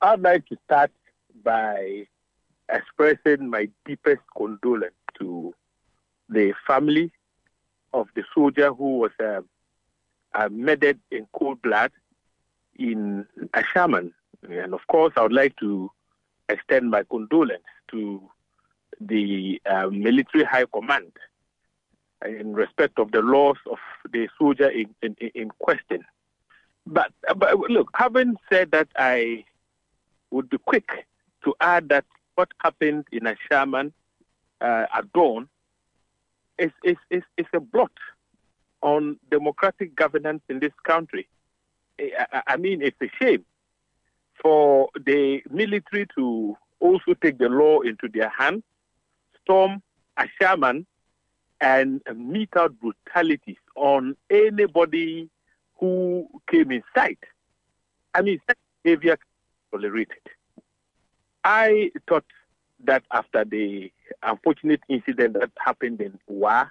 I'd 0.00 0.20
like 0.22 0.46
to 0.46 0.56
start 0.64 0.90
by 1.44 2.06
expressing 2.68 3.48
my 3.50 3.68
deepest 3.84 4.22
condolence 4.36 4.94
to 5.18 5.54
the 6.28 6.52
family 6.66 7.12
of 7.92 8.08
the 8.14 8.24
soldier 8.34 8.72
who 8.72 8.98
was 8.98 9.12
uh, 9.22 9.40
uh, 10.34 10.48
murdered 10.50 10.98
in 11.10 11.26
cold 11.32 11.60
blood 11.62 11.92
in 12.76 13.26
Ashaiman. 13.54 14.12
And 14.48 14.74
of 14.74 14.80
course, 14.88 15.12
I 15.16 15.22
would 15.22 15.32
like 15.32 15.56
to 15.56 15.90
extend 16.48 16.90
my 16.90 17.04
condolence 17.04 17.64
to 17.90 18.22
the 19.00 19.60
uh, 19.66 19.88
military 19.88 20.44
high 20.44 20.66
command 20.72 21.12
in 22.24 22.54
respect 22.54 22.98
of 22.98 23.12
the 23.12 23.20
loss 23.22 23.58
of 23.70 23.78
the 24.10 24.28
soldier 24.38 24.68
in, 24.68 24.94
in, 25.02 25.16
in 25.34 25.48
question. 25.58 26.04
But, 26.86 27.12
but 27.36 27.58
look, 27.68 27.90
having 27.94 28.36
said 28.50 28.70
that, 28.70 28.88
I 28.96 29.44
would 30.30 30.48
be 30.48 30.58
quick 30.58 31.06
to 31.44 31.54
add 31.60 31.88
that 31.88 32.04
what 32.36 32.48
happened 32.62 33.06
in 33.12 33.24
Ashaiman 33.24 33.92
uh, 34.60 34.86
at 34.94 35.12
dawn 35.12 35.48
is, 36.58 36.70
is, 36.84 36.96
is, 37.10 37.22
is 37.36 37.46
a 37.52 37.60
blot 37.60 37.92
on 38.82 39.18
democratic 39.30 39.96
governance 39.96 40.42
in 40.48 40.60
this 40.60 40.72
country. 40.84 41.28
I, 42.00 42.42
I 42.46 42.56
mean, 42.56 42.82
it's 42.82 42.96
a 43.02 43.10
shame 43.20 43.44
for 44.40 44.88
the 45.04 45.42
military 45.50 46.06
to 46.16 46.56
also 46.78 47.14
take 47.22 47.38
the 47.38 47.48
law 47.48 47.80
into 47.80 48.08
their 48.12 48.28
hands, 48.28 48.62
storm 49.42 49.82
Ashaiman, 50.18 50.84
and 51.60 52.02
mete 52.14 52.54
out 52.56 52.74
brutalities 52.80 53.56
on 53.76 54.14
anybody 54.30 55.30
who 55.78 56.28
came 56.50 56.70
in 56.70 56.82
sight. 56.94 57.18
I 58.14 58.22
mean, 58.22 58.40
such 58.46 58.58
behavior 58.82 59.18
tolerated. 59.70 60.35
I 61.46 61.92
thought 62.08 62.24
that 62.84 63.04
after 63.12 63.44
the 63.44 63.92
unfortunate 64.24 64.80
incident 64.88 65.34
that 65.34 65.52
happened 65.64 66.00
in 66.00 66.18
Wa, 66.26 66.66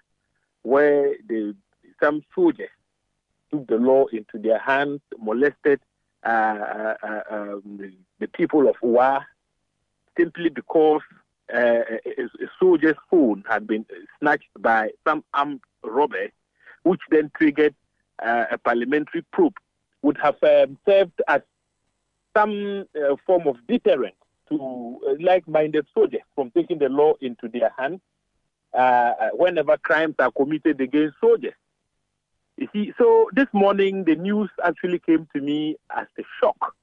where 0.63 1.15
the, 1.29 1.55
some 2.03 2.21
soldiers 2.35 2.67
took 3.49 3.65
the 3.67 3.77
law 3.77 4.07
into 4.07 4.37
their 4.37 4.59
hands, 4.59 4.99
molested 5.17 5.79
uh, 6.25 6.27
uh, 6.27 6.95
uh 7.01 7.21
um, 7.29 7.93
the 8.19 8.27
people 8.27 8.67
of 8.67 8.75
Wa, 8.81 9.21
simply 10.17 10.49
because 10.49 11.01
uh, 11.53 11.57
a, 11.57 12.23
a 12.23 12.47
soldier's 12.59 12.97
phone 13.09 13.45
had 13.49 13.65
been 13.65 13.85
snatched 14.19 14.49
by 14.59 14.89
some 15.07 15.23
armed 15.33 15.61
robber, 15.85 16.27
which 16.83 17.01
then 17.11 17.31
triggered 17.37 17.75
uh, 18.21 18.43
a 18.51 18.57
parliamentary 18.57 19.21
probe, 19.31 19.55
would 20.01 20.17
have 20.17 20.35
um, 20.43 20.77
served 20.85 21.21
as 21.29 21.41
some 22.35 22.85
uh, 23.01 23.15
form 23.25 23.47
of 23.47 23.55
deterrent 23.67 24.15
to 24.49 24.99
uh, 25.07 25.13
like-minded 25.19 25.85
soldiers 25.93 26.21
from 26.35 26.51
taking 26.51 26.79
the 26.79 26.89
law 26.89 27.13
into 27.21 27.47
their 27.47 27.71
hands 27.77 28.01
uh, 28.73 29.29
whenever 29.33 29.77
crimes 29.77 30.15
are 30.19 30.31
committed 30.31 30.79
against 30.81 31.15
soldiers. 31.19 31.53
You 32.57 32.67
see, 32.71 32.93
so 32.97 33.29
this 33.33 33.47
morning 33.53 34.03
the 34.05 34.15
news 34.15 34.49
actually 34.63 34.99
came 34.99 35.27
to 35.35 35.41
me 35.41 35.77
as 35.95 36.07
a 36.17 36.23
shock. 36.39 36.73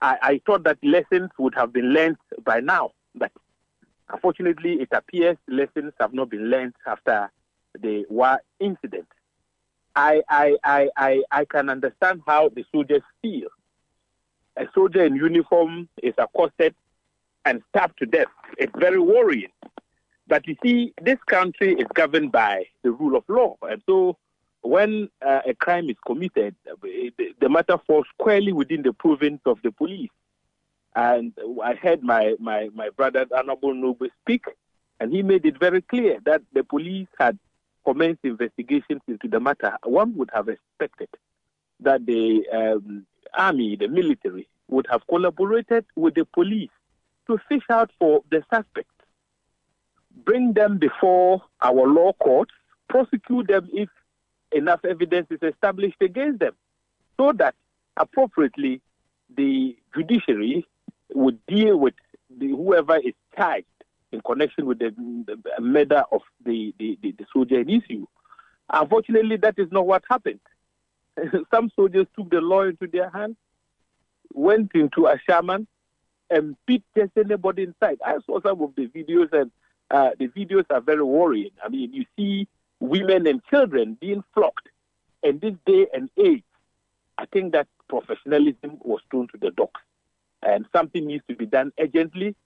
I, 0.00 0.16
I 0.22 0.40
thought 0.44 0.64
that 0.64 0.78
lessons 0.82 1.30
would 1.38 1.54
have 1.54 1.72
been 1.72 1.92
learned 1.92 2.16
by 2.44 2.60
now, 2.60 2.90
but 3.14 3.32
unfortunately, 4.08 4.74
it 4.80 4.88
appears 4.92 5.36
lessons 5.48 5.92
have 6.00 6.12
not 6.12 6.30
been 6.30 6.50
learned 6.50 6.74
after 6.86 7.30
the 7.80 8.04
Wa 8.08 8.38
incident. 8.58 9.06
I, 9.94 10.22
I, 10.28 10.56
I, 10.62 10.88
I, 10.96 11.22
I 11.30 11.44
can 11.46 11.70
understand 11.70 12.22
how 12.26 12.50
the 12.50 12.64
soldiers 12.72 13.02
feel 13.22 13.48
a 14.56 14.64
soldier 14.74 15.04
in 15.04 15.16
uniform 15.16 15.88
is 16.02 16.14
accosted 16.18 16.74
and 17.46 17.62
stabbed 17.70 17.98
to 18.00 18.06
death. 18.06 18.26
It's 18.58 18.72
very 18.76 18.98
worrying. 18.98 19.52
But 20.28 20.46
you 20.48 20.56
see, 20.62 20.92
this 21.00 21.18
country 21.26 21.74
is 21.74 21.86
governed 21.94 22.32
by 22.32 22.64
the 22.82 22.90
rule 22.90 23.16
of 23.16 23.24
law. 23.28 23.56
And 23.62 23.80
so 23.86 24.18
when 24.62 25.08
uh, 25.24 25.40
a 25.46 25.54
crime 25.54 25.88
is 25.88 25.96
committed, 26.04 26.56
the 27.40 27.48
matter 27.48 27.78
falls 27.86 28.06
squarely 28.18 28.52
within 28.52 28.82
the 28.82 28.92
province 28.92 29.40
of 29.46 29.58
the 29.62 29.70
police. 29.70 30.10
And 30.96 31.32
I 31.62 31.74
heard 31.74 32.02
my, 32.02 32.34
my, 32.40 32.68
my 32.74 32.90
brother, 32.90 33.26
Honorable 33.34 33.74
Norgbey, 33.74 34.10
speak, 34.22 34.46
and 34.98 35.12
he 35.12 35.22
made 35.22 35.46
it 35.46 35.58
very 35.60 35.82
clear 35.82 36.18
that 36.24 36.42
the 36.52 36.64
police 36.64 37.06
had 37.20 37.38
commenced 37.84 38.24
investigations 38.24 39.02
into 39.06 39.28
the 39.28 39.38
matter. 39.38 39.76
One 39.84 40.16
would 40.16 40.30
have 40.34 40.48
expected 40.48 41.10
that 41.80 42.04
the 42.06 42.42
um, 42.52 43.06
army, 43.34 43.76
the 43.76 43.86
military, 43.86 44.48
would 44.68 44.88
have 44.90 45.06
collaborated 45.06 45.84
with 45.94 46.14
the 46.14 46.24
police 46.24 46.70
to 47.26 47.38
fish 47.48 47.62
out 47.70 47.90
for 47.98 48.22
the 48.30 48.42
suspects, 48.52 48.90
bring 50.24 50.52
them 50.52 50.78
before 50.78 51.42
our 51.62 51.86
law 51.86 52.12
courts, 52.14 52.52
prosecute 52.88 53.48
them 53.48 53.68
if 53.72 53.88
enough 54.52 54.84
evidence 54.84 55.26
is 55.30 55.42
established 55.42 56.00
against 56.00 56.40
them, 56.40 56.54
so 57.16 57.32
that 57.32 57.54
appropriately 57.96 58.80
the 59.36 59.76
judiciary 59.94 60.66
would 61.14 61.38
deal 61.46 61.76
with 61.76 61.94
the, 62.38 62.48
whoever 62.48 62.96
is 62.98 63.14
charged 63.36 63.66
in 64.12 64.20
connection 64.20 64.66
with 64.66 64.78
the, 64.78 64.94
the 65.26 65.38
murder 65.60 66.04
of 66.12 66.20
the, 66.44 66.72
the, 66.78 66.98
the, 67.02 67.12
the 67.12 67.26
soldier 67.32 67.60
in 67.60 67.70
issue. 67.70 68.06
Unfortunately, 68.72 69.36
that 69.36 69.58
is 69.58 69.70
not 69.70 69.86
what 69.86 70.04
happened. 70.08 70.40
Some 71.54 71.70
soldiers 71.74 72.06
took 72.16 72.30
the 72.30 72.40
law 72.40 72.62
into 72.62 72.86
their 72.86 73.10
hands 73.10 73.36
went 74.36 74.70
into 74.74 75.08
Ashaiman 75.08 75.66
and 76.30 76.56
beat 76.66 76.82
just 76.96 77.12
anybody 77.16 77.64
inside. 77.64 77.98
I 78.04 78.18
saw 78.26 78.40
some 78.40 78.60
of 78.62 78.74
the 78.76 78.88
videos, 78.88 79.32
and 79.32 79.50
uh, 79.90 80.10
the 80.18 80.28
videos 80.28 80.64
are 80.70 80.80
very 80.80 81.02
worrying. 81.02 81.50
I 81.64 81.68
mean, 81.68 81.92
you 81.92 82.04
see 82.16 82.48
women 82.80 83.26
and 83.26 83.42
children 83.46 83.96
being 84.00 84.24
flogged. 84.34 84.68
And 85.22 85.40
this 85.40 85.54
day 85.64 85.86
and 85.92 86.10
age, 86.18 86.44
I 87.18 87.26
think 87.26 87.52
that 87.52 87.68
professionalism 87.88 88.78
was 88.82 89.00
thrown 89.10 89.28
to 89.28 89.38
the 89.38 89.50
dogs. 89.50 89.80
And 90.42 90.66
something 90.72 91.06
needs 91.06 91.24
to 91.28 91.34
be 91.34 91.46
done 91.46 91.72
urgently. 91.78 92.36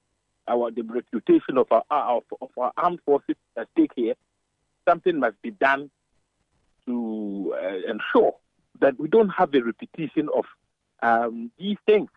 Our 0.49 0.71
the 0.71 0.83
reputation 0.83 1.59
of 1.59 1.67
our, 1.71 1.85
of, 1.91 2.23
of 2.41 2.51
our 2.57 2.73
armed 2.77 3.01
forces 3.05 3.37
at 3.57 3.69
stake 3.73 3.93
here. 3.95 4.15
Something 4.89 5.19
must 5.19 5.41
be 5.43 5.51
done 5.51 5.91
to 6.87 7.55
uh, 7.57 7.91
ensure 7.91 8.37
that 8.81 8.99
we 8.99 9.09
don't 9.09 9.29
have 9.29 9.55
a 9.55 9.61
repetition 9.61 10.29
of 10.35 10.45
um, 11.03 11.51
these 11.59 11.77
things. 11.87 12.09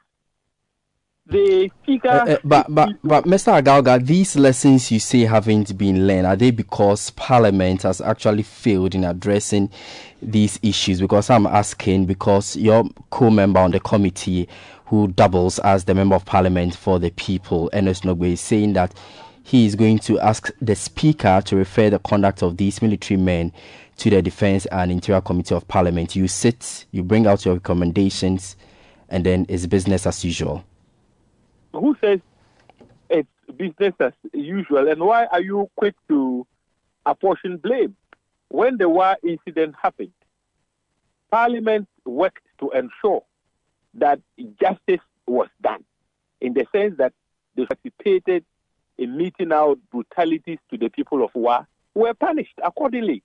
The 1.25 1.71
speaker. 1.83 2.09
Uh, 2.09 2.31
uh, 2.33 2.37
but 2.43 2.65
but 2.75 2.89
but 3.01 3.23
Mr. 3.23 3.61
Agalga, 3.61 4.05
these 4.05 4.35
lessons 4.35 4.91
you 4.91 4.99
say 4.99 5.21
haven't 5.21 5.77
been 5.77 6.05
learned. 6.05 6.27
Are 6.27 6.35
they 6.35 6.51
because 6.51 7.11
Parliament 7.11 7.83
has 7.83 8.01
actually 8.01 8.43
failed 8.43 8.93
in 8.93 9.05
addressing 9.05 9.69
these 10.21 10.59
issues? 10.61 10.99
Because 10.99 11.29
I'm 11.29 11.47
asking 11.47 12.07
because 12.07 12.57
your 12.57 12.83
co-member 13.09 13.61
on 13.61 13.71
the 13.71 13.79
committee, 13.79 14.49
who 14.87 15.07
doubles 15.07 15.59
as 15.59 15.85
the 15.85 15.95
member 15.95 16.15
of 16.15 16.25
Parliament 16.25 16.75
for 16.75 16.99
the 16.99 17.09
people, 17.11 17.69
Ernest 17.71 18.03
Norgbey, 18.03 18.33
is 18.33 18.41
saying 18.41 18.73
that 18.73 18.93
he 19.43 19.65
is 19.65 19.75
going 19.75 19.99
to 19.99 20.19
ask 20.19 20.51
the 20.61 20.75
Speaker 20.75 21.41
to 21.45 21.55
refer 21.55 21.89
the 21.89 21.99
conduct 21.99 22.41
of 22.43 22.57
these 22.57 22.81
military 22.81 23.17
men 23.17 23.53
to 23.95 24.09
the 24.09 24.21
Defence 24.21 24.65
and 24.67 24.91
Interior 24.91 25.21
Committee 25.21 25.55
of 25.55 25.67
Parliament. 25.69 26.17
You 26.17 26.27
sit, 26.27 26.85
you 26.91 27.01
bring 27.01 27.27
out 27.27 27.45
your 27.45 27.53
recommendations, 27.55 28.57
and 29.07 29.25
then 29.25 29.45
it's 29.47 29.65
business 29.67 30.05
as 30.05 30.25
usual. 30.25 30.65
Who 31.73 31.95
says 32.01 32.19
it's 33.09 33.29
business 33.57 33.93
as 33.99 34.13
usual? 34.33 34.87
And 34.87 35.01
why 35.01 35.25
are 35.25 35.41
you 35.41 35.69
quick 35.75 35.95
to 36.09 36.45
apportion 37.05 37.57
blame? 37.57 37.95
When 38.49 38.77
the 38.77 38.87
Wa 38.87 39.15
incident 39.23 39.75
happened, 39.81 40.13
Parliament 41.31 41.87
worked 42.05 42.45
to 42.59 42.69
ensure 42.71 43.23
that 43.95 44.19
justice 44.61 45.01
was 45.25 45.47
done 45.61 45.83
in 46.41 46.53
the 46.53 46.65
sense 46.71 46.95
that 46.97 47.13
they 47.55 47.65
participated 47.65 48.45
in 48.97 49.17
meting 49.17 49.51
out 49.51 49.79
brutalities 49.91 50.59
to 50.69 50.77
the 50.77 50.89
people 50.89 51.23
of 51.23 51.31
Wa 51.33 51.65
were 51.95 52.13
punished 52.13 52.59
accordingly. 52.63 53.23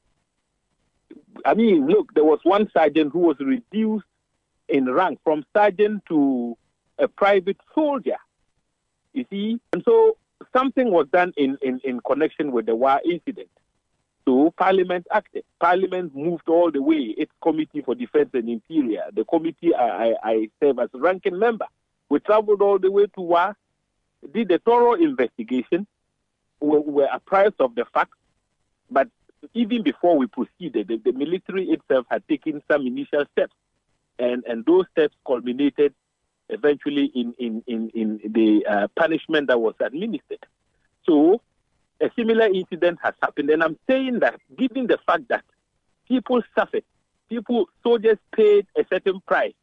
I 1.44 1.54
mean, 1.54 1.86
look, 1.86 2.14
there 2.14 2.24
was 2.24 2.40
one 2.42 2.70
sergeant 2.72 3.12
who 3.12 3.20
was 3.20 3.36
reduced 3.40 4.06
in 4.68 4.90
rank 4.90 5.18
from 5.24 5.44
sergeant 5.54 6.02
to 6.08 6.56
a 6.98 7.08
private 7.08 7.58
soldier. 7.74 8.16
You 9.12 9.24
see? 9.30 9.60
And 9.72 9.82
so 9.84 10.16
something 10.56 10.90
was 10.90 11.06
done 11.12 11.32
in, 11.36 11.58
in, 11.62 11.80
in 11.84 12.00
connection 12.00 12.52
with 12.52 12.66
the 12.66 12.76
Wa 12.76 12.98
incident. 13.04 13.48
So 14.24 14.52
Parliament 14.58 15.06
acted. 15.10 15.44
Parliament 15.58 16.14
moved 16.14 16.48
all 16.48 16.70
the 16.70 16.82
way. 16.82 17.14
Its 17.16 17.32
Committee 17.42 17.80
for 17.80 17.94
Defense 17.94 18.30
and 18.34 18.48
Interior, 18.48 19.04
the 19.12 19.24
committee 19.24 19.74
I, 19.74 19.88
I, 19.88 20.14
I 20.22 20.48
serve 20.60 20.78
as 20.78 20.90
ranking 20.92 21.38
member, 21.38 21.66
we 22.08 22.20
traveled 22.20 22.62
all 22.62 22.78
the 22.78 22.90
way 22.90 23.06
to 23.06 23.20
Wa, 23.20 23.54
did 24.32 24.50
a 24.50 24.58
thorough 24.58 24.94
investigation, 24.94 25.86
we 26.60 26.78
were 26.78 27.08
apprised 27.12 27.60
of 27.60 27.74
the 27.74 27.84
facts, 27.92 28.16
but 28.90 29.08
even 29.54 29.82
before 29.82 30.16
we 30.18 30.26
proceeded, 30.26 30.88
the, 30.88 30.96
the, 31.04 31.12
military 31.12 31.68
itself 31.68 32.06
had 32.10 32.26
taken 32.28 32.62
some 32.70 32.86
initial 32.86 33.24
steps, 33.32 33.54
and, 34.18 34.44
and 34.44 34.64
those 34.66 34.86
steps 34.92 35.14
culminated 35.26 35.94
eventually 36.48 37.10
in, 37.14 37.34
in, 37.38 37.62
in, 37.66 37.90
in 37.90 38.20
the 38.32 38.64
uh, 38.66 38.88
punishment 38.96 39.48
that 39.48 39.60
was 39.60 39.74
administered. 39.80 40.44
So, 41.04 41.40
a 42.00 42.10
similar 42.16 42.46
incident 42.46 42.98
has 43.02 43.14
happened, 43.20 43.50
and 43.50 43.62
I'm 43.62 43.78
saying 43.88 44.20
that 44.20 44.40
given 44.56 44.86
the 44.86 44.98
fact 45.06 45.28
that 45.28 45.44
people 46.06 46.42
suffered, 46.56 46.84
people, 47.28 47.66
soldiers 47.82 48.18
paid 48.34 48.66
a 48.76 48.84
certain 48.90 49.20
price 49.26 49.54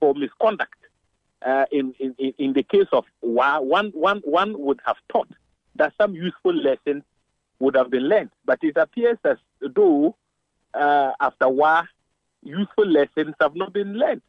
for 0.00 0.14
misconduct. 0.14 0.74
Uh, 1.44 1.66
in, 1.72 1.94
in, 1.98 2.14
in 2.38 2.52
the 2.54 2.62
case 2.62 2.86
of 2.92 3.04
one, 3.20 3.90
one, 3.90 4.22
one 4.24 4.58
would 4.58 4.80
have 4.86 4.96
thought 5.12 5.28
that 5.76 5.92
some 6.00 6.14
useful 6.14 6.54
lessons 6.54 7.02
would 7.58 7.74
have 7.74 7.90
been 7.90 8.08
learned. 8.08 8.30
But 8.46 8.60
it 8.62 8.76
appears 8.76 9.18
as 9.24 9.36
though 9.60 10.16
uh, 10.72 11.12
after 11.20 11.48
Wa, 11.48 11.84
useful 12.42 12.86
lessons 12.86 13.34
have 13.40 13.54
not 13.54 13.72
been 13.72 13.94
learned. 13.94 14.22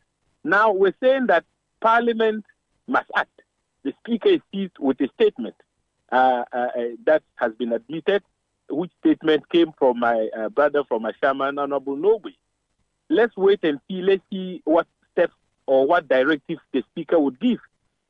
Now 0.44 0.72
we're 0.72 0.96
saying 1.02 1.28
that 1.28 1.46
Parliament 1.86 2.44
must 2.88 3.12
act. 3.16 3.44
The 3.84 3.94
Speaker 4.00 4.30
is 4.30 4.42
seized 4.52 4.80
with 4.80 5.00
a 5.02 5.08
statement 5.10 5.54
uh, 6.12 6.44
uh, 6.52 6.58
uh 6.58 6.70
that 7.06 7.22
has 7.36 7.54
been 7.54 7.74
admitted, 7.74 8.24
which 8.72 8.90
statement 9.02 9.48
came 9.50 9.72
from 9.78 10.00
my 10.00 10.28
uh, 10.36 10.50
brother 10.50 10.84
from 10.86 11.04
Ashaiman, 11.04 11.62
Honorable 11.62 11.96
Norgbey. 11.96 12.38
Let's 13.08 13.38
wait 13.38 13.60
and 13.62 13.80
see. 13.88 14.02
Let's 14.02 14.24
see 14.32 14.64
what 14.66 14.88
steps 15.12 15.36
or 15.68 15.86
what 15.86 16.08
directives 16.08 16.62
the 16.74 16.82
Speaker 16.90 17.20
would 17.20 17.40
give. 17.40 17.60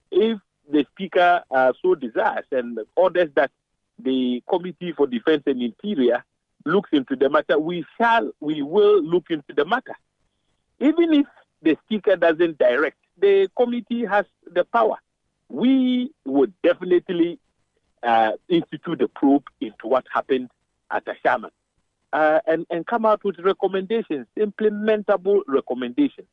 If 0.10 0.40
the 0.72 0.86
Speaker 0.94 1.44
uh, 1.52 1.74
so 1.82 1.96
desires 1.96 2.46
and 2.54 2.80
orders 2.96 3.30
that 3.36 3.52
the 4.00 4.42
Committee 4.48 4.94
for 4.94 5.06
Defense 5.06 5.44
and 5.48 5.62
Interior 5.62 6.24
looks 6.64 6.92
into 6.94 7.18
the 7.18 7.30
matter, 7.30 7.60
we 7.60 7.86
shall, 7.98 8.32
we 8.40 8.62
will 8.62 9.04
look 9.04 9.26
into 9.32 9.54
the 9.54 9.66
matter. 9.66 9.96
Even 10.80 11.14
if 11.14 11.26
the 11.62 11.78
Speaker 11.84 12.16
doesn't 12.16 12.58
direct, 12.58 12.96
the 13.20 13.49
committee 13.57 14.05
has 14.05 14.26
the 14.45 14.63
power. 14.66 14.97
We 15.49 16.11
would 16.26 16.53
definitely 16.63 17.39
uh, 18.03 18.34
institute 18.49 19.01
a 19.01 19.07
probe 19.07 19.47
into 19.61 19.88
what 19.88 20.05
happened 20.13 20.49
at 20.91 21.05
Ashaiman 21.05 21.51
uh, 22.13 22.39
and, 22.47 22.66
and 22.70 22.86
come 22.88 23.05
out 23.05 23.24
with 23.24 23.38
recommendations, 23.39 24.28
implementable 24.38 25.41
recommendations 25.47 26.28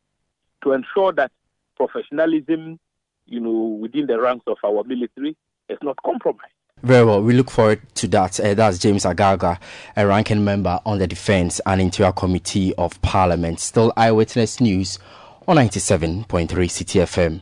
to 0.62 0.72
ensure 0.72 1.12
that 1.12 1.32
professionalism, 1.76 2.78
you 3.26 3.40
know, 3.40 3.78
within 3.80 4.06
the 4.06 4.20
ranks 4.20 4.44
of 4.46 4.58
our 4.64 4.84
military 4.84 5.36
is 5.68 5.78
not 5.82 5.96
compromised. 6.04 6.52
Very 6.82 7.04
well. 7.04 7.22
We 7.22 7.34
look 7.34 7.50
forward 7.50 7.80
to 7.96 8.08
that. 8.08 8.40
Uh, 8.40 8.54
that's 8.54 8.78
James 8.78 9.04
Agalga, 9.04 9.58
a 9.96 10.06
ranking 10.06 10.44
member 10.44 10.80
on 10.84 10.98
the 10.98 11.06
Defense 11.06 11.60
and 11.64 11.80
Interior 11.80 12.12
Committee 12.12 12.74
of 12.74 13.00
Parliament. 13.02 13.60
Still 13.60 13.92
Eyewitness 13.96 14.60
News 14.60 14.98
on 15.48 15.56
97.3 15.56 16.46
Citi 16.46 17.00
FM. 17.02 17.40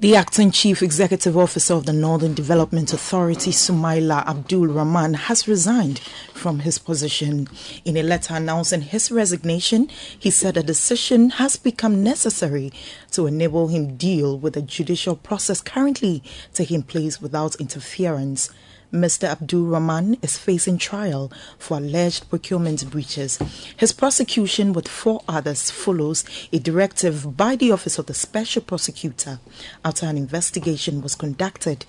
The 0.00 0.16
acting 0.16 0.50
chief 0.50 0.82
executive 0.82 1.38
officer 1.38 1.74
of 1.74 1.86
the 1.86 1.92
Northern 1.92 2.34
Development 2.34 2.92
Authority, 2.92 3.52
Sumaila 3.52 4.26
Abdul 4.26 4.66
Rahman, 4.66 5.14
has 5.14 5.46
resigned 5.46 6.00
from 6.34 6.58
his 6.58 6.78
position. 6.78 7.48
In 7.84 7.96
a 7.96 8.02
letter 8.02 8.34
announcing 8.34 8.82
his 8.82 9.12
resignation, 9.12 9.88
he 10.18 10.30
said 10.30 10.56
a 10.56 10.62
decision 10.62 11.30
has 11.30 11.56
become 11.56 12.02
necessary 12.02 12.72
to 13.12 13.26
enable 13.26 13.68
him 13.68 13.96
deal 13.96 14.36
with 14.36 14.54
the 14.54 14.62
judicial 14.62 15.14
process 15.14 15.60
currently 15.60 16.22
taking 16.52 16.82
place 16.82 17.22
without 17.22 17.54
interference. 17.56 18.50
Mr. 18.92 19.24
Abdul 19.28 19.64
Rahman 19.66 20.16
is 20.22 20.38
facing 20.38 20.78
trial 20.78 21.32
for 21.58 21.78
alleged 21.78 22.28
procurement 22.30 22.90
breaches. 22.90 23.38
His 23.76 23.92
prosecution 23.92 24.72
with 24.72 24.88
four 24.88 25.22
others 25.28 25.70
follows 25.70 26.24
a 26.52 26.58
directive 26.58 27.36
by 27.36 27.56
the 27.56 27.72
Office 27.72 27.98
of 27.98 28.06
the 28.06 28.14
Special 28.14 28.62
Prosecutor 28.62 29.40
after 29.84 30.06
an 30.06 30.16
investigation 30.16 31.00
was 31.00 31.14
conducted 31.14 31.84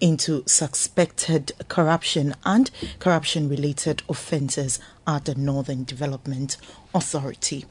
into 0.00 0.42
suspected 0.46 1.52
corruption 1.68 2.34
and 2.44 2.70
corruption 2.98 3.48
related 3.48 4.02
offences 4.08 4.78
at 5.06 5.24
the 5.24 5.34
Northern 5.34 5.84
Development 5.84 6.56
Authority. 6.94 7.64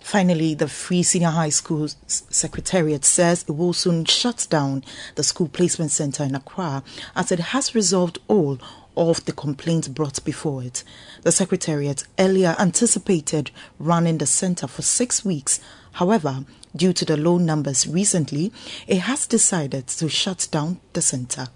Finally, 0.00 0.54
the 0.54 0.68
Free 0.68 1.02
Senior 1.02 1.30
High 1.30 1.50
School 1.50 1.88
Secretariat 2.06 3.04
says 3.04 3.44
it 3.48 3.52
will 3.52 3.72
soon 3.72 4.04
shut 4.04 4.46
down 4.50 4.84
the 5.14 5.22
school 5.22 5.48
placement 5.48 5.90
center 5.90 6.24
in 6.24 6.34
Accra 6.34 6.82
as 7.14 7.32
it 7.32 7.40
has 7.40 7.74
resolved 7.74 8.18
all 8.28 8.58
of 8.96 9.24
the 9.24 9.32
complaints 9.32 9.88
brought 9.88 10.24
before 10.24 10.62
it. 10.62 10.82
The 11.22 11.32
Secretariat 11.32 12.04
earlier 12.18 12.56
anticipated 12.58 13.50
running 13.78 14.18
the 14.18 14.26
center 14.26 14.66
for 14.66 14.82
six 14.82 15.24
weeks. 15.24 15.60
However, 15.92 16.44
due 16.74 16.92
to 16.92 17.04
the 17.04 17.16
low 17.16 17.38
numbers 17.38 17.86
recently, 17.86 18.52
it 18.86 19.00
has 19.00 19.26
decided 19.26 19.86
to 19.88 20.08
shut 20.08 20.48
down 20.50 20.80
the 20.92 21.02
center. 21.02 21.48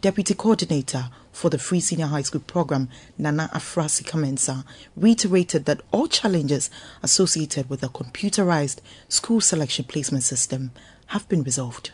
Deputy 0.00 0.34
Coordinator 0.34 1.10
for 1.32 1.50
the 1.50 1.58
Free 1.58 1.80
Senior 1.80 2.06
High 2.06 2.22
School 2.22 2.40
program, 2.40 2.88
Nana 3.16 3.48
Afrasi 3.52 4.02
Kamensa, 4.04 4.64
reiterated 4.96 5.66
that 5.66 5.82
all 5.92 6.06
challenges 6.08 6.70
associated 7.02 7.70
with 7.70 7.80
the 7.80 7.88
computerized 7.88 8.80
school 9.08 9.40
selection 9.40 9.84
placement 9.84 10.24
system 10.24 10.72
have 11.08 11.28
been 11.28 11.42
resolved. 11.42 11.92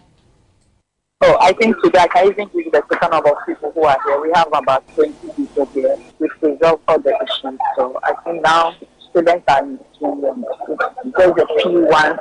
Oh, 1.21 1.37
I 1.41 1.53
think 1.53 1.77
today 1.83 2.01
I 2.01 2.09
can 2.09 2.27
even 2.27 2.49
give 2.53 2.73
the 2.73 2.83
total 2.91 3.09
number 3.11 3.31
of 3.31 3.37
people 3.47 3.71
who 3.73 3.85
are 3.85 3.99
here. 4.05 4.21
We 4.21 4.31
have 4.35 4.49
about 4.53 4.87
20 4.95 5.13
people 5.37 5.67
here. 5.67 5.97
We've 6.19 6.31
resolved 6.43 6.83
all 6.89 6.99
the 6.99 7.15
issues. 7.17 7.59
So 7.77 7.99
I 8.03 8.13
think 8.25 8.43
now 8.43 8.75
students 9.11 9.45
are 9.49 9.63
in 9.63 9.79
school. 9.95 10.21
There's 11.17 11.33
a 11.33 11.47
few 11.63 11.87
ones 11.87 12.19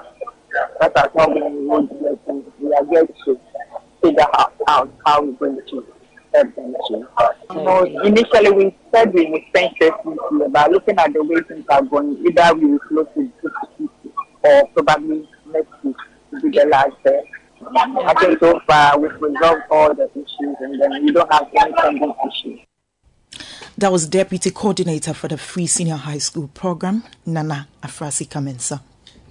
that 0.80 0.97
are 0.97 1.11
not 1.16 1.34
been 1.34 1.43
enrolled 1.43 1.89
We 2.59 2.74
are 2.74 2.86
here 2.86 3.07
to 3.26 3.39
figure 4.04 4.26
out 4.34 4.54
how 5.06 5.22
we're 5.22 5.32
going 5.34 5.60
to 5.68 5.86
help 6.34 6.56
them 6.56 6.76
to. 6.88 7.08
You 7.51 7.64
know, 7.64 7.84
initially 8.04 8.51
we 8.51 8.76
said 8.93 9.14
we 9.14 9.26
would 9.28 9.41
spend 9.49 9.76
this 9.80 9.91
year, 10.04 10.49
but 10.49 10.72
looking 10.72 10.97
at 10.97 11.14
the 11.14 11.24
way 11.24 11.41
things 11.47 11.66
are 11.70 11.84
going, 11.84 12.18
either 12.28 12.56
we 12.56 12.66
will 12.72 12.80
close 12.80 13.08
it 13.16 13.32
or 14.43 14.84
probably 14.84 15.30
next 15.54 15.84
week 15.84 15.95
to 16.32 16.41
be 16.41 16.49
the 16.49 16.66
last 16.66 16.91
day. 17.04 17.22
I 17.76 18.14
think 18.20 18.39
so 18.39 18.60
far 18.68 18.99
we've 18.99 19.22
resolved 19.22 19.64
all 19.72 19.93
the 19.93 20.10
issues 20.14 20.56
and 20.60 20.82
then 20.82 21.06
we 21.06 21.12
don't 21.12 21.32
have 21.32 21.47
any 21.56 21.74
pending 21.74 22.14
issues. 22.28 22.60
That 23.78 23.91
was 23.91 24.08
Deputy 24.08 24.51
Coordinator 24.51 25.14
for 25.14 25.28
the 25.28 25.38
Free 25.38 25.68
Senior 25.68 25.95
High 25.95 26.18
School 26.18 26.49
Program, 26.54 27.04
Nana 27.26 27.68
Afrasi 27.82 28.28
Kamensa. 28.28 28.82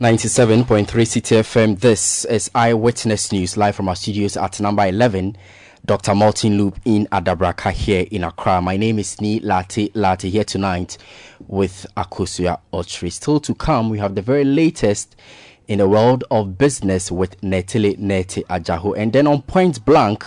97.3 0.03 0.84
Citi 0.84 1.38
FM. 1.38 1.78
This 1.78 2.24
is 2.24 2.50
Eyewitness 2.57 3.30
News 3.30 3.57
live 3.57 3.76
from 3.76 3.88
our 3.88 3.94
studios 3.94 4.36
at 4.36 4.61
number 4.61 4.84
11, 4.84 5.36
Dr. 5.86 6.16
Martin 6.16 6.59
Loop 6.59 6.76
in 6.84 7.07
Adabraka 7.12 7.70
here 7.70 8.05
in 8.11 8.24
Accra. 8.24 8.61
My 8.61 8.76
name 8.76 8.98
is 8.98 9.14
Nii 9.18 9.44
Larte 9.44 9.92
Lartey 9.92 10.28
here 10.28 10.42
tonight 10.42 10.98
with 11.46 11.86
Akosua 11.96 12.59
Ochri. 12.72 13.12
Still 13.12 13.38
to 13.38 13.55
come, 13.55 13.90
we 13.90 13.98
have 13.98 14.16
the 14.16 14.22
very 14.22 14.42
latest 14.42 15.14
in 15.68 15.78
the 15.78 15.88
world 15.88 16.24
of 16.32 16.59
business 16.59 17.12
with 17.12 17.40
Netile 17.40 17.96
Neti 17.96 18.44
Ajahu. 18.46 18.98
And 18.98 19.12
then 19.12 19.28
on 19.28 19.42
point 19.42 19.84
blank, 19.84 20.24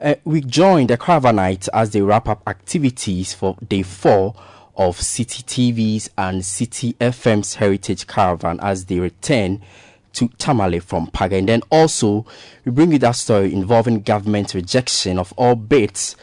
uh, 0.00 0.14
we 0.24 0.40
join 0.40 0.86
the 0.86 0.96
Caravanite 0.96 1.68
as 1.74 1.90
they 1.90 2.00
wrap 2.00 2.28
up 2.28 2.44
activities 2.46 3.34
for 3.34 3.56
day 3.66 3.82
four 3.82 4.36
of 4.80 4.96
Citi 4.96 5.44
TV's 5.44 6.08
and 6.16 6.40
Citi 6.40 6.94
FM's 6.94 7.56
Heritage 7.56 8.06
Caravan 8.06 8.58
as 8.60 8.86
they 8.86 8.98
return 8.98 9.60
to 10.14 10.28
Tamale 10.38 10.78
from 10.78 11.08
Paga. 11.08 11.36
And 11.36 11.48
then 11.50 11.60
also, 11.70 12.24
we 12.64 12.72
bring 12.72 12.90
you 12.90 12.98
that 13.00 13.16
story 13.16 13.52
involving 13.52 14.00
government 14.00 14.54
rejection 14.54 15.18
of 15.18 15.34
all 15.36 15.54
bids 15.54 16.16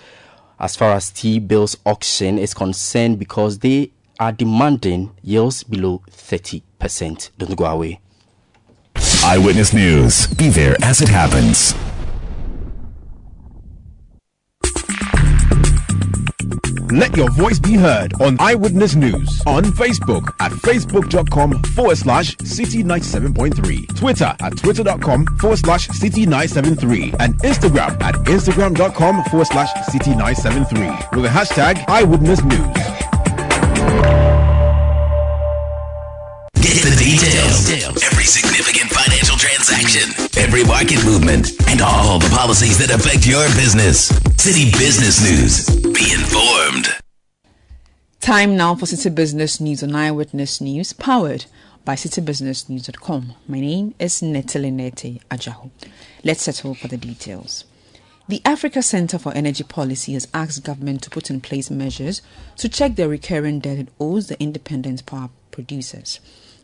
as 0.59 0.75
far 0.75 0.93
as 0.93 1.11
T 1.11 1.37
bills 1.37 1.77
auction 1.85 2.39
is 2.39 2.55
concerned 2.55 3.19
because 3.19 3.59
they 3.59 3.91
are 4.19 4.31
demanding 4.31 5.11
yields 5.21 5.61
below 5.61 6.01
30%. 6.09 7.29
Don't 7.37 7.55
go 7.55 7.65
away. 7.65 7.99
Eyewitness 9.23 9.71
News. 9.71 10.25
Be 10.33 10.49
there 10.49 10.75
as 10.81 10.99
it 11.01 11.09
happens. 11.09 11.75
Let 16.97 17.15
your 17.15 17.29
voice 17.29 17.59
be 17.59 17.75
heard 17.75 18.19
on 18.19 18.37
Eyewitness 18.39 18.95
News 18.95 19.43
on 19.45 19.65
Facebook 19.65 20.33
at 20.39 20.51
facebook.com 20.51 21.61
forward 21.61 21.95
slash 21.95 22.35
citi 22.37 22.83
97.3, 22.83 23.95
Twitter 23.95 24.35
at 24.39 24.57
twitter.com 24.57 25.27
forward 25.37 25.59
slash 25.59 25.89
citi 25.89 26.25
973, 26.25 27.13
and 27.19 27.35
Instagram 27.43 28.01
at 28.01 28.15
instagram.com 28.15 29.23
forward 29.25 29.45
slash 29.45 29.71
citi 29.91 30.17
973 30.17 30.87
with 31.21 31.21
the 31.21 31.29
hashtag 31.29 31.87
Eyewitness 31.87 32.41
News. 32.43 32.57
Get 36.55 36.81
the 36.83 36.95
details. 37.67 38.01
Every 38.03 38.23
significant 38.23 38.89
financial 38.91 39.35
transaction, 39.35 40.13
every 40.37 40.63
market 40.63 41.03
movement, 41.05 41.51
and 41.67 41.81
all 41.81 42.19
the 42.19 42.29
policies 42.29 42.77
that 42.79 42.91
affect 42.91 43.27
your 43.27 43.45
business. 43.55 44.11
Citi 44.39 44.71
Business 44.77 45.21
News. 45.21 45.69
Be 45.93 46.13
informed. 46.13 46.87
Time 48.21 48.55
now 48.55 48.75
for 48.75 48.85
Citi 48.85 49.13
Business 49.13 49.59
News 49.59 49.83
on 49.83 49.95
Eyewitness 49.95 50.61
News, 50.61 50.93
powered 50.93 51.45
by 51.83 51.95
citibusinessnews.com. 51.95 53.33
My 53.47 53.59
name 53.59 53.95
is 53.99 54.21
Nete 54.21 55.21
Ajahu. 55.29 55.69
Let's 56.23 56.43
settle 56.43 56.73
for 56.73 56.87
the 56.87 56.97
details. 56.97 57.65
The 58.29 58.41
Africa 58.43 58.81
Center 58.81 59.17
for 59.17 59.33
Energy 59.33 59.63
Policy 59.63 60.13
has 60.13 60.27
asked 60.33 60.65
government 60.65 61.01
to 61.03 61.09
put 61.09 61.29
in 61.29 61.39
place 61.39 61.71
measures 61.71 62.21
to 62.57 62.67
check 62.67 62.95
the 62.95 63.07
recurring 63.07 63.59
debt 63.59 63.77
it 63.77 63.89
owes 63.99 64.27
the 64.27 64.41
independent 64.41 65.05
power 65.05 65.29
producers. 65.51 66.19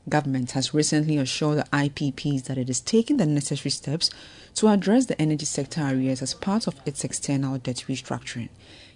Government 0.09 0.51
has 0.51 0.73
recently 0.73 1.17
assured 1.17 1.59
the 1.59 1.63
IPPs 1.71 2.43
that 2.43 2.57
it 2.57 2.69
is 2.69 2.81
taking 2.81 3.17
the 3.17 3.25
necessary 3.25 3.71
steps 3.71 4.09
to 4.55 4.67
address 4.67 5.05
the 5.05 5.21
energy 5.21 5.45
sector 5.45 5.81
areas 5.81 6.21
as 6.21 6.33
part 6.33 6.67
of 6.67 6.75
its 6.85 7.05
external 7.05 7.57
debt 7.57 7.85
restructuring. 7.87 8.49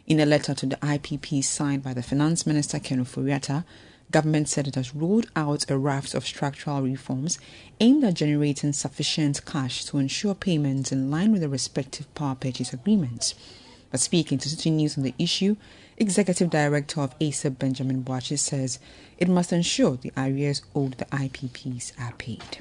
In 0.05 0.20
a 0.20 0.26
letter 0.26 0.53
to 0.53 0.66
the 0.66 0.76
IPP 0.78 1.43
signed 1.43 1.84
by 1.84 1.93
the 1.93 2.03
Finance 2.03 2.45
Minister 2.45 2.80
Ken 2.80 3.03
Ofori-Atta, 3.03 3.64
government 4.12 4.49
said 4.49 4.68
it 4.68 4.76
has 4.76 4.95
rolled 4.95 5.28
out 5.36 5.70
a 5.70 5.78
raft 5.78 6.14
of 6.14 6.26
structural 6.26 6.82
reforms 6.82 7.39
aimed 7.80 8.03
at 8.03 8.16
generating 8.16 8.74
sufficient 8.74 9.45
cash 9.45 9.86
to 9.86 9.97
ensure 9.97 10.36
payments 10.36 10.91
in 10.91 11.10
line 11.10 11.32
with 11.32 11.41
the 11.41 11.49
respective 11.49 12.14
power 12.16 12.36
purchase 12.36 12.74
agreements. 12.74 13.34
But 13.91 14.01
speaking 14.01 14.38
to 14.39 14.49
Citi 14.49 14.72
News 14.72 14.97
on 14.97 15.03
the 15.03 15.16
issue, 15.18 15.55
Executive 16.00 16.52
Director 16.52 17.02
of 17.02 17.18
ACEP 17.18 17.58
Benjamin 17.58 18.04
Boakye 18.04 18.38
says 18.38 18.78
it 19.18 19.28
must 19.28 19.52
ensure 19.52 19.98
the 19.98 20.14
arrears 20.16 20.62
owed 20.76 20.93
the 21.00 21.06
IPPs 21.06 21.91
are 22.00 22.14
paid. 22.14 22.60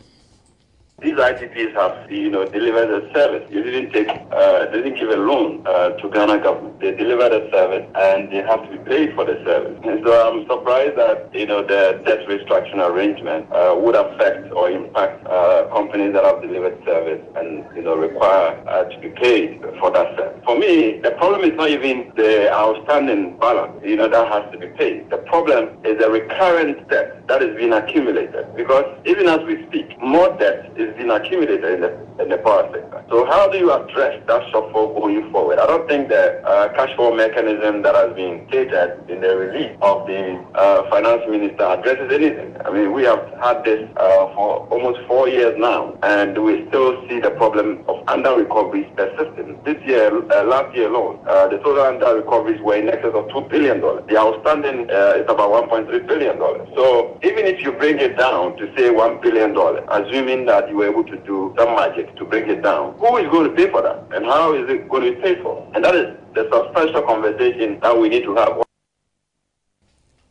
These 1.03 1.13
IPPs 1.13 1.75
have, 1.75 2.11
you 2.11 2.31
know, 2.31 2.47
delivered 2.47 2.89
a 2.89 3.13
service. 3.13 3.47
You 3.51 3.63
didn't 3.63 3.93
take, 3.93 4.09
uh, 4.09 4.65
didn't 4.73 4.99
give 4.99 5.11
a 5.11 5.17
loan 5.17 5.63
uh, 5.67 5.91
to 5.91 6.09
Ghana 6.09 6.39
government. 6.39 6.81
They 6.81 6.93
delivered 6.93 7.33
a 7.33 7.51
service, 7.51 7.87
and 7.95 8.33
they 8.33 8.39
have 8.39 8.63
to 8.63 8.71
be 8.71 8.79
paid 8.79 9.15
for 9.15 9.27
the 9.27 9.35
service. 9.45 9.79
And 9.85 10.03
so 10.03 10.11
I'm 10.17 10.47
surprised 10.49 10.97
that, 10.97 11.29
you 11.35 11.45
know, 11.45 11.61
the 11.61 12.01
debt 12.07 12.27
restructuring 12.27 12.81
arrangement 12.81 13.47
uh, 13.53 13.77
would 13.77 13.95
affect 13.95 14.51
or 14.53 14.71
impact 14.71 15.27
uh, 15.27 15.69
companies 15.71 16.15
that 16.15 16.25
have 16.25 16.41
delivered 16.41 16.83
service 16.87 17.21
and, 17.37 17.63
you 17.77 17.83
know, 17.83 17.95
require 17.95 18.57
uh, 18.67 18.85
to 18.85 18.99
be 18.99 19.11
paid 19.11 19.61
for 19.79 19.91
that 19.91 20.17
service. 20.17 20.41
For 20.47 20.59
me, 20.59 20.99
the 21.01 21.11
problem 21.11 21.43
is 21.43 21.55
not 21.59 21.69
even 21.69 22.11
the 22.17 22.51
outstanding 22.51 23.37
balance, 23.39 23.79
you 23.85 23.97
know, 23.97 24.09
that 24.09 24.33
has 24.33 24.51
to 24.51 24.59
be 24.59 24.69
paid. 24.69 25.11
The 25.11 25.19
problem 25.19 25.77
is 25.85 25.99
the 25.99 26.09
recurrent 26.09 26.89
debt 26.89 27.29
that 27.29 27.43
is 27.43 27.55
being 27.55 27.75
accumulated 27.75 28.47
because 28.57 28.87
even 29.05 29.29
as 29.29 29.41
we 29.45 29.67
speak, 29.67 30.01
more 30.01 30.35
debt 30.39 30.73
is 30.77 30.86
is 30.87 30.97
being 30.97 31.11
accumulated 31.11 31.65
in 31.65 31.81
the, 31.81 32.23
in 32.23 32.29
the 32.29 32.39
power 32.39 32.69
sector. 32.73 33.05
So 33.11 33.25
how 33.27 33.49
do 33.49 33.59
you 33.59 33.73
address 33.73 34.23
that 34.27 34.43
shortfall 34.53 34.95
going 34.99 35.31
forward? 35.31 35.59
I 35.59 35.67
don't 35.67 35.89
think 35.89 36.09
the 36.09 36.43
uh, 36.45 36.73
cash 36.75 36.95
flow 36.97 37.15
mechanism 37.15 37.83
that 37.83 37.95
has 37.95 38.15
been 38.15 38.47
stated 38.49 38.99
in 39.09 39.21
the 39.21 39.37
release 39.37 39.77
of 39.83 40.07
the 40.07 40.43
uh, 40.55 40.89
finance 40.91 41.23
minister 41.29 41.65
addresses 41.65 42.13
anything. 42.13 42.57
I 42.65 42.71
mean, 42.71 42.93
we 42.93 43.05
have 43.05 43.23
had 43.43 43.65
this 43.65 43.89
uh, 43.97 44.35
for 44.35 44.67
almost 44.69 45.07
four 45.07 45.29
years 45.29 45.55
now, 45.59 45.97
and 46.03 46.37
we 46.43 46.67
still 46.69 47.07
see 47.09 47.21
the 47.21 47.31
problem 47.31 47.85
of 47.89 48.03
under 48.09 48.35
recoveries 48.35 48.87
persisting. 48.97 49.59
This 49.65 49.77
year, 49.87 50.11
uh, 50.33 50.45
last 50.45 50.75
year 50.75 50.89
alone, 50.89 51.21
uh, 51.27 51.49
the 51.49 51.59
total 51.59 51.83
under 51.83 52.17
recoveries 52.17 52.61
were 52.61 52.77
in 52.77 52.89
excess 52.89 53.15
of 53.15 53.27
$2 53.29 53.49
billion. 53.49 53.81
The 53.81 54.17
outstanding 54.19 54.91
uh, 54.91 55.23
is 55.23 55.27
about 55.29 55.69
$1.3 55.71 56.07
billion. 56.07 56.39
So 56.75 57.19
even 57.23 57.47
if 57.47 57.63
you 57.63 57.73
bring 57.73 57.99
it 57.99 58.17
down 58.19 58.57
to 58.57 58.67
say 58.77 58.91
$1 58.91 59.23
billion, 59.23 59.57
assuming 59.89 60.47
that 60.47 60.69
you 60.69 60.76
were 60.77 60.89
able 60.91 61.05
to 61.05 61.17
do 61.19 61.55
some 61.59 61.75
magic 61.75 62.15
to 62.17 62.25
bring 62.25 62.49
it 62.49 62.63
down, 62.63 62.97
who 62.99 63.17
is 63.17 63.29
going 63.31 63.51
to 63.51 63.57
pay 63.57 63.71
for 63.71 63.83
that? 63.83 64.07
And 64.15 64.25
how 64.27 64.55
is 64.55 64.69
it 64.71 64.89
going 64.89 65.05
to 65.05 65.13
be 65.13 65.21
paid 65.21 65.43
for? 65.43 65.71
And 65.75 65.85
that 65.85 65.95
is 65.95 66.17
the 66.35 66.49
substantial 66.53 67.03
conversation 67.03 67.81
that 67.81 67.99
we 67.99 68.09
need 68.09 68.25
to 68.25 68.37
have. 68.37 68.63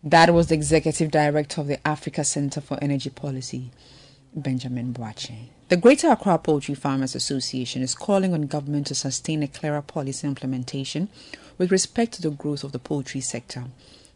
That 0.04 0.34
was 0.34 0.48
the 0.48 0.56
Executive 0.56 1.10
Director 1.10 1.62
of 1.62 1.68
the 1.68 1.86
Africa 1.88 2.24
Center 2.24 2.62
for 2.62 2.78
Energy 2.82 3.10
Policy, 3.10 3.72
Benjamin 4.36 4.94
Boakye. 4.94 5.50
The 5.70 5.78
Greater 5.78 6.12
Accra 6.12 6.38
Poultry 6.38 6.76
Farmers 6.76 7.16
Association 7.16 7.82
is 7.82 7.96
calling 7.96 8.32
on 8.32 8.44
government 8.44 8.86
to 8.88 8.96
sustain 8.96 9.42
a 9.42 9.48
clearer 9.48 9.82
policy 9.82 10.28
implementation 10.28 11.10
with 11.58 11.72
respect 11.72 12.14
to 12.14 12.22
the 12.22 12.30
growth 12.30 12.64
of 12.64 12.72
the 12.72 12.78
poultry 12.78 13.20
sector. 13.20 13.64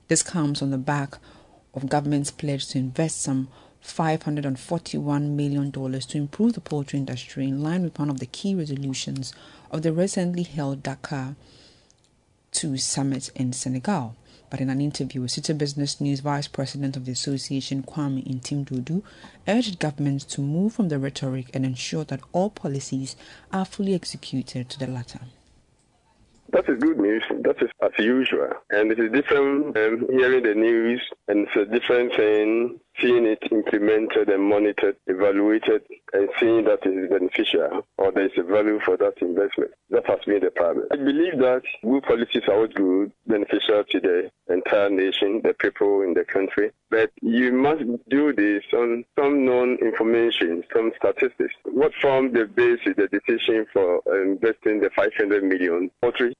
This 0.10 0.22
comes 0.22 0.62
on 0.62 0.70
the 0.70 0.78
back 0.78 1.18
of 1.74 1.90
government's 1.90 2.30
pledge 2.30 2.68
to 2.68 2.78
invest 2.78 3.22
some 3.22 3.48
$541 3.84 5.30
million 5.30 5.72
to 5.72 6.18
improve 6.18 6.54
the 6.54 6.62
poultry 6.62 7.00
industry 7.00 7.46
in 7.46 7.64
line 7.64 7.84
with 7.84 7.98
one 7.98 8.10
of 8.10 8.20
the 8.20 8.26
key 8.26 8.56
resolutions 8.56 9.34
of 9.72 9.82
the 9.82 9.94
recently 9.94 10.44
held 10.44 10.84
Dakar 10.84 11.36
2 12.52 12.78
summit 12.78 13.30
in 13.36 13.54
Senegal. 13.54 14.16
But 14.50 14.62
in 14.62 14.70
an 14.70 14.82
interview 14.82 15.22
with 15.22 15.32
Citi 15.32 15.56
Business 15.56 16.02
News, 16.02 16.22
Vice 16.22 16.48
President 16.48 16.98
of 16.98 17.06
the 17.06 17.12
association, 17.12 17.84
Kwame 17.84 18.26
Intim 18.26 18.66
Dodu, 18.66 19.04
urged 19.48 19.78
governments 19.78 20.26
to 20.26 20.42
move 20.42 20.74
from 20.74 20.90
the 20.90 20.98
rhetoric 20.98 21.52
and 21.54 21.66
ensure 21.66 22.04
that 22.06 22.22
all 22.34 22.50
policies 22.50 23.16
are 23.54 23.66
fully 23.66 23.94
executed 23.94 24.68
to 24.70 24.80
the 24.80 24.88
latter. 24.88 25.20
That 26.52 26.68
is 26.68 26.80
good 26.80 26.98
news. 26.98 27.24
That 27.42 27.62
is 27.62 27.70
as 27.80 27.92
usual. 28.00 28.50
And 28.72 28.92
it 28.92 29.00
is 29.00 29.12
different 29.12 29.78
um, 29.78 30.08
hearing 30.10 30.42
the 30.42 30.56
news, 30.56 31.02
and 31.28 31.48
it's 31.48 31.56
a 31.56 31.66
different 31.66 32.16
thing 32.16 32.80
seeing 33.02 33.26
it 33.26 33.40
implemented 33.52 34.30
and 34.30 34.44
monitored, 34.44 34.96
evaluated, 35.08 35.82
and 36.14 36.30
seeing 36.40 36.64
that 36.66 36.86
it 36.86 36.90
is 36.90 37.10
beneficial 37.10 37.86
or 37.98 38.12
there 38.12 38.26
is 38.26 38.32
a 38.38 38.44
value 38.44 38.80
for 38.84 38.98
that 38.98 39.14
investment. 39.22 39.72
That 39.90 40.06
has 40.08 40.20
been 40.26 40.42
the 40.42 40.52
problem. 40.52 40.88
I 40.92 40.98
believe 40.98 41.38
that 41.40 41.62
good 41.84 42.04
policies 42.04 42.44
are 42.48 42.56
always 42.56 42.74
good, 42.74 43.12
beneficial 43.28 43.84
to 43.84 44.00
the 44.00 44.32
entire 44.54 44.90
nation, 44.90 45.42
the 45.44 45.54
people 45.54 46.02
in 46.02 46.14
the 46.14 46.26
country. 46.26 46.72
But 46.90 47.12
you 47.22 47.52
must 47.52 47.84
do 48.10 48.34
this 48.34 48.64
on 48.74 49.06
some 49.18 49.46
known 49.46 49.78
information, 49.78 50.64
some 50.74 50.92
statistics. 50.98 51.54
What 51.66 51.92
form 52.02 52.34
the 52.34 52.46
basis 52.46 52.96
the 52.98 53.08
decision 53.08 53.66
for 53.72 54.02
investing 54.24 54.80
the 54.80 54.90
500 54.96 55.44
million? 55.44 55.92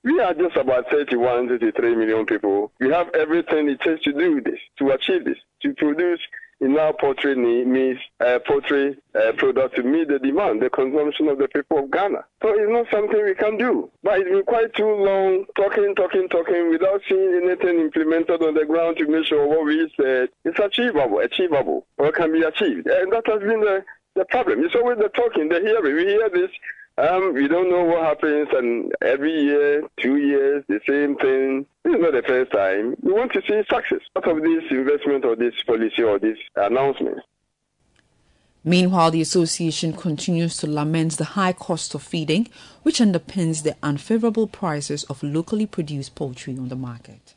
We 0.04 0.20
are 0.20 0.34
just 0.34 0.58
about 0.58 0.90
31, 0.90 1.50
33 1.50 1.96
million 1.96 2.26
people. 2.26 2.72
We 2.80 2.90
have 2.92 3.10
everything 3.14 3.70
it 3.70 3.82
takes 3.82 4.04
to 4.04 4.14
do 4.14 4.42
this, 4.42 4.60
to 4.80 4.90
achieve 4.92 5.26
this, 5.26 5.38
to 5.62 5.74
produce 5.74 6.20
enough 6.62 6.96
poultry 7.00 7.36
means 7.36 8.00
uh, 8.20 8.40
poultry 8.46 8.98
uh, 9.16 9.32
products 9.38 9.76
to 9.76 9.84
meet 9.84 10.08
the 10.08 10.20
demand, 10.20 10.62
the 10.62 10.70
consumption 10.70 11.28
of 11.28 11.38
the 11.38 11.48
people 11.48 11.80
of 11.80 11.92
Ghana. 11.92 12.26
So 12.42 12.50
it's 12.50 12.72
not 12.72 12.88
something 12.92 13.24
we 13.24 13.36
can 13.36 13.58
do. 13.58 13.90
But 14.04 14.20
it's 14.20 14.30
been 14.30 14.44
quite 14.44 14.74
too 14.74 14.90
long 14.90 15.46
talking, 15.56 15.96
talking, 15.96 16.28
talking 16.30 16.70
without 16.70 17.02
seeing 17.08 17.42
anything 17.44 17.80
implemented 17.80 18.44
on 18.44 18.54
the 18.54 18.66
ground 18.66 18.98
to 18.98 19.08
make 19.08 19.26
sure 19.26 19.48
what 19.48 19.66
we 19.66 19.92
said 20.00 20.30
is 20.46 20.60
achievable, 20.60 21.20
achievable, 21.20 21.86
or 21.98 22.12
can 22.12 22.32
be 22.32 22.42
achieved. 22.42 22.88
And 22.88 23.12
that 23.14 23.26
has 23.28 23.40
been 23.40 23.62
the, 23.62 23.84
the 24.16 24.26
problem. 24.26 24.64
It's 24.64 24.76
always 24.76 24.98
the 24.98 25.10
talking, 25.10 25.50
the 25.50 25.60
hearing. 25.60 25.96
We 25.96 26.06
hear 26.06 26.30
this 26.30 26.52
um, 27.00 27.34
we 27.34 27.48
don't 27.48 27.70
know 27.70 27.84
what 27.84 28.04
happens, 28.04 28.50
and 28.52 28.94
every 29.02 29.32
year, 29.32 29.84
two 30.02 30.18
years, 30.18 30.64
the 30.68 30.82
same 30.88 31.16
thing. 31.16 31.66
This 31.84 31.96
is 31.96 32.02
not 32.02 32.12
the 32.12 32.24
first 32.28 32.52
time. 32.52 32.96
We 33.02 33.14
want 33.14 33.32
to 33.34 33.42
see 33.42 33.64
success 33.70 34.02
out 34.18 34.28
of 34.28 34.42
this 34.44 34.64
investment 34.70 35.24
or 35.24 35.36
this 35.36 35.54
policy 35.66 36.04
or 36.04 36.20
this 36.20 36.38
announcement. 36.56 37.20
Meanwhile, 38.64 39.12
the 39.12 39.22
association 39.22 39.94
continues 39.94 40.58
to 40.58 40.68
lament 40.68 41.14
the 41.14 41.24
high 41.24 41.54
cost 41.54 41.96
of 41.96 42.04
feeding, 42.04 42.50
which 42.84 43.00
underpins 43.00 43.64
the 43.64 43.78
unfavorable 43.82 44.48
prices 44.48 45.06
of 45.06 45.24
locally 45.24 45.66
produced 45.66 46.16
poultry 46.16 46.58
on 46.58 46.68
the 46.68 46.76
market. 46.76 47.34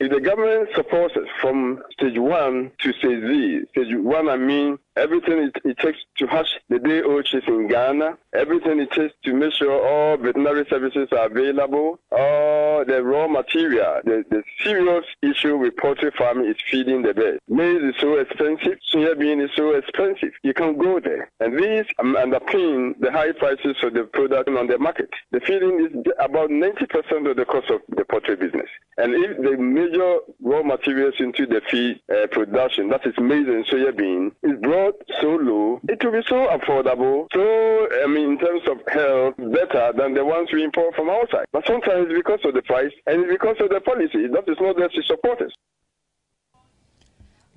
If 0.00 0.12
the 0.12 0.20
government 0.20 0.68
supports 0.76 1.16
us 1.16 1.26
from 1.40 1.82
stage 1.90 2.16
one 2.18 2.70
to 2.78 2.92
stage 2.92 3.20
Z, 3.20 3.62
stage 3.70 3.96
one, 3.96 4.28
I 4.28 4.36
mean 4.36 4.78
everything 4.98 5.38
it, 5.38 5.56
it, 5.64 5.78
takes 5.78 5.98
to 6.18 6.26
hatch 6.26 6.48
the 6.68 6.78
day 6.78 7.02
old 7.02 7.24
chicks 7.24 7.46
in 7.46 7.68
Ghana, 7.68 8.18
everything 8.34 8.80
it 8.80 8.90
takes 8.92 9.14
to 9.24 9.32
make 9.32 9.52
sure 9.54 9.72
all 9.72 10.16
veterinary 10.16 10.66
services 10.68 11.08
are 11.12 11.26
available, 11.26 11.98
all 12.10 12.84
the 12.84 13.02
raw 13.02 13.28
material. 13.28 14.00
The, 14.04 14.24
the 14.30 14.42
serious 14.62 15.04
issue 15.22 15.56
with 15.56 15.76
poultry 15.76 16.10
farming 16.16 16.46
is 16.46 16.56
feeding 16.70 17.02
the 17.02 17.14
birds. 17.14 17.40
Maize 17.48 17.82
is 17.82 17.94
so 18.00 18.18
expensive, 18.18 18.78
soybean 18.92 19.44
is 19.44 19.50
so 19.56 19.74
expensive. 19.74 20.32
You 20.42 20.54
can't 20.54 20.78
go 20.78 21.00
there. 21.00 21.30
And 21.40 21.58
these 21.58 21.86
underpin 21.98 22.98
the 23.00 23.10
high 23.12 23.32
prices 23.32 23.76
of 23.82 23.94
the 23.94 24.04
product 24.04 24.48
on 24.48 24.66
the 24.66 24.78
market. 24.78 25.10
The 25.30 25.40
feeding 25.40 25.86
is 25.86 26.12
about 26.18 26.50
90% 26.50 27.30
of 27.30 27.36
the 27.36 27.44
cost 27.44 27.70
of 27.70 27.80
the 27.96 28.04
poultry 28.04 28.36
business. 28.36 28.68
And 28.96 29.14
if 29.14 29.36
the 29.36 29.56
major 29.56 30.18
raw 30.42 30.62
materials 30.62 31.14
into 31.18 31.46
the 31.46 31.60
feed 31.70 32.00
uh, 32.10 32.26
production, 32.28 32.88
that 32.90 33.06
is 33.06 33.14
maize 33.18 33.46
and 33.46 33.64
soybean, 33.66 34.32
is 34.42 34.58
brought 34.60 34.87
so 35.20 35.28
low, 35.28 35.80
it 35.88 36.02
will 36.04 36.12
be 36.12 36.22
so 36.26 36.46
affordable, 36.48 37.26
so, 37.32 37.88
I 38.02 38.06
mean, 38.06 38.32
in 38.32 38.38
terms 38.38 38.62
of 38.68 38.78
health, 38.88 39.34
better 39.36 39.92
than 39.96 40.14
the 40.14 40.24
ones 40.24 40.50
we 40.52 40.64
import 40.64 40.94
from 40.94 41.10
outside. 41.10 41.46
But 41.52 41.66
sometimes 41.66 42.08
because 42.14 42.40
of 42.44 42.54
the 42.54 42.62
price 42.62 42.92
and 43.06 43.28
because 43.28 43.56
of 43.60 43.70
the 43.70 43.80
policy, 43.80 44.26
that 44.28 44.44
is 44.48 44.56
not 44.60 44.76
there 44.76 44.88
to 44.88 45.02
support 45.02 45.42
us. 45.42 45.52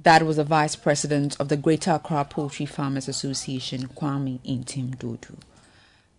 That 0.04 0.24
was 0.24 0.38
the 0.38 0.44
Vice 0.44 0.76
President 0.76 1.40
of 1.40 1.50
the 1.50 1.58
Greater 1.58 1.92
Accra 1.92 2.26
Poultry 2.26 2.66
Farmers 2.66 3.08
Association, 3.08 3.88
Kwame 3.90 4.40
Intim 4.40 4.96
Dodu. 4.98 5.36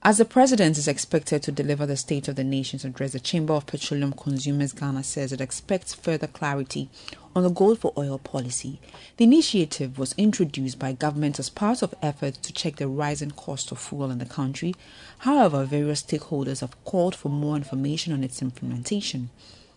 As 0.05 0.19
the 0.19 0.25
President 0.25 0.79
is 0.79 0.89
expected 0.89 1.45
to 1.45 1.53
deliver 1.53 1.87
the 1.87 1.97
State 1.97 2.27
of 2.27 2.35
the 2.35 2.43
Nation's 2.43 2.85
address, 2.85 3.13
the 3.13 3.21
Chamber 3.21 3.53
of 3.53 3.67
Petroleum 3.67 4.13
Consumers 4.13 4.73
Ghana 4.73 5.05
says 5.05 5.33
it 5.33 5.41
expects 5.41 5.95
further 5.95 6.27
clarity 6.27 6.89
on 7.37 7.45
the 7.45 7.51
gold 7.51 7.79
for 7.79 7.93
oil 7.97 8.19
policy. 8.19 8.81
The 9.17 9.23
initiative 9.23 10.01
was 10.01 10.13
introduced 10.19 10.81
by 10.81 10.93
government 10.93 11.39
as 11.39 11.51
part 11.51 11.83
of 11.83 11.95
efforts 12.03 12.39
to 12.39 12.53
check 12.53 12.77
the 12.77 12.89
rising 12.89 13.31
cost 13.31 13.71
of 13.71 13.79
fuel 13.79 14.11
in 14.11 14.19
the 14.19 14.27
country. 14.27 14.75
However, 15.19 15.65
various 15.65 16.03
stakeholders 16.03 16.63
have 16.63 16.85
called 16.85 17.15
for 17.15 17.29
more 17.29 17.55
information 17.55 18.13
on 18.13 18.25
its 18.25 18.43
implementation. 18.43 19.31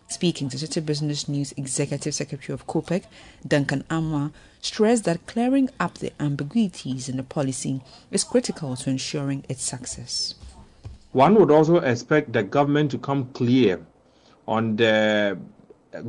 Speaking 0.08 0.48
to 0.48 0.56
Citi 0.56 0.84
Business 0.84 1.28
News 1.28 1.52
Executive 1.56 2.14
Secretary 2.14 2.52
of 2.52 2.66
COPEC, 2.66 3.04
Duncan 3.46 3.84
Amoah, 3.90 4.32
stressed 4.66 5.04
that 5.04 5.26
clearing 5.26 5.70
up 5.78 5.94
the 5.98 6.12
ambiguities 6.20 7.08
in 7.08 7.16
the 7.16 7.22
policy 7.22 7.80
is 8.10 8.24
critical 8.24 8.76
to 8.76 8.90
ensuring 8.90 9.44
its 9.48 9.62
success. 9.62 10.34
One 11.12 11.34
would 11.36 11.50
also 11.50 11.76
expect 11.76 12.32
the 12.32 12.42
government 12.42 12.90
to 12.90 12.98
come 12.98 13.26
clear 13.32 13.80
on 14.46 14.76
the 14.76 15.38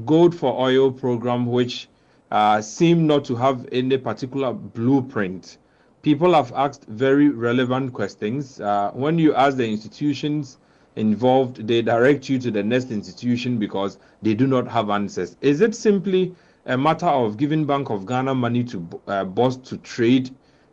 Gold 0.05 0.35
for 0.35 0.59
Oil 0.59 0.91
program, 0.91 1.45
which 1.45 1.87
uh, 2.31 2.61
seem 2.61 3.07
not 3.07 3.23
to 3.25 3.35
have 3.35 3.67
any 3.71 3.97
particular 3.97 4.51
blueprint. 4.51 5.57
People 6.01 6.33
have 6.33 6.51
asked 6.55 6.85
very 6.85 7.29
relevant 7.29 7.93
questions. 7.93 8.59
Uh, 8.59 8.91
when 8.93 9.17
you 9.17 9.33
ask 9.33 9.55
the 9.55 9.69
institutions 9.69 10.57
involved, 10.95 11.67
they 11.67 11.81
direct 11.81 12.27
you 12.27 12.39
to 12.39 12.51
the 12.51 12.63
next 12.63 12.91
institution 12.91 13.57
because 13.57 13.97
they 14.21 14.33
do 14.33 14.47
not 14.47 14.67
have 14.67 14.89
answers. 14.89 15.37
Is 15.41 15.61
it 15.61 15.75
simply 15.75 16.35
a 16.68 16.78
matter 16.78 17.07
of 17.07 17.38
giving 17.38 17.65
Bank 17.65 17.89
of 17.89 18.05
Ghana 18.05 18.36
money 18.36 18.63
to 18.65 18.88
uh, 19.07 19.24
boss 19.24 19.57
to 19.57 19.78
trade? 19.78 20.30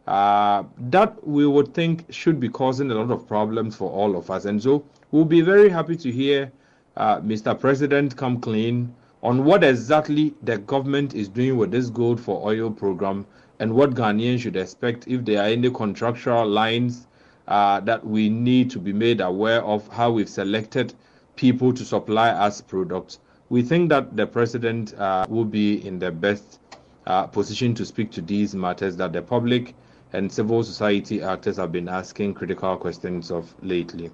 Uh, 0.07 0.65
that 0.91 1.27
we 1.27 1.47
would 1.47 1.73
think 1.73 2.05
should 2.11 2.39
be 2.39 2.49
causing 2.49 2.91
a 2.91 2.95
lot 2.95 3.11
of 3.11 3.27
problems 3.27 3.75
for 3.75 3.91
all 3.91 4.17
of 4.17 4.31
us. 4.31 4.45
And 4.45 4.63
so 4.63 4.85
we'll 5.13 5.25
be 5.25 5.41
very 5.41 5.71
happy 5.71 5.97
to 5.97 6.13
hear 6.13 6.53
uh, 6.97 7.21
Mr. 7.21 7.59
President 7.59 8.15
come 8.17 8.41
clean 8.41 8.95
on 9.23 9.45
what 9.45 9.65
exactly 9.65 10.35
the 10.43 10.59
government 10.59 11.15
is 11.15 11.29
doing 11.29 11.57
with 11.57 11.71
this 11.71 11.89
gold 11.89 12.21
for 12.21 12.47
oil 12.47 12.71
program 12.71 13.25
and 13.61 13.73
what 13.73 13.95
Ghanaians 13.95 14.41
should 14.41 14.57
expect 14.57 15.09
if 15.09 15.25
there 15.25 15.41
are 15.41 15.47
any 15.47 15.71
contractual 15.71 16.47
lines 16.47 17.07
uh, 17.49 17.81
that 17.81 18.07
we 18.07 18.29
need 18.29 18.71
to 18.71 18.79
be 18.79 18.93
made 18.93 19.21
aware 19.23 19.63
of 19.65 19.89
how 19.89 20.11
we've 20.11 20.29
selected 20.29 20.93
people 21.37 21.73
to 21.73 21.85
supply 21.85 22.29
us 22.29 22.61
products. 22.61 23.21
We 23.49 23.63
think 23.63 23.91
that 23.91 24.17
the 24.17 24.27
president 24.27 24.95
uh, 24.95 25.27
will 25.29 25.45
be 25.45 25.87
in 25.87 25.99
the 25.99 26.11
best 26.11 26.61
uh, 27.07 27.27
position 27.27 27.75
to 27.75 27.85
speak 27.85 28.11
to 28.13 28.23
these 28.23 28.55
matters 28.55 28.97
that 28.97 29.13
the 29.13 29.23
public 29.23 29.75
and 30.13 30.33
civil 30.33 30.63
society 30.63 31.23
actors 31.23 31.57
have 31.57 31.73
been 31.73 31.89
asking 31.89 32.35
critical 32.35 32.77
questions 32.77 33.31
of 33.31 33.55
lately. 33.63 34.11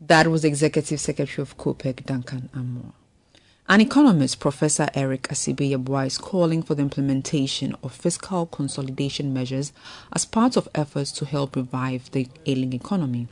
That 0.00 0.26
was 0.26 0.44
Executive 0.44 0.98
Secretary 0.98 1.42
of 1.42 1.56
COPEC, 1.56 2.04
Duncan 2.04 2.50
Amoah. 2.54 2.92
An 3.68 3.80
economist, 3.80 4.40
Professor 4.40 4.88
Eric 4.94 5.28
Assibey 5.28 5.72
is 6.06 6.18
calling 6.18 6.62
for 6.62 6.74
the 6.74 6.82
implementation 6.82 7.76
of 7.84 7.92
fiscal 7.92 8.46
consolidation 8.46 9.32
measures 9.32 9.72
as 10.12 10.24
part 10.24 10.56
of 10.56 10.68
efforts 10.74 11.12
to 11.12 11.24
help 11.24 11.54
revive 11.54 12.10
the 12.10 12.26
ailing 12.44 12.72
economy. 12.72 13.28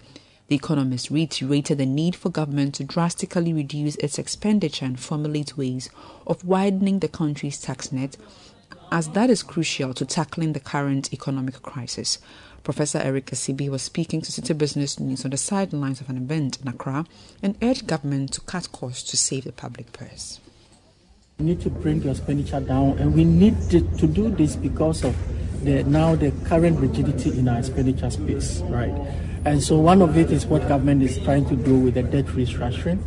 The 0.51 0.57
economist 0.57 1.13
reiterated 1.13 1.79
the 1.79 1.87
need 1.87 2.17
for 2.17 2.29
government 2.29 2.75
to 2.75 2.85
drastically 2.85 3.53
reduce 3.53 3.95
its 3.97 4.19
expenditure 4.19 4.85
and 4.85 4.99
formulate 4.99 5.57
ways 5.57 5.91
of 6.27 6.45
widening 6.45 6.99
the 6.99 7.07
country's 7.07 7.61
tax 7.61 7.93
net, 7.93 8.17
as 8.91 9.11
that 9.11 9.31
is 9.31 9.45
crucial 9.45 9.95
to 9.95 10.05
tackling 10.05 10.53
the 10.53 10.59
current 10.59 11.13
economic 11.13 11.63
crisis. 11.63 12.19
Professor 12.65 12.99
Eric 12.99 13.27
Assibey 13.27 13.69
was 13.69 13.83
speaking 13.83 14.21
to 14.23 14.33
Citi 14.33 14.59
Business 14.59 14.99
News 14.99 15.25
on 15.25 15.31
the 15.31 15.37
sidelines 15.37 16.01
of 16.01 16.11
an 16.11 16.17
event 16.17 16.59
in 16.61 16.67
Accra 16.67 17.07
and 17.45 17.57
urged 17.63 17.87
government 17.87 18.33
to 18.33 18.41
cut 18.41 18.73
costs 18.73 19.09
to 19.13 19.17
save 19.17 19.45
the 19.45 19.53
public 19.53 19.93
purse. 19.93 20.41
We 21.39 21.45
need 21.45 21.61
to 21.61 21.71
bring 21.71 22.03
your 22.03 22.11
expenditure 22.11 22.59
down, 22.59 22.99
and 22.99 23.15
we 23.15 23.23
need 23.23 23.55
to, 23.71 23.83
to 23.99 24.07
do 24.09 24.35
this 24.35 24.57
because 24.57 25.05
of 25.05 25.15
the 25.63 25.85
now 25.85 26.17
the 26.17 26.33
current 26.47 26.81
rigidity 26.81 27.39
in 27.39 27.47
our 27.47 27.61
expenditure 27.61 28.11
space, 28.11 28.63
right? 28.63 28.93
And 29.45 29.63
so 29.63 29.79
one 29.79 30.03
of 30.03 30.19
it 30.19 30.31
is 30.31 30.45
what 30.45 30.69
government 30.69 31.03
is 31.03 31.19
trying 31.19 31.47
to 31.49 31.57
do 31.57 31.79
with 31.79 31.95
the 31.95 32.03
debt 32.03 32.27
restructuring 32.27 33.01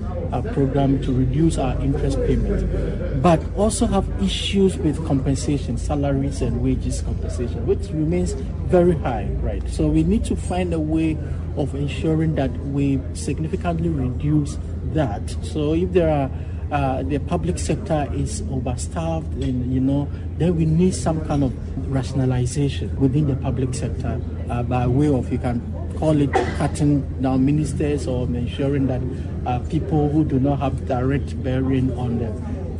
program 0.54 1.00
to 1.04 1.14
reduce 1.14 1.60
our 1.60 1.80
interest 1.82 2.18
payment, 2.26 3.22
but 3.22 3.40
also 3.56 3.86
have 3.86 4.10
issues 4.22 4.76
with 4.78 5.06
compensation, 5.06 5.78
salaries 5.78 6.42
and 6.42 6.64
wages 6.64 7.02
compensation, 7.02 7.66
which 7.68 7.88
remains 7.90 8.32
very 8.34 8.98
high, 8.98 9.26
right? 9.42 9.68
So 9.70 9.88
we 9.88 10.04
need 10.04 10.26
to 10.26 10.36
find 10.36 10.74
a 10.74 10.80
way 10.80 11.18
of 11.56 11.76
ensuring 11.76 12.34
that 12.36 12.52
we 12.66 13.00
significantly 13.14 13.90
reduce 13.90 14.58
that. 14.94 15.30
So 15.44 15.74
if 15.74 15.94
there 15.94 16.10
are 16.10 16.32
uh, 16.72 17.04
the 17.04 17.20
public 17.20 17.60
sector 17.60 18.10
is 18.14 18.42
overstaffed 18.44 19.32
and 19.44 19.72
you 19.72 19.80
know 19.80 20.10
then 20.40 20.56
we 20.56 20.66
need 20.66 20.96
some 20.96 21.24
kind 21.26 21.44
of 21.44 21.54
rationalization 21.92 22.96
within 22.96 23.28
the 23.28 23.36
public 23.36 23.76
sector 23.76 24.20
uh, 24.50 24.64
by 24.64 24.88
way 24.88 25.08
of 25.08 25.32
you 25.32 25.38
can 25.38 25.62
call 26.00 26.20
it 26.20 26.32
cutting 26.58 27.02
down 27.22 27.46
ministers 27.46 28.08
or 28.08 28.26
ensuring 28.26 28.88
that 28.88 29.02
uh, 29.46 29.60
people 29.70 30.10
who 30.10 30.24
do 30.24 30.39
not 30.39 30.60
have 30.60 30.88
direct 30.88 31.41
bearing 31.44 31.96
on 31.98 32.20
the 32.20 32.28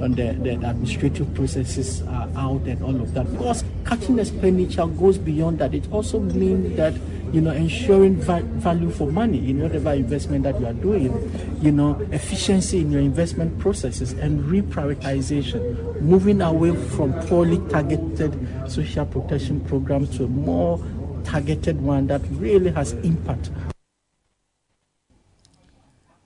on 0.04 0.12
the, 0.16 0.34
the 0.34 0.52
administrative 0.52 1.34
processes 1.34 2.02
are 2.04 2.28
out 2.36 2.62
and 2.64 2.84
all 2.84 3.00
of 3.02 3.14
that. 3.14 3.32
Because 3.32 3.64
cutting 3.84 4.20
expenditure 4.20 4.86
goes 4.86 5.18
beyond 5.18 5.60
that. 5.60 5.74
It 5.74 5.90
also 5.92 6.20
means 6.20 6.76
that 6.78 6.94
you 7.32 7.42
know 7.42 7.52
ensuring 7.52 8.18
va- 8.18 8.44
value 8.44 8.92
for 8.92 9.12
money 9.12 9.50
in 9.50 9.62
whatever 9.62 9.94
investment 9.94 10.44
that 10.44 10.60
you 10.60 10.68
are 10.68 10.74
doing. 10.74 11.14
You 11.62 11.72
know 11.72 12.00
efficiency 12.12 12.80
in 12.80 12.92
your 12.92 13.02
investment 13.02 13.58
processes 13.60 14.12
and 14.14 14.44
reprioritization, 14.44 16.02
moving 16.02 16.42
away 16.42 16.76
from 16.90 17.14
poorly 17.28 17.58
targeted 17.70 18.36
social 18.70 19.06
protection 19.06 19.62
programs 19.62 20.18
to 20.18 20.26
a 20.26 20.28
more 20.28 20.84
targeted 21.24 21.82
one 21.82 22.08
that 22.08 22.22
really 22.32 22.72
has 22.72 22.94
impact. 22.94 23.50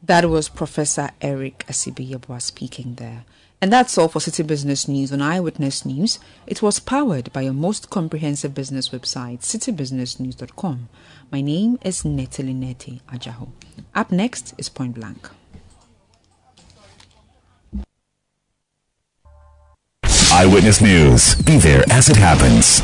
That 0.04 0.30
was 0.30 0.48
Professor 0.48 1.10
Eric 1.22 1.66
Asibiyabwa 1.68 2.42
speaking 2.42 2.96
there. 2.96 3.26
And 3.60 3.74
that's 3.74 3.98
all 3.98 4.08
for 4.08 4.20
Citi 4.20 4.46
Business 4.46 4.88
News 4.88 5.12
on 5.12 5.22
Eyewitness 5.22 5.84
News. 5.84 6.20
It 6.46 6.62
was 6.62 6.80
powered 6.80 7.34
by 7.34 7.42
your 7.42 7.54
most 7.54 7.90
comprehensive 7.90 8.54
business 8.54 8.90
website, 8.90 9.40
citibusinessnews.com. 9.40 10.90
My 11.32 11.42
name 11.42 11.80
is 11.84 12.06
Natalie 12.06 12.54
Neti 12.54 13.02
Ajaho. 13.08 13.50
Up 13.96 14.12
next 14.12 14.54
is 14.60 14.70
Point 14.70 14.94
Blank. 14.94 15.30
Eyewitness 20.32 20.82
News. 20.82 21.34
Be 21.36 21.58
there 21.58 21.84
as 21.90 22.10
it 22.10 22.16
happens. 22.16 22.84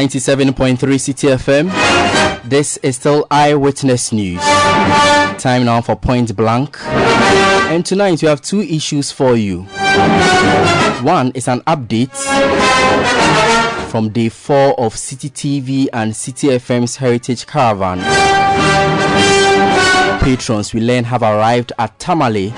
97.3 0.00 0.78
Citi 0.96 1.28
FM. 1.36 1.68
This 2.48 2.78
is 2.78 2.96
still 2.96 3.26
Eyewitness 3.30 4.12
News. 4.12 4.40
Time 5.36 5.66
now 5.66 5.82
for 5.82 5.94
Point 5.94 6.34
Blank. 6.34 6.78
And 6.86 7.84
tonight 7.84 8.22
we 8.22 8.28
have 8.28 8.40
two 8.40 8.62
issues 8.62 9.12
for 9.12 9.36
you. 9.36 9.64
One 11.04 11.32
is 11.32 11.48
an 11.48 11.60
update 11.66 12.16
from 13.90 14.08
day 14.08 14.30
four 14.30 14.72
of 14.80 14.94
Citi 14.94 15.30
TV 15.30 15.88
and 15.92 16.14
Citi 16.14 16.48
FM's 16.56 16.96
Heritage 16.96 17.46
Caravan. 17.46 17.98
Patrons 20.20 20.72
we 20.72 20.80
learn 20.80 21.04
have 21.04 21.22
arrived 21.22 21.74
at 21.78 21.98
Tamale 21.98 22.54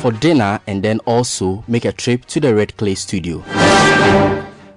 for 0.00 0.10
dinner 0.10 0.58
and 0.66 0.82
then 0.82 1.00
also 1.00 1.64
make 1.68 1.84
a 1.84 1.92
trip 1.92 2.24
to 2.24 2.40
the 2.40 2.54
Red 2.54 2.74
Clay 2.78 2.94
studio. 2.94 3.44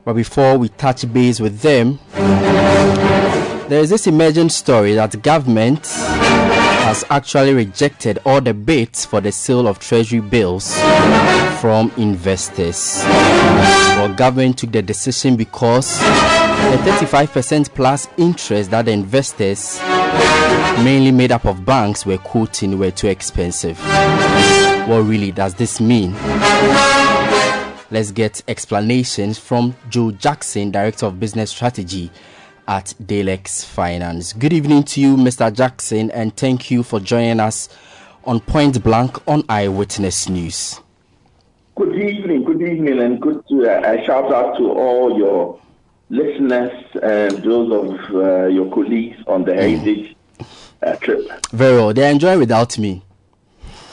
But 0.09 0.15
before 0.15 0.57
we 0.57 0.69
touch 0.69 1.13
base 1.13 1.39
with 1.39 1.61
them, 1.61 1.99
there 3.69 3.79
is 3.79 3.91
this 3.91 4.07
emerging 4.07 4.49
story 4.49 4.95
that 4.95 5.21
government 5.21 5.85
has 5.85 7.05
actually 7.11 7.53
rejected 7.53 8.17
all 8.25 8.41
the 8.41 8.55
bids 8.55 9.05
for 9.05 9.21
the 9.21 9.31
sale 9.31 9.67
of 9.67 9.77
treasury 9.77 10.19
bills 10.19 10.73
from 11.61 11.91
investors. 11.95 13.03
Well, 13.05 14.11
government 14.15 14.57
took 14.57 14.71
the 14.71 14.81
decision 14.81 15.35
because 15.35 15.99
the 15.99 16.77
35% 16.87 17.71
plus 17.75 18.07
interest 18.17 18.71
that 18.71 18.85
the 18.85 18.91
investors, 18.91 19.79
mainly 20.83 21.11
made 21.11 21.31
up 21.31 21.45
of 21.45 21.63
banks, 21.63 22.03
were 22.03 22.17
quoting 22.17 22.79
were 22.79 22.89
too 22.89 23.09
expensive. 23.09 23.77
What 24.87 25.03
really 25.03 25.31
does 25.31 25.53
this 25.53 25.79
mean? 25.79 26.15
Let's 27.91 28.11
get 28.11 28.43
explanations 28.47 29.39
from 29.39 29.75
Joe 29.89 30.11
Jackson, 30.11 30.69
Director 30.69 31.07
of 31.07 31.19
Business 31.19 31.49
Strategy 31.49 32.11
at 32.67 32.93
Dalex 33.01 33.65
Finance. 33.65 34.33
Good 34.33 34.53
evening 34.53 34.83
to 34.83 35.01
you, 35.01 35.17
Mr. 35.17 35.51
Jackson, 35.51 36.11
and 36.11 36.37
thank 36.37 36.69
you 36.69 36.83
for 36.83 36.99
joining 36.99 37.39
us 37.39 37.67
on 38.25 38.41
Point 38.41 38.83
Blank 38.83 39.27
on 39.27 39.43
Eyewitness 39.49 40.29
News. 40.29 40.79
Good 41.73 41.95
evening, 41.95 42.43
good 42.43 42.61
evening, 42.61 42.99
and 42.99 43.19
good 43.19 43.43
to 43.49 43.67
uh, 43.67 44.05
shout 44.05 44.31
out 44.31 44.55
to 44.57 44.69
all 44.69 45.17
your 45.17 45.59
listeners 46.11 46.71
and 47.01 47.43
those 47.43 47.71
of 47.71 48.15
uh, 48.15 48.45
your 48.49 48.71
colleagues 48.71 49.17
on 49.25 49.45
the 49.45 49.55
Heritage 49.55 50.15
uh, 50.83 50.95
trip. 50.97 51.27
Very 51.47 51.75
well. 51.75 51.91
They 51.91 52.11
enjoy 52.11 52.37
without 52.37 52.77
me. 52.77 53.01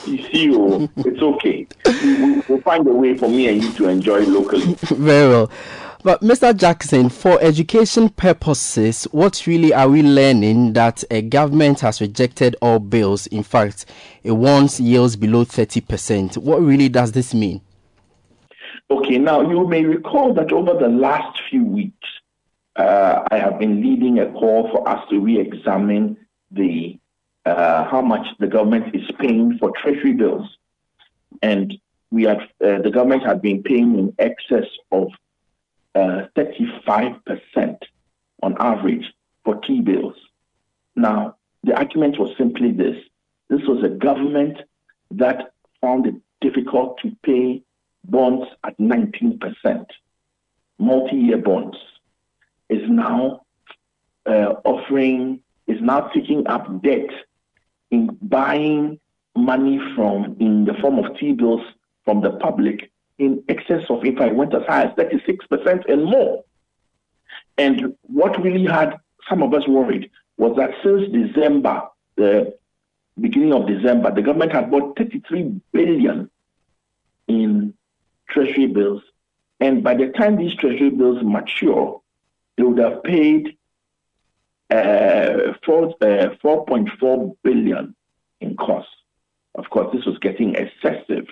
You 0.07 0.23
see, 0.31 0.51
oh, 0.53 0.89
it's 0.97 1.21
okay. 1.21 1.67
We, 1.85 2.41
will 2.47 2.61
find 2.61 2.87
a 2.87 2.93
way 2.93 3.17
for 3.17 3.27
me 3.27 3.49
and 3.49 3.61
you 3.61 3.73
to 3.73 3.89
enjoy 3.89 4.21
locally. 4.21 4.73
Very 4.83 5.29
well. 5.29 5.51
But 6.01 6.21
Mr. 6.21 6.55
Jackson, 6.55 7.09
for 7.09 7.37
education 7.41 8.07
purposes, 8.07 9.03
what 9.11 9.45
really 9.45 9.73
are 9.73 9.89
we 9.89 10.01
learning 10.03 10.71
that 10.73 11.03
a 11.11 11.21
government 11.21 11.81
has 11.81 11.99
rejected 11.99 12.55
all 12.61 12.79
bills? 12.79 13.27
In 13.27 13.43
fact, 13.43 13.85
it 14.23 14.31
wants 14.31 14.79
yields 14.79 15.17
below 15.17 15.43
30%. 15.43 16.37
What 16.37 16.61
really 16.61 16.87
does 16.87 17.11
this 17.11 17.33
mean? 17.33 17.59
Okay, 18.89 19.17
now 19.17 19.41
you 19.41 19.67
may 19.67 19.83
recall 19.83 20.33
that 20.35 20.53
over 20.53 20.73
the 20.73 20.87
last 20.87 21.41
few 21.49 21.65
weeks, 21.65 22.07
uh, 22.77 23.27
I 23.29 23.37
have 23.39 23.59
been 23.59 23.81
leading 23.81 24.19
a 24.19 24.31
call 24.31 24.69
for 24.71 24.87
us 24.87 25.05
to 25.09 25.19
re 25.19 25.37
examine 25.37 26.15
the 26.51 26.97
uh, 27.47 27.85
how 27.89 28.01
much 28.01 28.27
the 28.39 28.47
government 28.47 28.93
is 28.93 29.09
paying 29.19 29.57
for 29.57 29.71
treasury 29.81 30.13
bills. 30.13 30.47
And 31.41 31.73
we 32.11 32.23
had, 32.23 32.41
uh, 32.63 32.79
the 32.81 32.91
government 32.91 33.23
had 33.23 33.41
been 33.41 33.63
paying 33.63 33.97
in 33.97 34.13
excess 34.19 34.67
of 34.91 35.07
uh, 35.95 36.25
35% 36.35 37.77
on 38.43 38.55
average 38.59 39.13
for 39.43 39.55
T 39.61 39.81
bills. 39.81 40.15
Now, 40.95 41.35
the 41.63 41.75
argument 41.77 42.19
was 42.19 42.35
simply 42.37 42.71
this 42.71 42.97
this 43.49 43.61
was 43.61 43.81
a 43.83 43.89
government 43.89 44.57
that 45.11 45.53
found 45.79 46.05
it 46.05 46.15
difficult 46.41 46.99
to 47.01 47.15
pay 47.23 47.63
bonds 48.03 48.45
at 48.65 48.77
19%. 48.77 49.85
Multi 50.79 51.15
year 51.15 51.37
bonds 51.37 51.77
is 52.69 52.81
now 52.89 53.45
uh, 54.25 54.55
offering, 54.65 55.39
is 55.65 55.81
now 55.81 56.01
taking 56.09 56.45
up 56.47 56.81
debt 56.83 57.09
in 57.91 58.17
buying 58.21 58.99
money 59.35 59.79
from 59.95 60.35
in 60.39 60.65
the 60.65 60.73
form 60.75 60.99
of 60.99 61.17
T-bills 61.17 61.61
from 62.05 62.21
the 62.21 62.31
public 62.31 62.91
in 63.19 63.43
excess 63.49 63.83
of, 63.89 64.05
if 64.05 64.19
I 64.19 64.27
went 64.27 64.53
as 64.53 64.63
high 64.67 64.83
as 64.83 64.91
36% 64.93 65.91
and 65.91 66.05
more. 66.05 66.43
And 67.57 67.95
what 68.03 68.41
really 68.41 68.65
had 68.65 68.97
some 69.29 69.41
of 69.41 69.53
us 69.53 69.67
worried 69.67 70.09
was 70.37 70.55
that 70.57 70.71
since 70.83 71.11
December, 71.11 71.83
the 72.15 72.55
beginning 73.19 73.53
of 73.53 73.67
December, 73.67 74.13
the 74.13 74.21
government 74.21 74.53
had 74.53 74.69
bought 74.69 74.97
33 74.97 75.59
billion 75.71 76.29
in 77.27 77.73
treasury 78.29 78.67
bills. 78.67 79.01
And 79.59 79.83
by 79.83 79.95
the 79.95 80.09
time 80.09 80.37
these 80.37 80.55
treasury 80.55 80.91
bills 80.91 81.23
mature, 81.23 82.01
they 82.55 82.63
would 82.63 82.77
have 82.77 83.03
paid 83.03 83.57
uh, 84.69 85.53
4, 85.65 85.95
uh, 86.01 86.29
4.4 86.43 87.35
billion 87.43 87.95
in 88.41 88.55
costs. 88.57 88.91
Of 89.55 89.69
course, 89.69 89.93
this 89.93 90.05
was 90.05 90.17
getting 90.19 90.55
excessive. 90.55 91.27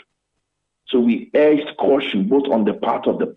So 0.88 1.00
we 1.00 1.30
urged 1.36 1.78
caution 1.78 2.28
both 2.28 2.48
on 2.48 2.66
the 2.66 2.74
part 2.74 3.08
of 3.08 3.20
the 3.20 3.36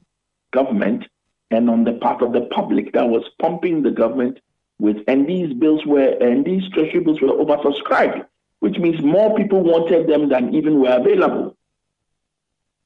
government 0.53 1.07
and 1.51 1.69
on 1.69 1.85
the 1.85 1.95
part 1.95 2.23
of 2.23 2.33
the 2.33 2.43
public 2.43 2.93
that 2.93 3.09
was 3.09 3.25
pumping 3.41 3.83
the 3.83 3.91
government 3.91 4.39
with, 4.79 4.99
and 5.09 5.27
these 5.27 5.53
bills 5.55 5.85
were, 5.85 6.17
and 6.21 6.45
these 6.45 6.69
treasury 6.71 7.01
bills 7.01 7.21
were 7.21 7.29
oversubscribed, 7.29 8.27
which 8.61 8.79
means 8.79 9.03
more 9.03 9.35
people 9.35 9.63
wanted 9.63 10.07
them 10.07 10.29
than 10.29 10.55
even 10.55 10.81
were 10.81 10.91
available. 10.93 11.57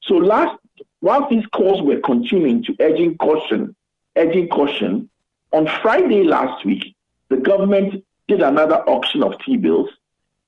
So 0.02 0.14
last 0.14 0.58
while 1.00 1.28
these 1.28 1.44
calls 1.46 1.82
were 1.82 1.98
continuing 2.00 2.62
to 2.64 2.76
urging 2.80 3.18
caution, 3.18 3.74
urging 4.16 4.48
caution, 4.48 5.10
on 5.52 5.66
Friday 5.82 6.22
last 6.22 6.64
week, 6.64 6.91
the 7.32 7.38
government 7.38 8.04
did 8.28 8.42
another 8.42 8.76
auction 8.88 9.22
of 9.22 9.38
T-bills 9.44 9.88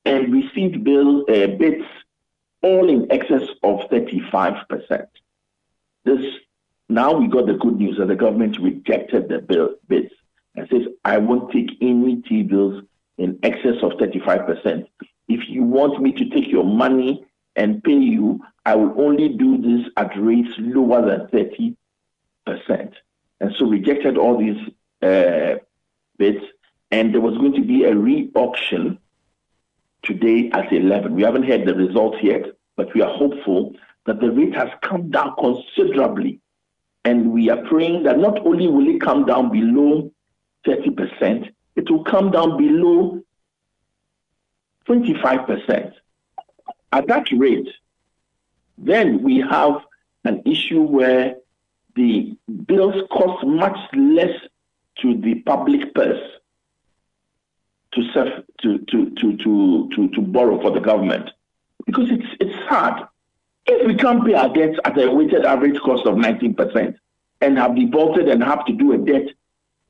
and 0.04 0.32
received 0.32 0.84
bill 0.84 1.22
uh, 1.22 1.46
bids 1.46 1.84
all 2.62 2.88
in 2.88 3.10
excess 3.10 3.48
of 3.62 3.80
35%. 3.90 5.06
This 6.04 6.20
now 6.88 7.12
we 7.12 7.26
got 7.28 7.46
the 7.46 7.54
good 7.54 7.76
news 7.78 7.96
that 7.98 8.08
the 8.08 8.14
government 8.14 8.58
rejected 8.58 9.28
the 9.28 9.38
bill 9.38 9.70
bids 9.88 10.12
and 10.54 10.68
says, 10.68 10.82
I 11.04 11.16
won't 11.18 11.50
take 11.50 11.70
any 11.80 12.16
T-bills 12.16 12.84
in 13.16 13.38
excess 13.42 13.76
of 13.82 13.92
35%. 13.92 14.86
If 15.28 15.48
you 15.48 15.62
want 15.62 16.02
me 16.02 16.12
to 16.12 16.28
take 16.28 16.48
your 16.48 16.64
money 16.64 17.24
and 17.56 17.82
pay 17.82 17.98
you, 17.98 18.40
I 18.66 18.74
will 18.74 18.94
only 19.00 19.30
do 19.30 19.56
this 19.56 19.90
at 19.96 20.12
rates 20.18 20.50
lower 20.58 21.00
than 21.08 21.26
30%. 21.28 21.76
And 23.40 23.54
so 23.58 23.66
rejected 23.66 24.18
all 24.18 24.38
these 24.38 24.60
uh, 25.02 25.56
bids, 26.18 26.44
and 26.94 27.12
there 27.12 27.20
was 27.20 27.36
going 27.38 27.52
to 27.52 27.60
be 27.60 27.82
a 27.82 27.92
re-auction 27.92 28.96
today 30.04 30.48
at 30.52 30.72
11. 30.72 31.12
We 31.12 31.24
haven't 31.24 31.42
heard 31.42 31.66
the 31.66 31.74
results 31.74 32.18
yet, 32.22 32.42
but 32.76 32.94
we 32.94 33.02
are 33.02 33.12
hopeful 33.12 33.74
that 34.06 34.20
the 34.20 34.30
rate 34.30 34.54
has 34.54 34.68
come 34.80 35.10
down 35.10 35.34
considerably. 35.36 36.38
And 37.04 37.32
we 37.32 37.50
are 37.50 37.62
praying 37.64 38.04
that 38.04 38.18
not 38.20 38.46
only 38.46 38.68
will 38.68 38.86
it 38.86 39.00
come 39.00 39.24
down 39.26 39.50
below 39.50 40.12
30%, 40.64 41.50
it 41.74 41.90
will 41.90 42.04
come 42.04 42.30
down 42.30 42.56
below 42.56 43.20
25%. 44.86 45.92
At 46.92 47.08
that 47.08 47.26
rate, 47.36 47.70
then 48.78 49.20
we 49.24 49.40
have 49.40 49.80
an 50.24 50.42
issue 50.46 50.82
where 50.82 51.34
the 51.96 52.36
bills 52.66 53.02
cost 53.10 53.44
much 53.44 53.78
less 53.94 54.36
to 55.00 55.16
the 55.20 55.34
public 55.40 55.92
purse 55.92 56.22
to, 57.94 58.44
to, 58.62 58.78
to, 58.78 59.10
to, 59.10 59.36
to, 59.36 59.88
to, 59.94 60.08
to 60.08 60.20
borrow 60.20 60.60
for 60.60 60.70
the 60.70 60.80
government. 60.80 61.30
Because 61.86 62.10
it's, 62.10 62.26
it's 62.40 62.54
hard. 62.68 63.06
If 63.66 63.86
we 63.86 63.94
can't 63.94 64.24
pay 64.24 64.34
our 64.34 64.52
debts 64.52 64.78
at 64.84 65.00
a 65.00 65.10
weighted 65.10 65.44
average 65.44 65.80
cost 65.80 66.06
of 66.06 66.16
19% 66.16 66.96
and 67.40 67.58
have 67.58 67.76
defaulted 67.76 68.28
and 68.28 68.42
have 68.42 68.64
to 68.66 68.72
do 68.72 68.92
a 68.92 68.98
debt 68.98 69.28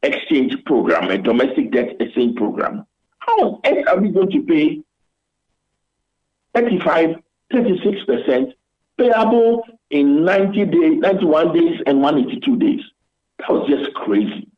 exchange 0.02 0.56
program, 0.64 1.10
a 1.10 1.18
domestic 1.18 1.72
debt 1.72 1.96
exchange 2.00 2.36
program, 2.36 2.86
how 3.18 3.38
on 3.40 3.60
earth 3.64 3.88
are 3.88 4.00
we 4.00 4.10
going 4.10 4.30
to 4.30 4.42
pay 4.42 4.82
35, 6.54 7.16
36% 7.52 8.52
payable 8.96 9.62
in 9.90 10.24
90 10.24 10.64
days, 10.66 10.98
91 10.98 11.52
days, 11.52 11.80
and 11.86 12.00
182 12.00 12.56
days? 12.56 12.80
That 13.38 13.50
was 13.50 13.68
just 13.68 13.92
crazy. 13.94 14.48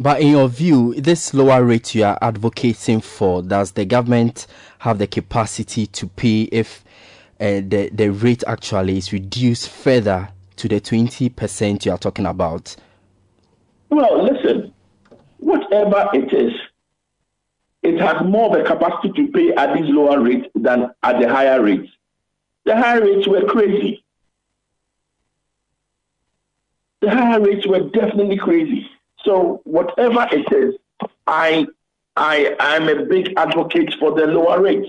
But 0.00 0.20
in 0.20 0.28
your 0.28 0.48
view, 0.48 0.94
this 0.94 1.34
lower 1.34 1.64
rate 1.64 1.94
you 1.94 2.04
are 2.04 2.18
advocating 2.22 3.00
for, 3.00 3.42
does 3.42 3.72
the 3.72 3.84
government 3.84 4.46
have 4.78 4.98
the 4.98 5.08
capacity 5.08 5.88
to 5.88 6.06
pay 6.06 6.42
if 6.52 6.84
uh, 7.40 7.62
the, 7.66 7.90
the 7.92 8.10
rate 8.10 8.44
actually 8.46 8.98
is 8.98 9.12
reduced 9.12 9.68
further 9.68 10.28
to 10.56 10.68
the 10.68 10.80
20% 10.80 11.84
you 11.84 11.90
are 11.90 11.98
talking 11.98 12.26
about? 12.26 12.76
Well, 13.90 14.22
listen, 14.22 14.72
whatever 15.38 16.08
it 16.12 16.32
is, 16.32 16.52
it 17.82 18.00
has 18.00 18.22
more 18.24 18.54
of 18.54 18.60
a 18.60 18.68
capacity 18.68 19.12
to 19.14 19.32
pay 19.32 19.52
at 19.54 19.74
these 19.74 19.88
lower 19.88 20.20
rates 20.20 20.46
than 20.54 20.90
at 21.02 21.20
the 21.20 21.28
higher 21.28 21.60
rates. 21.60 21.90
The 22.64 22.76
higher 22.76 23.00
rates 23.00 23.26
were 23.26 23.46
crazy. 23.46 24.04
The 27.00 27.10
higher 27.10 27.40
rates 27.40 27.66
were 27.66 27.80
definitely 27.90 28.36
crazy. 28.36 28.88
So 29.24 29.60
whatever 29.64 30.26
it 30.32 30.52
is, 30.52 30.74
I 31.26 31.66
I 32.16 32.56
am 32.58 32.88
a 32.88 33.04
big 33.04 33.34
advocate 33.36 33.94
for 34.00 34.12
the 34.12 34.26
lower 34.26 34.60
rates. 34.60 34.88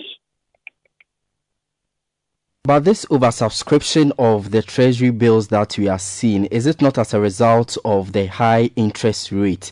But 2.63 2.85
this 2.85 3.05
oversubscription 3.05 4.11
of 4.19 4.51
the 4.51 4.61
treasury 4.61 5.09
bills 5.09 5.47
that 5.47 5.77
we 5.77 5.87
are 5.87 5.99
seeing, 5.99 6.45
is 6.45 6.67
it 6.67 6.81
not 6.81 6.97
as 6.97 7.13
a 7.13 7.19
result 7.19 7.77
of 7.83 8.11
the 8.11 8.27
high 8.27 8.69
interest 8.75 9.31
rate? 9.31 9.71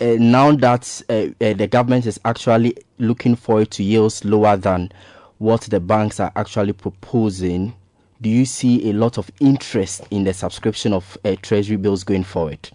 Uh, 0.00 0.16
now 0.18 0.52
that 0.52 1.02
uh, 1.08 1.26
uh, 1.40 1.54
the 1.54 1.66
government 1.66 2.06
is 2.06 2.20
actually 2.24 2.76
looking 2.98 3.34
for 3.34 3.62
it 3.62 3.70
to 3.72 3.82
yields 3.82 4.24
lower 4.24 4.56
than 4.56 4.92
what 5.38 5.62
the 5.62 5.80
banks 5.80 6.20
are 6.20 6.32
actually 6.36 6.72
proposing, 6.72 7.74
do 8.20 8.28
you 8.28 8.44
see 8.44 8.90
a 8.90 8.92
lot 8.92 9.18
of 9.18 9.30
interest 9.40 10.06
in 10.10 10.24
the 10.24 10.32
subscription 10.32 10.92
of 10.92 11.18
uh, 11.24 11.34
treasury 11.42 11.76
bills 11.76 12.04
going 12.04 12.24
forward? 12.24 12.70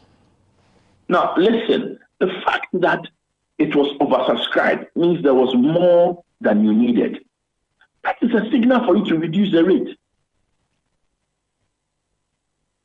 Now, 1.10 1.34
listen, 1.36 2.00
the 2.20 2.28
fact 2.46 2.68
that 2.74 3.02
it 3.58 3.76
was 3.76 3.98
oversubscribed 3.98 4.88
means 4.96 5.24
there 5.24 5.34
was 5.34 5.54
more 5.56 6.24
than 6.40 6.64
you 6.64 6.72
needed. 6.72 7.26
That 8.04 8.18
is 8.22 8.32
a 8.32 8.50
signal 8.52 8.86
for 8.86 8.96
you 8.96 9.06
to 9.06 9.18
reduce 9.18 9.52
the 9.52 9.66
rate. 9.66 9.98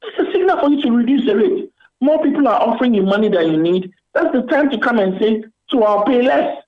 It's 0.02 0.28
a 0.28 0.32
signal 0.32 0.58
for 0.58 0.70
you 0.70 0.82
to 0.82 0.90
reduce 0.90 1.26
the 1.26 1.36
rate. 1.36 1.70
More 2.00 2.22
people 2.22 2.48
are 2.48 2.60
offering 2.60 2.94
you 2.94 3.02
money 3.02 3.28
than 3.28 3.52
you 3.52 3.62
need. 3.62 3.92
That's 4.14 4.32
the 4.32 4.42
time 4.42 4.70
to 4.70 4.78
come 4.78 4.98
and 4.98 5.20
say, 5.20 5.44
so 5.68 5.84
I'll 5.84 6.04
pay 6.04 6.22
less. 6.22 6.62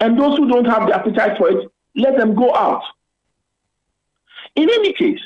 And 0.00 0.18
those 0.18 0.36
who 0.36 0.48
don't 0.48 0.64
have 0.64 0.88
the 0.88 0.94
appetite 0.94 1.38
for 1.38 1.48
it, 1.48 1.70
let 1.94 2.16
them 2.16 2.34
go 2.34 2.54
out. 2.54 2.82
In 4.56 4.68
any 4.68 4.92
case, 4.92 5.20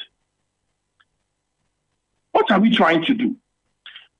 what 2.32 2.50
are 2.50 2.60
we 2.60 2.70
trying 2.70 3.04
to 3.06 3.14
do? 3.14 3.36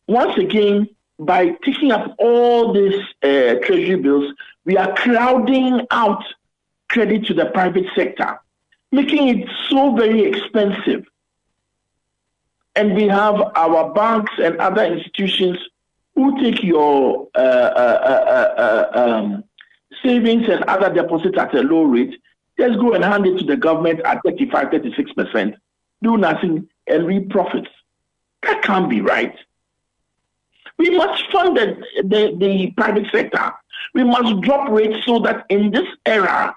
Once 0.09 0.37
again, 0.39 0.89
by 1.19 1.51
taking 1.65 1.93
up 1.93 2.15
all 2.19 2.73
these 2.73 3.01
uh, 3.23 3.55
treasury 3.65 3.97
bills, 3.97 4.33
we 4.65 4.77
are 4.77 4.95
crowding 4.95 5.87
out 5.91 6.23
credit 6.89 7.27
to 7.27 7.35
the 7.35 7.47
private 7.47 7.87
sector, 7.95 8.39
making 8.93 9.29
it 9.29 9.49
so 9.69 9.95
very 9.95 10.25
expensive. 10.25 11.05
And 12.75 12.95
we 12.95 13.09
have 13.09 13.41
our 13.55 13.93
banks 13.95 14.33
and 14.39 14.59
other 14.59 14.85
institutions 14.85 15.59
who 16.15 16.41
take 16.43 16.63
your 16.63 17.29
uh, 17.35 17.39
uh, 17.39 18.01
uh, 18.03 18.61
uh 18.61 18.99
um, 18.99 19.45
savings 20.03 20.49
and 20.49 20.63
other 20.65 20.93
deposits 20.93 21.39
at 21.39 21.55
a 21.55 21.63
low 21.63 21.83
rate, 21.83 22.15
just 22.59 22.79
go 22.79 22.95
and 22.95 23.05
hand 23.05 23.27
it 23.27 23.39
to 23.39 23.45
the 23.45 23.57
government 23.57 24.01
at 24.05 24.21
35, 24.25 24.69
36%, 24.69 25.55
do 26.03 26.17
nothing, 26.17 26.69
and 26.87 27.07
reap 27.07 27.31
profits. 27.31 27.69
That 28.43 28.63
can't 28.63 28.89
be 28.89 29.01
right. 29.01 29.35
We 30.79 30.91
must 30.91 31.31
fund 31.33 31.57
the, 31.57 31.83
the, 32.03 32.37
the 32.39 32.73
private 32.77 33.07
sector. 33.11 33.53
We 33.95 34.05
must 34.05 34.41
drop 34.43 34.71
rates 34.71 35.05
so 35.07 35.19
that 35.21 35.47
in 35.49 35.71
this 35.71 35.89
era, 36.05 36.55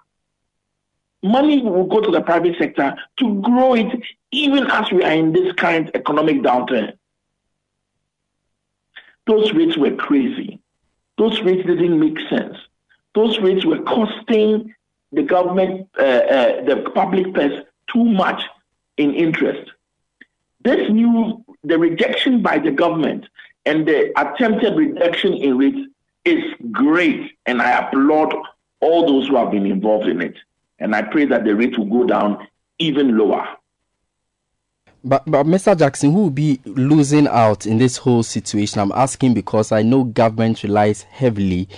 money 1.24 1.62
will 1.62 1.86
go 1.86 2.02
to 2.02 2.12
the 2.12 2.22
private 2.22 2.58
sector 2.58 2.96
to 3.18 3.42
grow 3.42 3.76
it 3.76 4.02
even 4.32 4.70
as 4.70 4.92
we 4.92 5.04
are 5.04 5.12
in 5.12 5.34
this 5.34 5.54
current 5.54 5.92
economic 5.94 6.38
downturn. 6.38 6.94
Those 9.26 9.54
rates 9.54 9.78
were 9.78 9.96
crazy. 9.96 10.60
Those 11.18 11.42
rates 11.42 11.66
didn't 11.66 12.00
make 12.00 12.18
sense. 12.30 12.58
Those 13.14 13.40
rates 13.40 13.66
were 13.66 13.82
costing 13.84 14.74
the 15.12 15.24
government, 15.24 15.88
uh, 16.00 16.04
uh, 16.04 16.64
the 16.64 16.92
public 16.96 17.34
purse 17.34 17.64
too 17.92 18.06
much 18.06 18.42
in 18.98 19.14
interest. 19.14 19.72
This 20.62 20.90
new, 20.90 21.44
the 21.64 21.78
rejection 21.78 22.42
by 22.42 22.60
the 22.60 22.72
government 22.72 23.26
and 23.70 23.88
the 23.88 24.12
attempted 24.20 24.76
reduction 24.76 25.34
in 25.34 25.56
rates 25.60 25.78
is 26.26 26.44
great, 26.72 27.38
and 27.46 27.62
I 27.62 27.78
applaud 27.78 28.34
all 28.80 29.06
those 29.06 29.28
who 29.28 29.36
have 29.36 29.52
been 29.52 29.68
involved 29.68 30.08
in 30.08 30.22
it. 30.22 30.36
And 30.80 30.96
I 30.96 31.04
pray 31.04 31.26
that 31.26 31.44
the 31.44 31.56
rate 31.56 31.78
will 31.78 31.86
go 31.86 32.04
down 32.04 32.48
even 32.80 33.16
lower. 33.16 33.48
But, 35.04 35.24
but 35.28 35.46
Mr. 35.46 35.78
Jackson, 35.78 36.12
who 36.12 36.24
will 36.24 36.30
be 36.32 36.60
losing 36.66 37.28
out 37.28 37.68
in 37.68 37.78
this 37.78 37.98
whole 37.98 38.24
situation? 38.24 38.82
I'm 38.82 38.92
asking 38.94 39.36
because 39.36 39.72
I 39.72 39.84
know 39.84 40.04
government 40.04 40.64
relies 40.64 41.04
heavily 41.04 41.70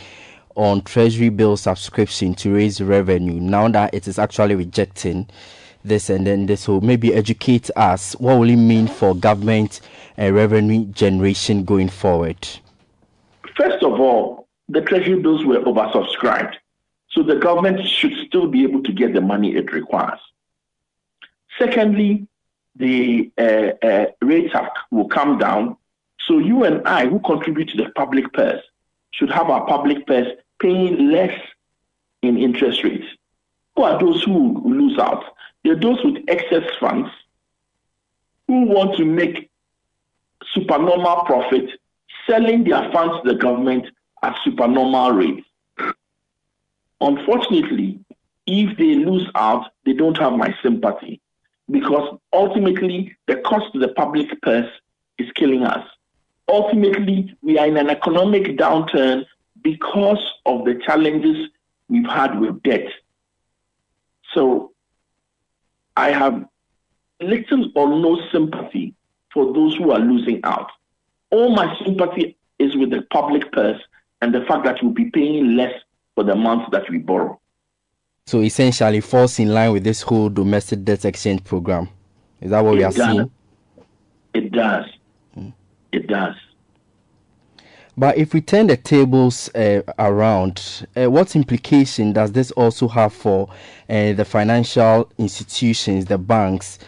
on 0.56 0.84
treasury 0.84 1.28
bill 1.28 1.58
subscription 1.58 2.36
to 2.36 2.54
raise 2.54 2.80
revenue. 2.80 3.42
Now 3.42 3.68
that 3.68 3.94
it 3.94 4.08
is 4.08 4.18
actually 4.18 4.56
rejecting 4.56 5.28
this 5.84 6.10
and 6.10 6.26
then 6.26 6.46
this 6.46 6.68
will 6.68 6.82
maybe 6.82 7.14
educate 7.14 7.70
us 7.76 8.14
what 8.14 8.40
will 8.40 8.50
it 8.50 8.56
mean 8.56 8.88
for 8.88 9.16
government 9.16 9.82
and 10.18 10.36
revenue 10.36 10.86
generation 10.86 11.64
going 11.64 11.90
forward? 11.90 12.38
First 13.56 13.84
of 13.84 14.00
all, 14.00 14.48
the 14.70 14.82
treasury 14.82 15.20
bills 15.20 15.46
were 15.46 15.60
oversubscribed. 15.60 16.56
So 17.12 17.24
the 17.24 17.36
government 17.36 17.86
should 17.86 18.14
still 18.26 18.48
be 18.48 18.64
able 18.64 18.84
to 18.84 18.92
get 18.94 19.14
the 19.14 19.22
money 19.22 19.56
it 19.56 19.74
requires. 19.74 20.20
Secondly, 21.60 22.28
the 22.76 23.32
uh, 23.38 23.86
uh, 23.86 24.06
rates 24.22 24.54
have, 24.54 24.70
will 24.92 25.10
come 25.10 25.38
down. 25.38 25.76
So 26.28 26.38
you 26.38 26.64
and 26.64 26.88
I, 26.88 27.08
who 27.08 27.20
contribute 27.20 27.70
to 27.70 27.78
the 27.78 27.90
public 27.92 28.32
purse, 28.34 28.62
should 29.12 29.30
have 29.32 29.50
our 29.50 29.66
public 29.68 30.08
purse 30.08 30.28
paying 30.62 31.12
less 31.12 31.38
in 32.22 32.38
interest 32.38 32.84
rates. 32.84 33.06
Who 33.76 33.84
are 33.84 34.00
those 34.00 34.24
who 34.24 34.62
lose 34.66 34.98
out? 35.00 35.24
They're 35.64 35.80
those 35.80 36.04
with 36.04 36.24
excess 36.28 36.64
funds 36.80 37.10
who 38.48 38.66
want 38.66 38.98
to 38.98 39.06
make 39.06 39.50
supernormal 40.54 41.24
profit 41.26 41.70
selling 42.28 42.64
their 42.64 42.92
funds 42.92 43.16
to 43.24 43.34
the 43.34 43.38
government 43.38 43.86
at 44.24 44.36
supernormal 44.44 45.12
rates. 45.12 45.48
Unfortunately, 47.00 48.00
if 48.48 48.78
they 48.78 48.96
lose 48.96 49.28
out, 49.36 49.72
they 49.86 49.94
don't 49.94 50.18
have 50.18 50.34
my 50.34 50.54
sympathy 50.62 51.22
because 51.70 52.18
ultimately 52.34 53.16
the 53.28 53.38
cost 53.38 53.72
to 53.74 53.80
the 53.80 53.90
public 53.90 54.28
purse 54.42 54.70
is 55.18 55.32
killing 55.34 55.64
us. 55.64 55.88
Ultimately, 56.48 57.36
we 57.42 57.58
are 57.58 57.68
in 57.68 57.78
an 57.78 57.90
economic 57.90 58.58
downturn 58.58 59.26
because 59.64 60.24
of 60.46 60.66
the 60.66 60.76
challenges 60.86 61.48
we've 61.88 62.10
had 62.10 62.40
with 62.40 62.62
debt. 62.64 62.88
So 64.34 64.71
I 65.98 66.12
have 66.12 66.46
little 67.20 67.72
or 67.76 67.88
no 67.90 68.20
sympathy 68.32 68.94
for 69.34 69.54
those 69.54 69.76
who 69.76 69.92
are 69.92 70.00
losing 70.00 70.42
out. 70.44 70.70
All 71.30 71.56
my 71.56 71.76
sympathy 71.86 72.38
is 72.60 72.76
with 72.76 72.92
the 72.92 73.04
public 73.12 73.52
purse 73.52 73.82
and 74.22 74.34
the 74.34 74.42
fact 74.46 74.66
that 74.66 74.78
we'll 74.82 74.92
be 74.94 75.10
paying 75.12 75.56
less 75.56 75.74
for 76.16 76.24
the 76.24 76.34
amounts 76.34 76.70
that 76.72 76.90
we 76.90 76.98
borrow. 76.98 77.40
So 78.28 78.42
essentially 78.42 79.02
falls 79.02 79.40
in 79.40 79.54
line 79.54 79.72
with 79.72 79.84
this 79.84 80.02
whole 80.02 80.30
domestic 80.30 80.84
debt 80.84 81.06
exchange 81.06 81.44
program. 81.44 81.90
Is 82.40 82.52
that 82.52 82.64
what 82.64 82.74
it 82.74 82.78
we 82.78 82.84
are 82.84 82.92
does. 82.92 83.12
seeing? 83.12 83.32
It 84.34 84.52
does. 84.52 84.86
Hmm. 85.34 85.50
It 85.92 86.08
does. 86.08 86.36
But 87.98 88.18
if 88.18 88.34
we 88.34 88.42
turn 88.42 88.68
the 88.68 88.78
tables 88.78 89.50
uh, 89.54 89.82
around, 90.00 90.88
uh, 90.96 91.12
what 91.12 91.36
implication 91.36 92.14
does 92.14 92.32
this 92.32 92.52
also 92.52 92.88
have 92.88 93.14
for 93.14 93.50
uh, 93.90 94.14
the 94.14 94.24
financial 94.24 95.12
institutions, 95.18 96.06
the 96.06 96.18
banks, 96.18 96.80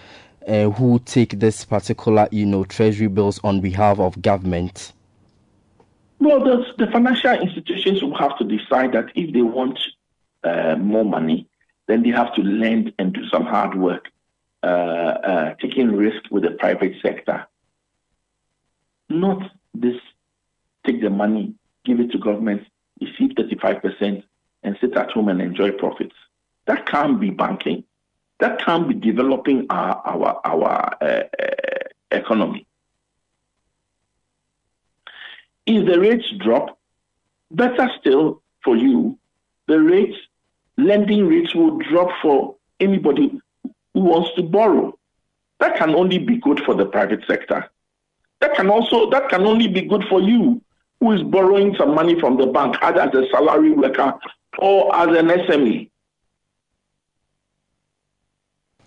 uh, 0.48 0.70
who 0.70 1.00
take 1.00 1.40
this 1.40 1.66
particular, 1.66 2.28
you 2.32 2.46
know, 2.46 2.64
treasury 2.64 3.08
bills 3.08 3.40
on 3.44 3.60
behalf 3.60 4.00
of 4.00 4.22
government? 4.22 4.94
Well, 6.20 6.42
the, 6.42 6.66
the 6.78 6.92
financial 6.92 7.34
institutions 7.34 8.02
will 8.02 8.18
have 8.18 8.38
to 8.38 8.46
decide 8.46 8.94
that 8.94 9.12
if 9.16 9.34
they 9.34 9.42
want 9.42 9.80
uh, 10.44 10.76
more 10.78 11.06
money, 11.06 11.48
then 11.88 12.02
they 12.04 12.10
have 12.10 12.34
to 12.36 12.42
lend 12.42 12.94
and 12.98 13.14
do 13.14 13.28
some 13.28 13.46
hard 13.46 13.78
work, 13.78 14.10
uh, 14.64 15.54
taking 15.62 15.92
risk 15.92 16.24
with 16.32 16.44
the 16.44 16.52
private 16.52 16.96
sector. 17.02 17.46
Not 19.10 19.52
this 19.74 20.00
take 20.86 21.02
the 21.02 21.10
money, 21.10 21.54
give 21.86 22.00
it 22.00 22.12
to 22.12 22.18
government, 22.18 22.64
receive 23.00 23.32
35%, 23.32 24.24
and 24.64 24.78
sit 24.80 24.96
at 24.96 25.12
home 25.12 25.30
and 25.30 25.42
enjoy 25.42 25.72
profits. 25.72 26.16
That 26.66 26.86
can't 26.86 27.20
be 27.20 27.30
banking. 27.30 27.84
That 28.40 28.60
can't 28.60 28.88
be 28.88 28.94
developing 28.94 29.68
our, 29.70 30.02
our, 30.06 30.42
our 30.46 30.98
uh, 31.02 31.06
uh, 31.06 31.88
economy. 32.12 32.66
If 35.66 35.86
the 35.86 36.00
rates 36.00 36.26
drop, 36.40 36.78
better 37.52 37.90
still 38.00 38.42
for 38.64 38.76
you, 38.76 39.18
the 39.68 39.80
rates, 39.80 40.18
lending 40.78 41.28
rates 41.28 41.56
will 41.56 41.78
drop 41.78 42.10
for 42.22 42.56
anybody 42.80 43.40
who 43.94 44.00
wants 44.02 44.32
to 44.36 44.44
borrow. 44.44 44.98
That 45.60 45.78
can 45.78 45.96
only 45.96 46.18
be 46.18 46.38
good 46.38 46.62
for 46.66 46.76
the 46.76 46.86
private 46.86 47.24
sector. 47.28 47.70
That 48.42 48.56
can 48.56 48.70
also 48.70 49.10
that 49.12 49.30
can 49.30 49.46
only 49.46 49.70
be 49.70 49.84
good 49.84 50.04
for 50.10 50.20
you 50.20 50.62
who 51.04 51.12
is 51.12 51.22
borrowing 51.22 51.76
some 51.76 51.94
money 51.94 52.18
from 52.18 52.38
the 52.38 52.46
bank, 52.46 52.78
either 52.82 53.02
as 53.02 53.14
a 53.14 53.28
salary 53.30 53.72
worker 53.72 54.14
or 54.58 54.96
as 54.96 55.10
an 55.18 55.28
SME. 55.28 55.90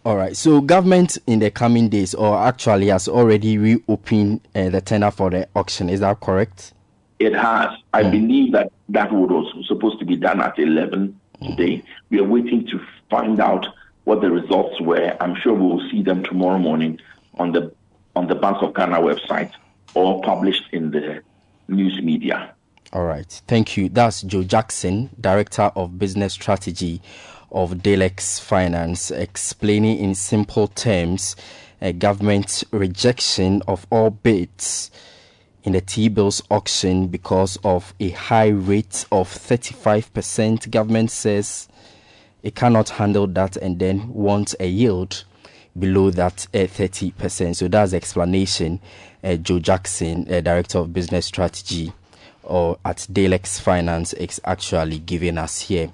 All 0.02 0.16
right. 0.16 0.34
So 0.34 0.62
government 0.62 1.18
in 1.26 1.40
the 1.40 1.50
coming 1.50 1.90
days, 1.90 2.14
or 2.14 2.38
actually 2.38 2.86
has 2.86 3.06
already 3.06 3.58
reopened 3.58 4.40
uh, 4.54 4.70
the 4.70 4.80
tender 4.80 5.10
for 5.10 5.28
the 5.28 5.46
auction. 5.54 5.90
Is 5.90 6.00
that 6.00 6.20
correct? 6.20 6.72
It 7.18 7.34
has. 7.34 7.68
I 7.92 8.04
believe 8.04 8.52
that 8.52 8.72
that 8.88 9.12
would 9.12 9.30
also 9.30 9.60
supposed 9.66 9.98
to 9.98 10.06
be 10.06 10.16
done 10.16 10.40
at 10.40 10.58
11 10.58 11.20
today. 11.42 11.82
We 12.08 12.20
are 12.20 12.24
waiting 12.24 12.66
to 12.68 12.80
find 13.10 13.40
out 13.40 13.66
what 14.04 14.22
the 14.22 14.30
results 14.30 14.80
were. 14.80 15.14
I'm 15.20 15.34
sure 15.34 15.52
we 15.52 15.60
will 15.60 15.90
see 15.90 16.02
them 16.02 16.24
tomorrow 16.24 16.58
morning 16.58 16.98
on 17.34 17.52
the 17.52 17.74
on 18.14 18.26
the 18.26 18.34
Bank 18.34 18.62
of 18.62 18.72
Ghana 18.72 19.00
website 19.00 19.52
or 19.92 20.22
published 20.22 20.64
in 20.72 20.90
the 20.90 21.20
news 21.68 22.00
media. 22.02 22.54
All 22.92 23.04
right. 23.04 23.42
Thank 23.46 23.76
you. 23.76 23.88
That's 23.88 24.22
Joe 24.22 24.44
Jackson, 24.44 25.10
Director 25.20 25.72
of 25.74 25.98
Business 25.98 26.32
Strategy 26.32 27.02
of 27.50 27.72
Dalex 27.74 28.40
Finance, 28.40 29.10
explaining 29.10 29.98
in 29.98 30.14
simple 30.14 30.68
terms 30.68 31.36
a 31.80 31.92
government 31.92 32.64
rejection 32.70 33.62
of 33.68 33.86
all 33.90 34.10
bids 34.10 34.90
in 35.64 35.72
the 35.72 35.80
T-bills 35.80 36.42
auction 36.50 37.08
because 37.08 37.58
of 37.64 37.92
a 37.98 38.10
high 38.10 38.48
rate 38.48 39.04
of 39.10 39.28
35%. 39.28 40.70
Government 40.70 41.10
says 41.10 41.68
it 42.42 42.54
cannot 42.54 42.90
handle 42.90 43.26
that 43.26 43.56
and 43.56 43.78
then 43.78 44.12
wants 44.12 44.54
a 44.60 44.68
yield 44.68 45.24
below 45.78 46.10
that 46.10 46.46
uh, 46.54 46.58
30%. 46.58 47.56
So 47.56 47.68
that's 47.68 47.90
the 47.90 47.96
explanation. 47.96 48.80
Uh, 49.22 49.36
Joe 49.36 49.58
Jackson, 49.58 50.32
uh, 50.32 50.40
Director 50.40 50.78
of 50.78 50.92
Business 50.92 51.26
Strategy 51.26 51.92
or 52.42 52.78
at 52.84 52.98
Dalex 53.10 53.60
Finance, 53.60 54.12
is 54.14 54.40
actually 54.44 54.98
giving 55.00 55.38
us 55.38 55.62
here 55.62 55.90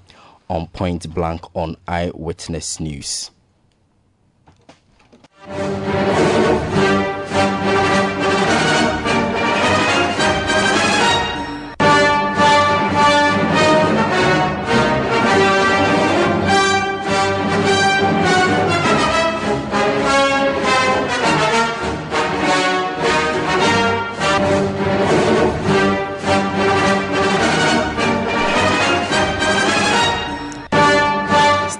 on 0.49 0.67
Point 0.67 1.13
Blank 1.13 1.41
on 1.55 1.77
Eyewitness 1.87 2.79
News. 2.79 3.31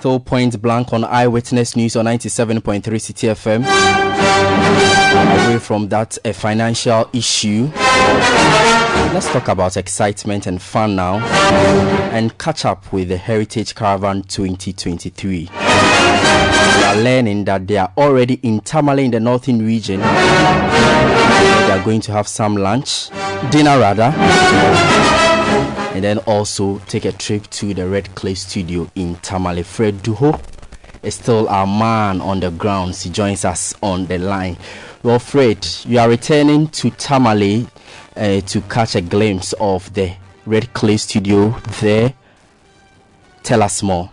Still 0.04 0.20
point 0.20 0.62
blank 0.62 0.92
on 0.92 1.06
Eyewitness 1.06 1.78
News 1.78 1.96
on 1.96 2.04
97.3 2.04 2.82
Citi 2.82 3.30
FM. 3.32 3.64
Away 5.48 5.60
from 5.60 5.88
that, 5.88 6.18
a 6.26 6.34
financial 6.34 7.10
issue. 7.14 7.72
Let's 9.14 9.32
talk 9.32 9.48
about 9.48 9.78
excitement 9.78 10.46
and 10.46 10.62
fun 10.62 10.98
now 10.98 11.20
and 12.12 12.38
catch 12.38 12.66
up 12.66 12.92
with 12.92 13.08
the 13.08 13.16
Heritage 13.16 13.76
Caravan 13.76 14.24
2023. 14.24 15.50
We 15.50 15.58
are 16.84 16.96
learning 16.98 17.46
that 17.46 17.66
they 17.66 17.78
are 17.78 17.94
already 17.96 18.42
in 18.44 18.60
Tamale 18.60 19.06
in 19.06 19.12
the 19.12 19.22
northern 19.22 19.66
region. 19.66 20.02
They 20.02 21.72
are 21.72 21.82
going 21.86 22.02
to 22.02 22.12
have 22.12 22.28
some 22.28 22.58
lunch, 22.58 23.10
dinner 23.52 23.80
rather 23.80 24.14
and 25.94 26.04
then 26.04 26.18
also 26.20 26.80
take 26.88 27.06
a 27.06 27.12
trip 27.12 27.48
to 27.52 27.74
the 27.74 27.88
Red 27.88 28.14
Clay 28.16 28.34
Studio 28.34 28.90
in 28.96 29.16
Tamale. 29.18 29.62
Fred 29.62 29.96
Duho 30.00 30.42
is 31.04 31.16
still 31.16 31.48
our 31.50 31.68
man 31.68 32.20
on 32.20 32.40
the 32.40 32.50
grounds. 32.50 33.04
He 33.04 33.12
joins 33.12 33.46
us 33.46 33.76
on 33.84 34.08
the 34.08 34.18
line. 34.18 34.58
Well, 35.04 35.20
Fred, 35.20 35.68
you 35.86 36.00
are 36.00 36.10
returning 36.10 36.68
to 36.70 36.90
Tamale 36.92 37.68
uh, 38.16 38.42
to 38.42 38.62
catch 38.62 38.96
a 38.96 39.02
glimpse 39.02 39.54
of 39.60 39.94
the 39.94 40.16
Red 40.46 40.74
Clay 40.74 40.98
Studio 40.98 41.50
there. 41.82 42.14
Tell 43.44 43.62
us 43.62 43.84
more. 43.84 44.10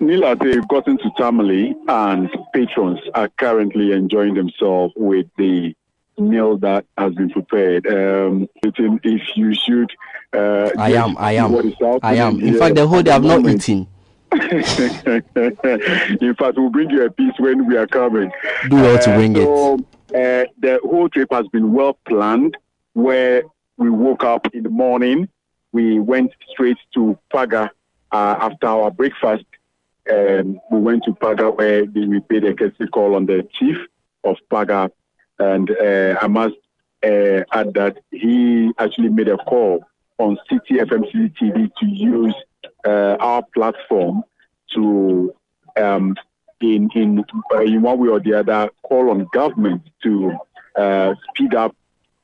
Nii, 0.00 0.38
they've 0.40 0.68
gotten 0.68 0.96
to 0.98 1.10
Tamale 1.16 1.74
and 1.88 2.30
patrons 2.52 3.00
are 3.14 3.28
currently 3.36 3.92
enjoying 3.92 4.34
themselves 4.34 4.92
with 4.96 5.26
the 5.36 5.74
meal 6.18 6.56
that 6.58 6.84
has 6.96 7.14
been 7.14 7.30
prepared. 7.30 7.86
Um, 7.86 8.48
if 8.62 9.36
you 9.36 9.54
should, 9.54 9.90
uh, 10.32 10.70
I 10.78 10.92
am, 10.92 11.16
I 11.18 11.32
am, 11.32 11.54
I 12.02 12.14
am. 12.16 12.40
In 12.40 12.58
fact, 12.58 12.74
the 12.74 12.86
whole 12.86 13.02
day 13.02 13.12
I've 13.12 13.24
not 13.24 13.46
eaten. 13.46 13.86
In 14.30 16.34
fact, 16.34 16.58
we'll 16.58 16.68
bring 16.70 16.90
you 16.90 17.04
a 17.04 17.10
piece 17.10 17.32
when 17.38 17.66
we 17.66 17.76
are 17.76 17.86
coming. 17.86 18.30
Do 18.68 18.76
well 18.76 18.98
to 18.98 19.14
bring 19.14 19.36
it. 19.36 19.44
so, 19.44 19.74
Uh, 20.10 20.44
the 20.58 20.80
whole 20.82 21.08
trip 21.08 21.28
has 21.32 21.46
been 21.48 21.72
well 21.72 21.98
planned. 22.06 22.56
Where 22.92 23.42
we 23.78 23.90
woke 23.90 24.24
up 24.24 24.46
in 24.54 24.64
the 24.64 24.70
morning, 24.70 25.28
we 25.72 25.98
went 26.00 26.32
straight 26.50 26.78
to 26.94 27.18
Paga 27.32 27.70
uh, 28.12 28.36
after 28.40 28.66
our 28.66 28.90
breakfast. 28.90 29.44
Um, 30.12 30.60
we 30.70 30.78
went 30.80 31.04
to 31.04 31.14
Paga 31.14 31.50
where 31.50 31.84
we 31.84 32.20
paid 32.20 32.44
a 32.44 32.54
courtesy 32.54 32.86
call 32.88 33.14
on 33.14 33.26
the 33.26 33.46
chief 33.58 33.76
of 34.24 34.36
Paga, 34.50 34.90
and 35.38 35.70
uh, 35.70 36.18
I 36.20 36.26
must 36.26 36.56
uh, 37.04 37.44
add 37.52 37.74
that 37.74 37.98
he 38.10 38.72
actually 38.78 39.10
made 39.10 39.28
a 39.28 39.36
call 39.36 39.84
on 40.18 40.38
City 40.48 40.74
TV 40.74 41.70
to 41.78 41.86
use 41.86 42.34
uh, 42.86 43.16
our 43.20 43.42
platform 43.54 44.22
to 44.74 45.34
um, 45.76 46.16
in 46.60 46.90
in, 46.94 47.24
uh, 47.52 47.60
in 47.60 47.82
one 47.82 47.98
way 47.98 48.08
or 48.08 48.20
the 48.20 48.34
other, 48.34 48.70
call 48.82 49.10
on 49.10 49.26
government 49.32 49.82
to 50.02 50.36
uh, 50.76 51.14
speed 51.30 51.54
up 51.54 51.74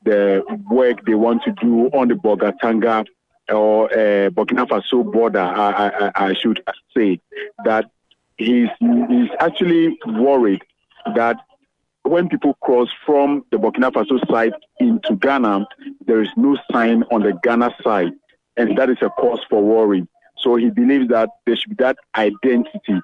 the 0.03 0.43
work 0.69 1.05
they 1.05 1.15
want 1.15 1.41
to 1.43 1.51
do 1.53 1.87
on 1.87 2.07
the 2.07 2.13
Bolgatanga 2.15 3.05
or 3.49 3.91
uh, 3.91 4.29
Burkina 4.29 4.67
Faso 4.67 5.09
border. 5.11 5.39
I, 5.39 5.87
I, 5.87 6.27
I 6.27 6.33
should 6.33 6.61
say 6.95 7.19
that 7.63 7.85
he's 8.37 8.69
he's 8.79 9.29
actually 9.39 9.97
worried 10.05 10.63
that 11.15 11.37
when 12.05 12.29
people 12.29 12.53
cross 12.61 12.87
from 13.05 13.43
the 13.51 13.57
Burkina 13.57 13.91
Faso 13.91 14.19
side 14.29 14.53
into 14.79 15.15
Ghana, 15.15 15.67
there 16.05 16.21
is 16.21 16.29
no 16.37 16.57
sign 16.71 17.03
on 17.11 17.23
the 17.23 17.33
Ghana 17.43 17.75
side, 17.83 18.13
and 18.57 18.77
that 18.77 18.89
is 18.89 18.97
a 19.01 19.09
cause 19.09 19.39
for 19.49 19.63
worry. 19.63 20.07
So 20.37 20.55
he 20.55 20.69
believes 20.69 21.07
that 21.09 21.29
there 21.45 21.55
should 21.55 21.75
be 21.75 21.83
that 21.83 21.97
identity, 22.15 23.01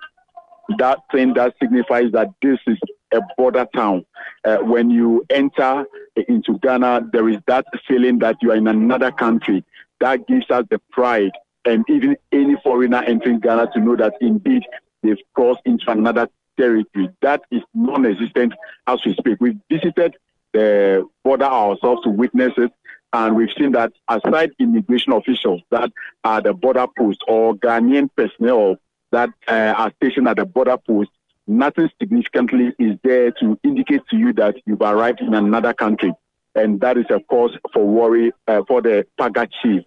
that 0.78 1.00
thing 1.12 1.34
that 1.34 1.56
signifies 1.60 2.12
that 2.12 2.28
this 2.42 2.60
is 2.68 2.78
a 3.12 3.22
border 3.38 3.68
town. 3.76 4.06
Uh, 4.46 4.58
when 4.58 4.90
you 4.90 5.26
enter 5.30 5.86
into 6.28 6.60
Ghana, 6.60 7.10
there 7.12 7.28
is 7.28 7.38
that 7.48 7.66
feeling 7.88 8.20
that 8.20 8.38
you 8.42 8.52
are 8.52 8.56
in 8.56 8.68
another 8.68 9.12
country. 9.12 9.64
That 10.00 10.28
gives 10.28 10.50
us 10.52 10.66
the 10.70 10.80
pride, 10.92 11.32
and 11.66 11.84
even 11.90 12.18
any 12.32 12.56
foreigner 12.64 13.04
entering 13.04 13.40
Ghana 13.40 13.72
to 13.74 13.80
know 13.80 13.96
that 13.96 14.14
indeed 14.22 14.64
they've 15.02 15.18
crossed 15.34 15.62
into 15.66 15.90
another 15.90 16.28
territory. 16.58 17.10
That 17.22 17.42
is 17.52 17.62
non 17.74 18.06
existent 18.06 18.54
as 18.88 19.00
we 19.06 19.14
speak. 19.14 19.38
We've 19.40 19.60
visited 19.70 20.16
the 20.54 21.08
border 21.24 21.46
ourselves 21.46 22.04
to 22.04 22.10
witness 22.10 22.54
it. 22.58 22.72
And 23.14 23.36
we've 23.36 23.50
seen 23.58 23.74
that 23.74 23.92
aside 24.08 24.52
immigration 24.60 25.12
officials 25.12 25.62
that 25.70 25.92
are 26.24 26.42
the 26.42 26.54
border 26.54 26.88
post 26.98 27.20
or 27.28 27.56
Ghanaian 27.56 28.10
personnel 28.16 28.78
that 29.12 29.30
uh, 29.48 29.74
are 29.78 29.92
stationed 29.98 30.30
at 30.30 30.38
the 30.38 30.46
border 30.46 30.78
post, 30.78 31.10
nothing 31.46 31.90
significantly 32.00 32.74
is 32.80 32.98
there 33.04 33.32
to 33.32 33.60
indicate 33.64 34.02
to 34.10 34.18
you 34.18 34.32
that 34.34 34.56
you've 34.66 34.82
arrived 34.82 35.20
in 35.20 35.34
another 35.34 35.74
country. 35.74 36.14
And 36.56 36.80
that 36.82 36.98
is 36.98 37.06
a 37.10 37.20
cause 37.20 37.58
for 37.74 37.86
worry 37.86 38.32
uh, 38.48 38.62
for 38.68 38.82
the 38.82 39.06
Paga 39.18 39.48
chief. 39.62 39.84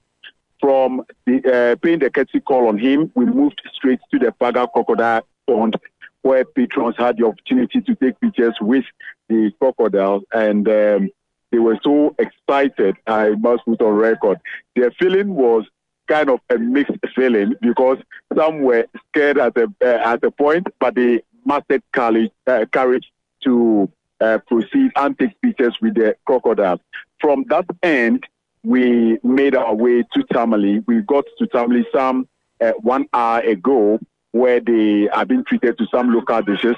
From 0.60 1.02
the, 1.26 1.36
uh, 1.44 1.76
paying 1.76 1.98
the 1.98 2.10
courtesy 2.10 2.40
call 2.40 2.68
on 2.68 2.78
him, 2.78 3.10
we 3.14 3.26
moved 3.26 3.60
straight 3.74 4.00
to 4.12 4.18
the 4.18 4.32
Paga 4.32 4.66
crocodile 4.68 5.26
pond 5.46 5.76
where 6.24 6.42
patrons 6.46 6.94
had 6.96 7.18
the 7.18 7.26
opportunity 7.26 7.82
to 7.82 7.94
take 7.96 8.18
pictures 8.18 8.54
with 8.58 8.84
the 9.28 9.52
crocodiles. 9.58 10.22
And 10.32 10.66
um, 10.66 11.10
they 11.52 11.58
were 11.58 11.78
so 11.84 12.16
excited, 12.18 12.96
I 13.06 13.30
must 13.30 13.66
put 13.66 13.82
on 13.82 13.92
record. 13.92 14.38
Their 14.74 14.90
feeling 14.92 15.34
was 15.34 15.66
kind 16.08 16.30
of 16.30 16.40
a 16.48 16.56
mixed 16.56 16.96
feeling 17.14 17.54
because 17.60 17.98
some 18.34 18.62
were 18.62 18.86
scared 19.08 19.36
at 19.36 19.54
a, 19.58 19.70
uh, 19.82 20.12
at 20.12 20.24
a 20.24 20.30
point, 20.30 20.66
but 20.80 20.94
they 20.94 21.22
mastered 21.44 21.82
courage, 21.92 22.30
uh, 22.46 22.64
courage 22.72 23.04
to 23.42 23.90
uh, 24.22 24.38
proceed 24.46 24.92
and 24.96 25.18
take 25.18 25.38
pictures 25.42 25.76
with 25.82 25.94
the 25.94 26.16
crocodiles. 26.24 26.80
From 27.20 27.44
that 27.50 27.66
end, 27.82 28.24
we 28.62 29.18
made 29.22 29.54
our 29.54 29.74
way 29.74 30.04
to 30.14 30.22
Tamale. 30.32 30.82
We 30.86 31.02
got 31.02 31.26
to 31.38 31.46
Tamale 31.48 31.86
some 31.94 32.26
uh, 32.62 32.72
one 32.80 33.04
hour 33.12 33.40
ago 33.40 34.00
where 34.34 34.58
they 34.58 35.08
are 35.10 35.24
being 35.24 35.44
treated 35.44 35.78
to 35.78 35.86
some 35.94 36.12
local 36.12 36.42
dishes 36.42 36.74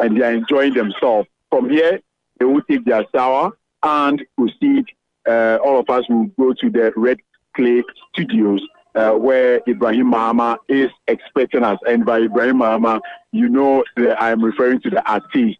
and 0.00 0.16
they 0.16 0.24
are 0.24 0.32
enjoying 0.32 0.74
themselves. 0.74 1.28
From 1.48 1.70
here, 1.70 2.00
they 2.40 2.44
will 2.44 2.60
take 2.62 2.84
their 2.84 3.04
shower 3.14 3.52
and 3.84 4.20
proceed. 4.36 4.84
Uh, 5.28 5.58
all 5.64 5.78
of 5.78 5.88
us 5.88 6.04
will 6.08 6.26
go 6.36 6.52
to 6.54 6.68
the 6.68 6.92
Red 6.96 7.18
Clay 7.54 7.84
Studios 8.12 8.60
uh, 8.96 9.12
where 9.12 9.60
Ibrahim 9.68 10.10
Mahama 10.10 10.58
is 10.68 10.90
expecting 11.06 11.62
us. 11.62 11.78
And 11.86 12.04
by 12.04 12.22
Ibrahim 12.22 12.56
Mahama, 12.58 13.00
you 13.30 13.48
know 13.48 13.84
I 13.96 14.30
am 14.30 14.42
referring 14.42 14.80
to 14.80 14.90
the 14.90 15.08
artist. 15.08 15.58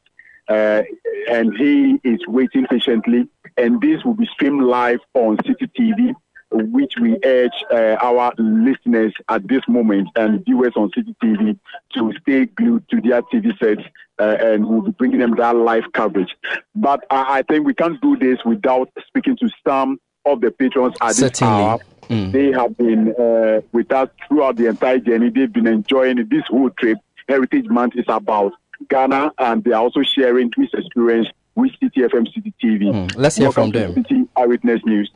Uh, 0.48 0.82
and 1.30 1.56
he 1.56 2.00
is 2.02 2.18
waiting 2.26 2.66
patiently. 2.66 3.28
And 3.56 3.80
this 3.80 4.04
will 4.04 4.14
be 4.14 4.26
streamed 4.32 4.64
live 4.64 5.00
on 5.14 5.36
Citi 5.36 5.70
TV 5.78 6.16
which 6.50 6.94
we 7.00 7.18
urge 7.24 7.64
uh, 7.70 7.96
our 8.00 8.32
listeners 8.38 9.12
at 9.28 9.46
this 9.48 9.62
moment 9.68 10.08
and 10.16 10.44
viewers 10.44 10.72
on 10.76 10.90
Citi 10.90 11.14
TV 11.22 11.58
to 11.94 12.12
stay 12.20 12.46
glued 12.46 12.88
to 12.90 13.00
their 13.00 13.22
TV 13.22 13.58
sets 13.58 13.82
uh, 14.18 14.36
and 14.40 14.66
we'll 14.66 14.82
be 14.82 14.92
bringing 14.92 15.18
them 15.18 15.34
that 15.36 15.56
live 15.56 15.84
coverage. 15.92 16.36
But 16.74 17.04
I, 17.10 17.38
I 17.38 17.42
think 17.42 17.66
we 17.66 17.74
can't 17.74 18.00
do 18.00 18.16
this 18.16 18.38
without 18.44 18.90
speaking 19.06 19.36
to 19.38 19.50
some 19.66 20.00
of 20.24 20.40
the 20.40 20.50
patrons 20.50 20.94
at 21.00 21.14
Certainly. 21.14 21.30
this 21.30 21.42
hour. 21.42 21.78
Mm. 22.08 22.32
They 22.32 22.52
have 22.52 22.76
been 22.76 23.14
uh, 23.16 23.60
with 23.72 23.90
us 23.92 24.08
throughout 24.28 24.56
the 24.56 24.66
entire 24.66 24.98
journey. 24.98 25.30
They've 25.30 25.52
been 25.52 25.66
enjoying 25.66 26.16
this 26.28 26.44
whole 26.48 26.70
trip. 26.70 26.98
Heritage 27.28 27.66
Month 27.66 27.96
is 27.96 28.04
about 28.06 28.52
Ghana, 28.88 29.32
and 29.38 29.64
they 29.64 29.72
are 29.72 29.82
also 29.82 30.02
sharing 30.02 30.52
this 30.56 30.68
experience 30.72 31.28
with 31.56 31.72
CTFM 31.82 32.10
FM, 32.10 32.26
Citi 32.32 32.52
Mm. 32.62 33.16
Let's 33.16 33.36
hear 33.36 33.46
Welcome 33.46 33.72
from 33.72 33.80
them. 33.80 33.94
Citi 33.94 34.28
Eyewitness 34.36 34.82
News. 34.84 35.10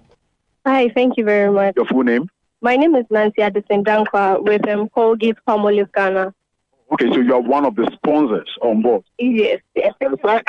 Hi, 0.66 0.90
thank 0.90 1.16
you 1.16 1.24
very 1.24 1.50
much. 1.50 1.74
Your 1.76 1.86
full 1.86 2.02
name? 2.02 2.28
My 2.60 2.76
name 2.76 2.94
is 2.94 3.06
Nancy 3.10 3.40
Addison 3.40 3.82
Dankwa 3.82 4.42
with 4.42 4.68
um, 4.68 4.90
Colgate 4.90 5.38
Palmolive 5.48 5.90
Ghana. 5.94 6.34
Okay, 6.92 7.06
so 7.12 7.20
you 7.20 7.32
are 7.32 7.40
one 7.40 7.64
of 7.64 7.76
the 7.76 7.88
sponsors 7.94 8.48
on 8.60 8.82
board. 8.82 9.02
Yes, 9.18 9.60
yes. 9.74 9.94
Aside, 10.02 10.42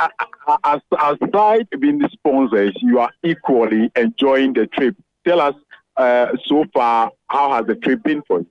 as, 0.65 0.81
aside 0.91 1.67
being 1.79 1.99
the 1.99 2.09
sponsors, 2.11 2.73
you 2.81 2.99
are 2.99 3.11
equally 3.23 3.89
enjoying 3.95 4.51
the 4.53 4.67
trip. 4.67 4.97
Tell 5.25 5.39
us 5.39 5.55
uh, 5.95 6.33
so 6.45 6.65
far, 6.73 7.11
how 7.27 7.53
has 7.53 7.67
the 7.67 7.75
trip 7.75 8.03
been 8.03 8.21
for 8.23 8.39
you? 8.39 8.47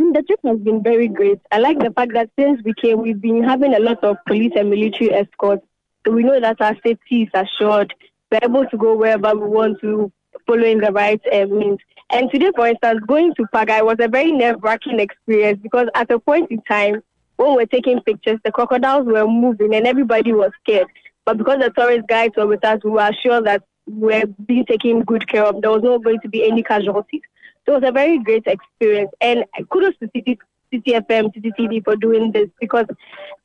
Mm, 0.00 0.14
the 0.14 0.22
trip 0.22 0.40
has 0.44 0.58
been 0.58 0.82
very 0.82 1.06
great. 1.06 1.38
I 1.52 1.58
like 1.58 1.78
the 1.78 1.92
fact 1.92 2.14
that 2.14 2.30
since 2.36 2.60
we 2.64 2.74
came, 2.74 3.02
we've 3.02 3.20
been 3.20 3.44
having 3.44 3.74
a 3.74 3.78
lot 3.78 4.02
of 4.02 4.16
police 4.26 4.52
and 4.56 4.70
military 4.70 5.12
escorts. 5.12 5.64
So 6.04 6.12
we 6.12 6.24
know 6.24 6.40
that 6.40 6.60
our 6.60 6.74
safety 6.84 7.22
is 7.22 7.28
assured. 7.34 7.94
We're 8.32 8.40
able 8.42 8.66
to 8.66 8.76
go 8.76 8.96
wherever 8.96 9.36
we 9.36 9.46
want 9.46 9.80
to 9.82 10.10
following 10.46 10.78
the 10.78 10.92
right 10.92 11.20
uh, 11.32 11.46
means. 11.46 11.78
And 12.10 12.30
today, 12.30 12.50
for 12.54 12.66
instance, 12.66 13.00
going 13.06 13.34
to 13.34 13.46
Paga 13.52 13.84
was 13.84 13.96
a 14.00 14.08
very 14.08 14.32
nerve-wracking 14.32 15.00
experience 15.00 15.58
because 15.62 15.88
at 15.94 16.10
a 16.10 16.18
point 16.18 16.50
in 16.50 16.60
time, 16.62 17.02
when 17.36 17.50
we 17.50 17.56
were 17.56 17.66
taking 17.66 18.00
pictures, 18.00 18.38
the 18.44 18.52
crocodiles 18.52 19.06
were 19.06 19.26
moving 19.26 19.74
and 19.74 19.86
everybody 19.86 20.32
was 20.32 20.50
scared. 20.62 20.86
But 21.24 21.38
because 21.38 21.58
the 21.60 21.70
tourist 21.70 22.06
guides 22.08 22.36
were 22.36 22.46
with 22.46 22.64
us, 22.64 22.80
we 22.84 22.90
were 22.90 23.10
sure 23.22 23.40
that 23.42 23.62
we 23.86 24.14
were 24.14 24.26
being 24.46 24.66
taken 24.66 25.02
good 25.02 25.26
care 25.28 25.44
of. 25.44 25.60
There 25.60 25.70
was 25.70 25.82
not 25.82 26.04
going 26.04 26.20
to 26.20 26.28
be 26.28 26.44
any 26.46 26.62
casualties. 26.62 27.22
So 27.64 27.74
it 27.74 27.80
was 27.80 27.88
a 27.88 27.92
very 27.92 28.18
great 28.18 28.46
experience. 28.46 29.10
And 29.20 29.44
kudos 29.70 29.96
to 29.98 30.08
Citi 30.08 30.36
Citi 30.72 30.94
FM, 30.94 31.34
Citi 31.34 31.84
for 31.84 31.96
doing 31.96 32.32
this 32.32 32.48
because 32.60 32.86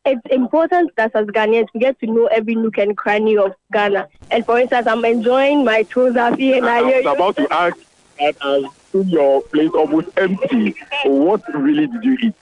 it's 0.06 0.22
important 0.32 0.96
that 0.96 1.14
as 1.16 1.26
Ghanaians 1.28 1.68
we 1.74 1.82
get 1.82 2.00
to 2.00 2.08
know 2.08 2.28
every 2.28 2.56
nook 2.56 2.78
and 2.78 2.96
cranny 2.96 3.38
of 3.38 3.54
Ghana. 3.74 4.08
And 4.32 4.46
for 4.46 4.60
instance, 4.60 4.88
I'm 4.88 5.04
enjoying 5.04 5.66
my 5.66 5.84
Tozafi 5.84 6.58
and 6.58 6.66
I. 6.66 6.80
I 6.80 6.82
was 6.82 7.06
about 7.06 7.36
to 7.38 7.54
ask 7.54 7.78
that 8.20 8.36
I've 8.42 8.66
your 9.06 9.42
place 9.44 9.70
almost 9.74 10.08
empty. 10.18 10.76
What 11.06 11.44
really 11.54 11.88
did 11.88 12.04
you 12.04 12.18
eat? 12.22 12.34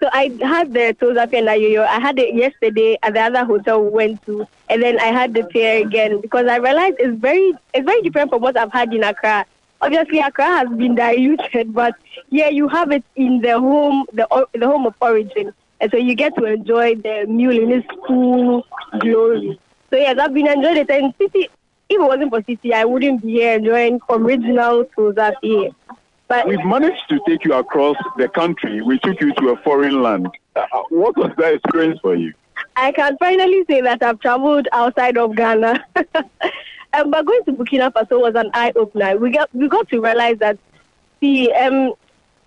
So 0.00 0.10
I 0.12 0.36
had 0.42 0.74
the 0.74 0.94
Tozafi 1.00 1.38
and 1.38 1.48
Ayoyo. 1.48 1.86
I 1.86 1.98
had 1.98 2.18
it 2.18 2.34
yesterday 2.34 2.98
at 3.02 3.14
the 3.14 3.20
other 3.20 3.44
hotel 3.44 3.82
we 3.82 3.90
went 3.90 4.26
to, 4.26 4.46
and 4.68 4.82
then 4.82 4.98
I 5.00 5.06
had 5.06 5.32
the 5.32 5.44
tear 5.44 5.86
again 5.86 6.20
because 6.20 6.46
I 6.46 6.56
realized 6.56 6.96
it's 6.98 7.18
very 7.18 7.54
it's 7.72 7.86
very 7.86 8.02
different 8.02 8.30
from 8.30 8.42
what 8.42 8.56
I've 8.56 8.72
had 8.72 8.92
in 8.92 9.02
Accra 9.02 9.46
obviously 9.84 10.20
Accra 10.20 10.46
has 10.46 10.68
been 10.70 10.94
diluted, 10.94 11.74
but 11.74 11.94
yeah, 12.30 12.48
you 12.48 12.68
have 12.68 12.90
it 12.90 13.04
in 13.16 13.40
the 13.40 13.58
home, 13.58 14.06
the 14.12 14.26
the 14.54 14.66
home 14.66 14.86
of 14.86 14.94
origin, 15.00 15.52
and 15.80 15.90
so 15.90 15.96
you 15.96 16.14
get 16.14 16.34
to 16.36 16.44
enjoy 16.44 16.94
the 16.96 17.26
meal 17.28 17.50
in 17.50 17.70
its 17.70 17.86
glory. 18.06 19.58
So 19.90 19.96
yes, 19.96 20.18
I've 20.18 20.34
been 20.34 20.48
enjoying 20.48 20.78
it. 20.78 20.90
And 20.90 21.16
Citi, 21.18 21.44
if 21.44 21.50
it 21.88 22.00
wasn't 22.00 22.30
for 22.30 22.40
Citi, 22.42 22.72
I 22.72 22.84
wouldn't 22.84 23.22
be 23.22 23.32
here 23.32 23.54
enjoying 23.54 24.00
original 24.08 24.84
Toza 24.96 25.34
here. 25.42 25.70
But 26.26 26.48
we've 26.48 26.64
managed 26.64 27.02
to 27.10 27.20
take 27.28 27.44
you 27.44 27.52
across 27.52 27.96
the 28.16 28.28
country. 28.28 28.80
We 28.80 28.98
took 29.00 29.20
you 29.20 29.34
to 29.34 29.50
a 29.50 29.56
foreign 29.58 30.02
land. 30.02 30.28
Uh, 30.56 30.64
what 30.88 31.16
was 31.16 31.30
that 31.36 31.54
experience 31.54 32.00
for 32.00 32.14
you? 32.14 32.32
I 32.76 32.92
can 32.92 33.16
finally 33.18 33.64
say 33.68 33.82
that 33.82 34.02
I've 34.02 34.20
traveled 34.20 34.66
outside 34.72 35.18
of 35.18 35.36
Ghana. 35.36 35.84
Um, 36.94 37.10
but 37.10 37.26
going 37.26 37.42
to 37.44 37.52
Burkina 37.52 37.92
Faso 37.92 38.20
was 38.20 38.36
an 38.36 38.50
eye 38.54 38.72
opener. 38.76 39.16
We 39.16 39.30
got 39.30 39.52
we 39.52 39.68
got 39.68 39.88
to 39.88 40.00
realize 40.00 40.38
that 40.38 40.58
the 41.20 41.52
um, 41.54 41.94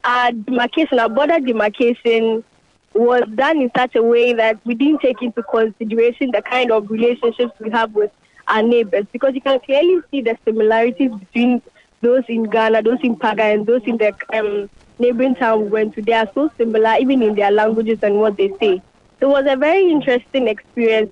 our 0.05 0.31
demarcation, 0.31 0.99
our 0.99 1.09
border 1.09 1.39
demarcation, 1.39 2.45
was 2.93 3.23
done 3.35 3.61
in 3.61 3.69
such 3.75 3.95
a 3.95 4.03
way 4.03 4.31
that 4.33 4.57
we 4.65 4.73
didn't 4.73 5.01
take 5.01 5.21
into 5.21 5.43
consideration 5.43 6.31
the 6.31 6.41
kind 6.41 6.71
of 6.71 6.89
relationships 6.89 7.51
we 7.59 7.69
have 7.71 7.93
with 7.93 8.11
our 8.47 8.63
neighbors, 8.63 9.05
because 9.11 9.35
you 9.35 9.41
can 9.41 9.59
clearly 9.59 9.99
see 10.09 10.21
the 10.21 10.37
similarities 10.45 11.11
between 11.11 11.61
those 11.99 12.23
in 12.29 12.43
Ghana, 12.43 12.83
those 12.83 12.99
in 13.03 13.17
Paga, 13.17 13.43
and 13.43 13.65
those 13.65 13.81
in 13.85 13.97
the 13.97 14.15
um, 14.33 14.69
neighboring 14.97 15.35
town 15.35 15.63
we 15.63 15.67
went 15.67 15.93
to. 15.95 16.01
They 16.01 16.13
are 16.13 16.29
so 16.33 16.49
similar, 16.57 16.95
even 17.01 17.21
in 17.21 17.35
their 17.35 17.51
languages 17.51 17.99
and 18.01 18.19
what 18.19 18.37
they 18.37 18.53
say 18.61 18.81
it 19.19 19.25
was 19.25 19.45
a 19.47 19.55
very 19.55 19.89
interesting 19.89 20.47
experience 20.47 21.11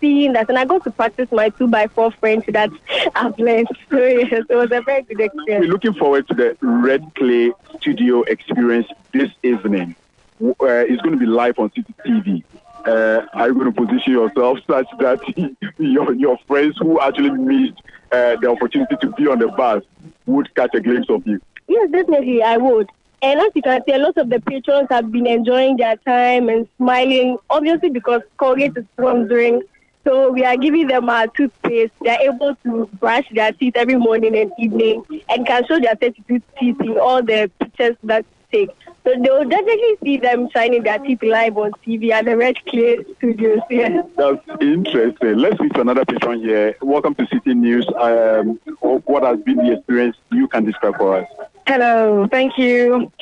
seeing 0.00 0.32
that, 0.32 0.48
and 0.48 0.58
I 0.58 0.64
got 0.64 0.84
to 0.84 0.90
practice 0.90 1.30
my 1.30 1.50
two 1.50 1.68
by 1.68 1.86
four 1.86 2.10
French 2.10 2.46
that 2.46 2.70
I've 3.14 3.38
learned. 3.38 3.68
So 3.90 4.04
yes, 4.04 4.44
it 4.48 4.54
was 4.54 4.70
a 4.72 4.82
very 4.82 5.02
good 5.02 5.20
experience. 5.20 5.66
We're 5.66 5.72
looking 5.72 5.94
forward 5.94 6.26
to 6.28 6.34
the 6.34 6.56
Red 6.60 7.14
Clay 7.14 7.52
Studio 7.80 8.22
experience 8.22 8.88
this 9.12 9.30
evening. 9.42 9.94
uh, 10.40 10.66
is 10.66 11.00
going 11.00 11.12
to 11.12 11.16
be 11.16 11.26
live 11.26 11.58
on 11.58 11.70
Citi 11.70 11.94
TV. 12.04 12.42
Uh, 12.86 13.26
are 13.34 13.48
you 13.48 13.54
going 13.54 13.72
to 13.72 13.86
position 13.86 14.12
yourself 14.12 14.58
such 14.66 14.86
that 14.98 15.20
your, 15.78 16.12
your 16.14 16.38
friends 16.46 16.76
who 16.78 17.00
actually 17.00 17.30
missed 17.30 17.80
uh, 18.12 18.36
the 18.40 18.48
opportunity 18.50 18.96
to 19.00 19.10
be 19.12 19.26
on 19.26 19.38
the 19.38 19.48
bus 19.48 19.82
would 20.26 20.52
catch 20.54 20.70
a 20.74 20.80
glimpse 20.80 21.10
of 21.10 21.26
you? 21.26 21.40
Yes, 21.66 21.90
definitely, 21.90 22.42
I 22.42 22.56
would. 22.56 22.88
And 23.20 23.40
as 23.40 23.50
you 23.54 23.62
can 23.62 23.82
see, 23.84 23.94
a 23.94 23.98
lot 23.98 24.16
of 24.16 24.30
the 24.30 24.40
patrons 24.40 24.88
have 24.90 25.10
been 25.10 25.26
enjoying 25.26 25.76
their 25.76 25.96
time 25.96 26.48
and 26.48 26.68
smiling, 26.76 27.36
obviously 27.50 27.90
because 27.90 28.22
Colgate 28.36 28.76
is 28.76 28.84
sponsoring. 28.96 29.62
So 30.04 30.30
we 30.30 30.44
are 30.44 30.56
giving 30.56 30.86
them 30.86 31.08
our 31.08 31.26
toothpaste. 31.26 31.92
They 32.02 32.10
are 32.10 32.20
able 32.20 32.54
to 32.64 32.88
brush 33.00 33.26
their 33.32 33.52
teeth 33.52 33.74
every 33.76 33.96
morning 33.96 34.36
and 34.36 34.52
evening 34.58 35.04
and 35.28 35.46
can 35.46 35.66
show 35.66 35.80
their 35.80 35.96
32 35.96 36.40
teeth 36.58 36.80
in 36.80 36.98
all 36.98 37.22
the 37.22 37.50
pictures 37.58 37.96
that 38.04 38.24
take. 38.52 38.70
So 39.04 39.14
they 39.20 39.30
will 39.30 39.48
definitely 39.48 39.96
see 40.02 40.16
them 40.18 40.48
shining 40.50 40.82
their 40.82 40.98
teeth 40.98 41.22
live 41.22 41.58
on 41.58 41.72
TV 41.86 42.10
at 42.10 42.24
the 42.24 42.36
Red 42.36 42.64
Clay 42.66 43.04
Studios. 43.16 43.60
Yeah. 43.70 44.02
That's 44.16 44.40
interesting. 44.60 45.38
Let's 45.38 45.56
speak 45.56 45.72
to 45.74 45.80
another 45.80 46.04
patron 46.04 46.40
here. 46.40 46.76
Welcome 46.80 47.14
to 47.16 47.24
Citi 47.26 47.54
News. 47.54 47.86
Um, 47.96 48.60
what 48.80 49.24
has 49.24 49.40
been 49.40 49.56
the 49.56 49.72
experience 49.74 50.16
you 50.30 50.46
can 50.48 50.64
describe 50.64 50.96
for 50.96 51.18
us? 51.18 51.28
Hello, 51.68 52.26
thank 52.30 52.56
you. 52.56 53.12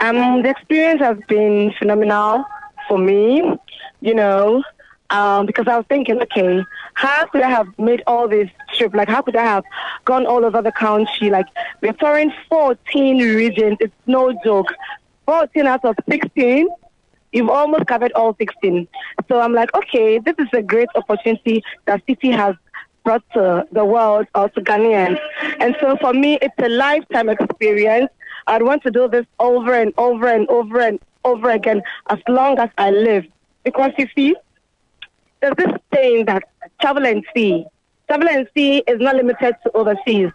Um, 0.00 0.42
the 0.42 0.48
experience 0.48 1.00
has 1.00 1.16
been 1.28 1.72
phenomenal 1.78 2.44
for 2.88 2.98
me, 2.98 3.44
you 4.00 4.12
know, 4.12 4.64
um, 5.10 5.46
because 5.46 5.68
I 5.68 5.76
was 5.76 5.86
thinking, 5.88 6.20
okay, 6.22 6.64
how 6.94 7.26
could 7.26 7.42
I 7.42 7.48
have 7.48 7.68
made 7.78 8.02
all 8.08 8.26
this 8.26 8.50
trip? 8.76 8.92
Like, 8.92 9.08
how 9.08 9.22
could 9.22 9.36
I 9.36 9.44
have 9.44 9.62
gone 10.04 10.26
all 10.26 10.44
over 10.44 10.60
the 10.60 10.72
country? 10.72 11.30
Like, 11.30 11.46
we're 11.80 11.92
touring 11.92 12.32
14 12.48 13.18
regions. 13.20 13.76
It's 13.78 13.94
no 14.08 14.32
joke. 14.44 14.74
14 15.26 15.64
out 15.68 15.84
of 15.84 15.94
16. 16.10 16.68
You've 17.30 17.50
almost 17.50 17.86
covered 17.86 18.10
all 18.14 18.34
16. 18.36 18.88
So 19.28 19.38
I'm 19.38 19.52
like, 19.52 19.72
okay, 19.76 20.18
this 20.18 20.34
is 20.40 20.48
a 20.52 20.60
great 20.60 20.88
opportunity 20.96 21.62
that 21.84 22.04
Citi 22.08 22.34
has 22.36 22.56
brought 23.04 23.24
to 23.32 23.66
the 23.72 23.84
world 23.84 24.26
or 24.34 24.48
to 24.50 24.60
Ghanaians. 24.60 25.18
And 25.60 25.76
so 25.80 25.96
for 26.00 26.12
me, 26.12 26.38
it's 26.40 26.54
a 26.58 26.68
lifetime 26.68 27.28
experience. 27.28 28.10
I'd 28.46 28.62
want 28.62 28.82
to 28.84 28.90
do 28.90 29.08
this 29.08 29.26
over 29.38 29.74
and 29.74 29.92
over 29.98 30.26
and 30.28 30.48
over 30.48 30.80
and 30.80 30.98
over 31.24 31.50
again 31.50 31.82
as 32.10 32.18
long 32.28 32.58
as 32.58 32.70
I 32.78 32.90
live. 32.90 33.24
Because 33.64 33.92
you 33.98 34.08
see, 34.14 34.34
there's 35.40 35.54
this 35.56 35.72
saying 35.94 36.26
that 36.26 36.42
travel 36.80 37.06
and 37.06 37.24
see. 37.34 37.64
Travel 38.08 38.28
and 38.28 38.48
see 38.54 38.78
is 38.86 39.00
not 39.00 39.16
limited 39.16 39.56
to 39.62 39.72
overseas. 39.76 40.30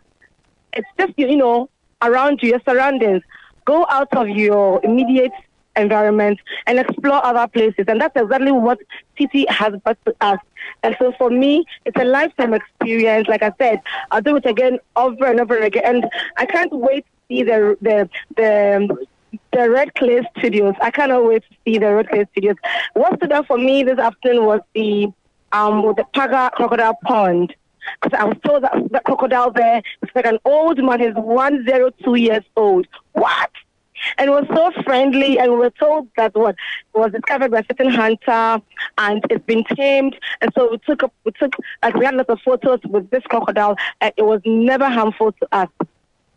It's 0.73 0.87
just, 0.97 1.13
you 1.17 1.35
know, 1.35 1.69
around 2.01 2.39
you, 2.41 2.49
your 2.49 2.61
surroundings. 2.67 3.23
Go 3.65 3.85
out 3.89 4.15
of 4.15 4.29
your 4.29 4.79
immediate 4.83 5.31
environment 5.77 6.39
and 6.65 6.79
explore 6.79 7.23
other 7.25 7.47
places. 7.47 7.85
And 7.87 8.01
that's 8.01 8.15
exactly 8.15 8.51
what 8.51 8.79
Citi 9.19 9.49
has 9.49 9.73
brought 9.83 9.97
to 10.05 10.15
us. 10.21 10.39
And 10.83 10.95
so 10.99 11.13
for 11.17 11.29
me, 11.29 11.65
it's 11.85 11.99
a 11.99 12.05
lifetime 12.05 12.53
experience. 12.53 13.27
Like 13.27 13.43
I 13.43 13.53
said, 13.57 13.81
I'll 14.11 14.21
do 14.21 14.35
it 14.35 14.45
again 14.45 14.79
over 14.95 15.25
and 15.25 15.39
over 15.39 15.57
again. 15.59 15.83
And 15.85 16.09
I 16.37 16.45
can't 16.45 16.73
wait 16.73 17.05
to 17.05 17.11
see 17.29 17.43
the 17.43 17.77
the 17.81 18.09
the 18.35 19.07
the 19.53 19.69
Red 19.69 19.93
Clay 19.95 20.21
Studios. 20.37 20.75
I 20.81 20.91
cannot 20.91 21.25
wait 21.25 21.43
to 21.49 21.55
see 21.65 21.77
the 21.77 21.93
Red 21.93 22.09
Clay 22.09 22.25
Studios. 22.31 22.55
What 22.93 23.17
stood 23.17 23.31
out 23.31 23.47
for 23.47 23.57
me 23.57 23.83
this 23.83 23.99
afternoon 23.99 24.45
was 24.45 24.61
the 24.73 25.07
um 25.51 25.93
the 25.95 26.05
Paga 26.13 26.51
Crocodile 26.55 26.97
Pond. 27.05 27.55
Because 28.01 28.19
I 28.19 28.25
was 28.25 28.37
told 28.45 28.63
that 28.63 28.73
the 28.91 28.99
crocodile 28.99 29.49
there 29.51 29.81
is 30.03 30.09
like 30.13 30.25
an 30.25 30.39
old 30.43 30.77
man. 30.83 30.99
He's 30.99 31.13
102 31.13 32.15
years 32.15 32.43
old. 32.57 32.85
What? 33.13 33.49
And 34.17 34.31
was 34.31 34.45
so 34.53 34.71
friendly. 34.83 35.39
And 35.39 35.51
we 35.51 35.57
were 35.57 35.69
told 35.71 36.07
that 36.17 36.35
what 36.35 36.55
was 36.93 37.11
discovered 37.11 37.51
by 37.51 37.59
a 37.59 37.63
certain 37.63 37.89
hunter, 37.89 38.61
and 38.97 39.25
it's 39.29 39.45
been 39.45 39.63
tamed. 39.75 40.17
And 40.41 40.51
so 40.55 40.71
we 40.71 40.77
took 40.79 41.03
a, 41.03 41.11
we 41.23 41.31
took 41.33 41.55
like 41.83 41.95
we 41.95 42.05
had 42.05 42.15
lots 42.15 42.29
of 42.29 42.39
photos 42.41 42.79
with 42.85 43.09
this 43.09 43.23
crocodile, 43.23 43.75
and 44.01 44.13
it 44.17 44.23
was 44.23 44.41
never 44.45 44.89
harmful 44.89 45.31
to 45.33 45.47
us. 45.51 45.69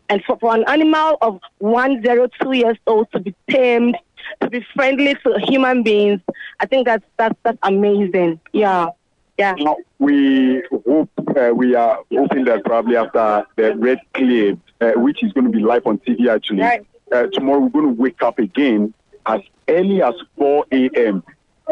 And 0.09 0.21
for, 0.25 0.37
for 0.39 0.53
an 0.53 0.65
animal 0.67 1.17
of 1.21 1.39
102 1.59 2.51
years 2.51 2.77
old 2.85 3.09
to 3.13 3.19
be 3.19 3.33
tamed, 3.49 3.97
to 4.41 4.49
be 4.49 4.65
friendly 4.75 5.15
to 5.23 5.39
human 5.47 5.83
beings, 5.83 6.19
I 6.59 6.65
think 6.65 6.85
that's 6.85 7.05
that's 7.17 7.35
that's 7.43 7.57
amazing. 7.63 8.39
Yeah. 8.51 8.89
Yeah. 9.37 9.55
We 9.97 10.61
hope 10.85 11.09
uh, 11.35 11.51
we 11.55 11.73
are 11.73 11.99
hoping 12.11 12.45
that 12.45 12.63
probably 12.65 12.95
after 12.95 13.45
the 13.55 13.75
Red 13.75 13.99
Clay, 14.13 14.57
uh, 14.81 14.91
which 14.97 15.23
is 15.23 15.31
going 15.31 15.45
to 15.45 15.51
be 15.51 15.63
live 15.63 15.87
on 15.87 15.97
TV 15.99 16.27
actually, 16.27 16.61
right 16.61 16.85
uh, 17.11 17.27
tomorrow 17.33 17.59
we're 17.59 17.69
going 17.69 17.95
to 17.95 18.01
wake 18.01 18.21
up 18.21 18.39
again 18.39 18.93
as 19.25 19.41
early 19.67 20.01
as 20.01 20.13
4 20.37 20.65
a.m. 20.71 21.23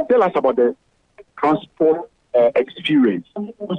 Tell 0.10 0.24
us 0.24 0.32
about 0.36 0.56
the 0.56 0.76
transport 1.38 2.10
uh, 2.36 2.52
experience, 2.56 3.28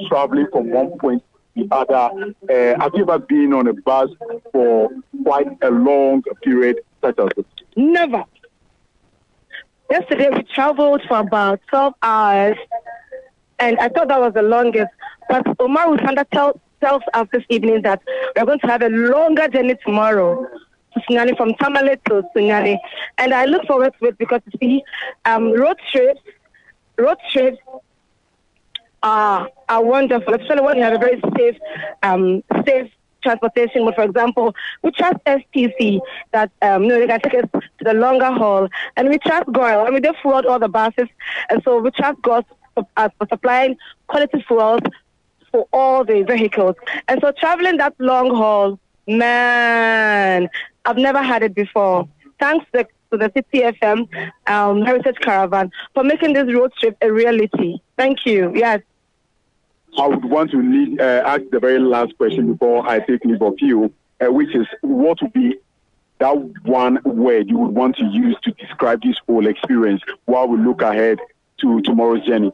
traveling 0.08 0.46
from 0.50 0.70
one 0.70 0.98
point 0.98 1.22
to 1.56 1.64
the 1.64 1.74
other. 1.74 2.34
Uh, 2.48 2.80
have 2.80 2.92
you 2.94 3.02
ever 3.02 3.18
been 3.18 3.52
on 3.52 3.66
a 3.68 3.74
bus 3.74 4.10
for 4.52 4.90
quite 5.22 5.46
a 5.62 5.70
long 5.70 6.22
period, 6.42 6.80
such 7.00 7.18
as 7.18 7.28
this? 7.36 7.46
Never. 7.76 8.24
Yesterday 9.90 10.28
we 10.30 10.42
traveled 10.54 11.02
for 11.08 11.18
about 11.18 11.60
12 11.68 11.94
hours, 12.02 12.56
and 13.58 13.78
I 13.78 13.88
thought 13.88 14.08
that 14.08 14.20
was 14.20 14.34
the 14.34 14.42
longest. 14.42 14.90
But 15.28 15.46
Omar 15.58 15.86
Usanda 15.96 16.28
tell, 16.30 16.60
tells 16.80 17.02
us 17.14 17.28
this 17.32 17.44
evening 17.48 17.82
that 17.82 18.00
we're 18.36 18.46
going 18.46 18.60
to 18.60 18.66
have 18.66 18.82
a 18.82 18.88
longer 18.88 19.48
journey 19.48 19.76
tomorrow 19.84 20.46
to 20.94 21.00
Sunyani, 21.00 21.36
from 21.36 21.54
Tamale 21.54 21.96
to 22.06 22.22
Sunyani. 22.34 22.78
And 23.18 23.34
I 23.34 23.44
look 23.44 23.66
forward 23.66 23.94
to 24.00 24.08
it 24.08 24.18
because 24.18 24.40
you 24.52 24.58
see, 24.60 24.82
um, 25.24 25.52
road 25.52 25.76
trips, 25.90 26.20
road 26.96 27.16
trips 27.30 27.58
are, 29.02 29.48
are 29.68 29.84
wonderful, 29.84 30.34
especially 30.34 30.62
when 30.62 30.76
you 30.76 30.82
have 30.82 30.94
a 30.94 30.98
very 30.98 31.20
safe, 31.36 31.56
um, 32.02 32.42
safe 32.66 32.90
transportation. 33.22 33.84
But 33.84 33.94
for 33.94 34.04
example, 34.04 34.54
we 34.82 34.90
trust 34.92 35.18
STC 35.26 36.00
that 36.32 36.50
um, 36.62 36.84
you 36.84 36.88
know, 36.90 37.00
they 37.00 37.06
can 37.06 37.20
take 37.20 37.34
us 37.34 37.50
to 37.52 37.84
the 37.84 37.94
longer 37.94 38.30
haul, 38.32 38.68
and 38.96 39.08
we 39.08 39.18
trust 39.18 39.50
GOIL. 39.52 39.86
I 39.86 39.90
mean, 39.90 40.02
they 40.02 40.12
fueled 40.22 40.46
all 40.46 40.58
the 40.58 40.68
buses, 40.68 41.08
and 41.48 41.62
so 41.64 41.78
we 41.78 41.90
trust 41.90 42.20
GOIL 42.22 42.44
for, 42.74 42.86
uh, 42.96 43.08
for 43.18 43.26
supplying 43.28 43.76
quality 44.06 44.44
fuels 44.46 44.82
for 45.50 45.66
all 45.72 46.04
the 46.04 46.22
vehicles. 46.22 46.76
And 47.08 47.20
so 47.20 47.32
traveling 47.32 47.76
that 47.78 47.94
long 47.98 48.34
haul, 48.34 48.78
man, 49.06 50.48
I've 50.84 50.96
never 50.96 51.22
had 51.22 51.42
it 51.42 51.54
before. 51.54 52.08
Thanks 52.38 52.66
to, 52.72 52.84
to 53.10 53.16
the 53.16 53.28
Citi 53.30 53.76
FM 53.78 54.08
um, 54.50 54.82
Heritage 54.82 55.16
Caravan 55.20 55.70
for 55.94 56.04
making 56.04 56.32
this 56.32 56.52
road 56.52 56.72
trip 56.80 56.96
a 57.02 57.12
reality. 57.12 57.78
Thank 57.96 58.24
you. 58.26 58.52
Yes. 58.54 58.80
I 59.98 60.06
would 60.06 60.24
want 60.24 60.52
to 60.52 60.62
lead, 60.62 61.00
uh, 61.00 61.22
ask 61.26 61.42
the 61.50 61.58
very 61.58 61.78
last 61.80 62.16
question 62.16 62.52
before 62.52 62.88
I 62.88 63.00
take 63.00 63.24
leave 63.24 63.42
of 63.42 63.54
you, 63.58 63.92
uh, 64.20 64.32
which 64.32 64.54
is 64.54 64.66
what 64.82 65.20
would 65.20 65.32
be 65.32 65.58
that 66.20 66.36
one 66.64 66.98
word 67.04 67.48
you 67.48 67.58
would 67.58 67.74
want 67.74 67.96
to 67.96 68.04
use 68.04 68.36
to 68.44 68.52
describe 68.52 69.02
this 69.02 69.16
whole 69.26 69.46
experience 69.46 70.02
while 70.26 70.46
we 70.46 70.58
look 70.58 70.82
ahead 70.82 71.18
to 71.60 71.80
tomorrow's 71.82 72.24
journey? 72.26 72.52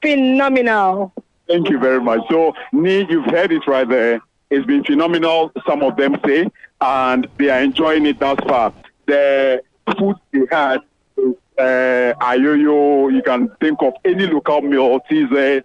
Phenomenal. 0.00 1.12
Thank 1.46 1.68
you 1.68 1.78
very 1.78 2.00
much. 2.00 2.20
So, 2.30 2.54
Nii, 2.72 3.08
you've 3.10 3.26
heard 3.26 3.52
it 3.52 3.66
right 3.66 3.88
there. 3.88 4.20
It's 4.52 4.66
been 4.66 4.84
phenomenal, 4.84 5.50
some 5.66 5.82
of 5.82 5.96
them 5.96 6.14
say, 6.26 6.46
and 6.78 7.26
they 7.38 7.48
are 7.48 7.62
enjoying 7.62 8.04
it 8.04 8.18
thus 8.18 8.36
far. 8.46 8.74
The 9.06 9.62
food 9.96 10.16
they 10.30 10.40
had 10.50 10.80
uh, 11.56 12.12
ayoyo, 12.20 13.10
you 13.10 13.22
can 13.22 13.48
think 13.62 13.80
of 13.82 13.94
any 14.04 14.26
local 14.26 14.60
meal, 14.60 15.00
teaser. 15.08 15.64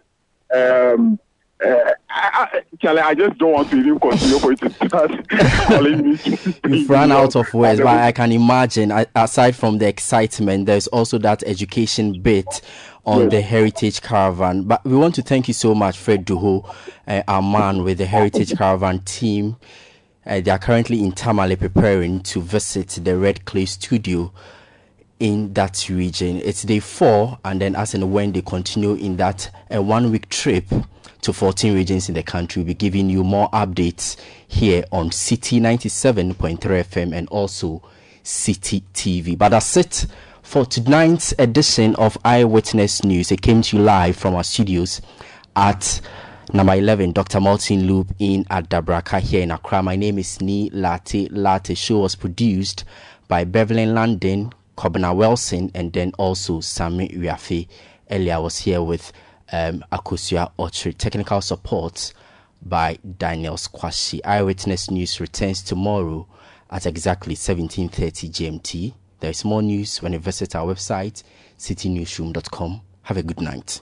Um, 0.55 1.19
uh, 1.61 1.91
I, 2.09 2.61
Charlie, 2.79 3.01
I 3.01 3.13
just 3.13 3.37
don't 3.39 3.51
want 3.51 3.71
to 3.71 3.77
even 3.77 3.99
continue 3.99 4.39
for 4.39 4.51
you 4.51 4.57
to 4.57 4.69
start 4.69 5.29
calling 5.67 6.11
me. 6.11 6.19
You've 6.67 6.89
run 6.89 7.11
out 7.11 7.35
of 7.35 7.53
words, 7.53 7.81
but 7.81 7.87
I 7.87 8.13
can 8.13 8.31
imagine, 8.31 8.93
aside 9.15 9.57
from 9.57 9.79
the 9.79 9.87
excitement, 9.89 10.67
there's 10.67 10.87
also 10.87 11.17
that 11.17 11.43
education 11.45 12.21
bit 12.21 12.61
on 13.07 13.21
yes. 13.21 13.31
the 13.31 13.41
Heritage 13.41 14.01
Caravan. 14.01 14.63
But 14.63 14.83
we 14.83 14.95
want 14.95 15.15
to 15.15 15.21
thank 15.21 15.47
you 15.47 15.53
so 15.53 15.73
much, 15.73 15.97
Fred 15.97 16.25
Duho, 16.25 16.69
uh, 17.07 17.23
our 17.27 17.41
man 17.41 17.83
with 17.83 17.99
the 17.99 18.05
Heritage 18.05 18.53
Caravan 18.57 18.99
team. 18.99 19.55
Uh, 20.25 20.41
they 20.41 20.51
are 20.51 20.59
currently 20.59 21.01
in 21.01 21.13
Tamale 21.13 21.55
preparing 21.55 22.19
to 22.19 22.41
visit 22.41 22.89
the 23.01 23.17
Red 23.17 23.45
Clay 23.45 23.65
studio 23.65 24.33
in 25.21 25.53
that 25.53 25.87
region. 25.89 26.41
It's 26.43 26.63
day 26.63 26.79
four, 26.79 27.39
and 27.45 27.61
then 27.61 27.77
as 27.77 27.93
and 27.93 28.11
when 28.11 28.33
they 28.33 28.41
continue 28.41 28.95
in 28.95 29.15
that 29.17 29.49
uh, 29.73 29.81
one 29.81 30.11
week 30.11 30.27
trip 30.27 30.65
to 31.21 31.31
14 31.31 31.73
regions 31.73 32.09
in 32.09 32.15
the 32.15 32.23
country, 32.23 32.61
we'll 32.61 32.67
be 32.67 32.73
giving 32.73 33.09
you 33.09 33.23
more 33.23 33.49
updates 33.51 34.17
here 34.49 34.83
on 34.91 35.11
Citi 35.11 35.61
97.3 35.61 36.57
FM 36.59 37.15
and 37.15 37.29
also 37.29 37.81
Citi 38.21 38.83
TV. 38.93 39.37
But 39.37 39.49
that's 39.49 39.77
it 39.77 40.07
for 40.47 40.65
tonight's 40.65 41.33
edition 41.39 41.93
of 41.95 42.17
Eyewitness 42.23 43.03
News. 43.03 43.33
It 43.33 43.41
came 43.41 43.61
to 43.63 43.75
you 43.75 43.83
live 43.83 44.15
from 44.15 44.33
our 44.33 44.45
studios 44.45 45.01
at 45.57 45.99
number 46.53 46.73
11, 46.73 47.11
Dr. 47.11 47.41
Martin 47.41 47.85
Loop 47.85 48.13
in 48.17 48.45
at 48.49 48.69
Dabraka 48.69 49.19
here 49.19 49.41
in 49.43 49.51
Accra. 49.51 49.83
My 49.83 49.97
name 49.97 50.17
is 50.17 50.37
Nii 50.37 50.71
Larte. 50.71 51.29
Lartey 51.31 51.75
show 51.75 51.99
was 51.99 52.15
produced 52.15 52.85
by 53.27 53.43
Beverly 53.43 53.87
London, 53.87 54.53
Kobina 54.77 55.13
Wilson, 55.13 55.69
and 55.75 55.91
then 55.91 56.13
also 56.17 56.61
Sami 56.61 57.09
Uyafi. 57.09 57.67
Earlier 58.09 58.35
I 58.35 58.39
was 58.39 58.57
here 58.59 58.81
with 58.81 59.11
um, 59.51 59.83
Ochri. 59.91 60.97
Technical 60.97 61.41
support 61.41 62.13
by 62.65 62.97
Daniel 63.17 63.55
Squashi. 63.55 64.21
Eyewitness 64.23 64.89
News 64.89 65.19
returns 65.19 65.61
tomorrow 65.61 66.25
at 66.71 66.85
exactly 66.85 67.35
17.30 67.35 68.31
GMT. 68.31 68.93
There 69.19 69.31
is 69.31 69.43
more 69.43 69.61
news 69.61 70.01
when 70.01 70.13
you 70.13 70.19
visit 70.19 70.55
our 70.55 70.73
website, 70.73 71.23
citinewsroom.com. 71.57 72.81
Have 73.03 73.17
a 73.17 73.23
good 73.23 73.41
night. 73.41 73.81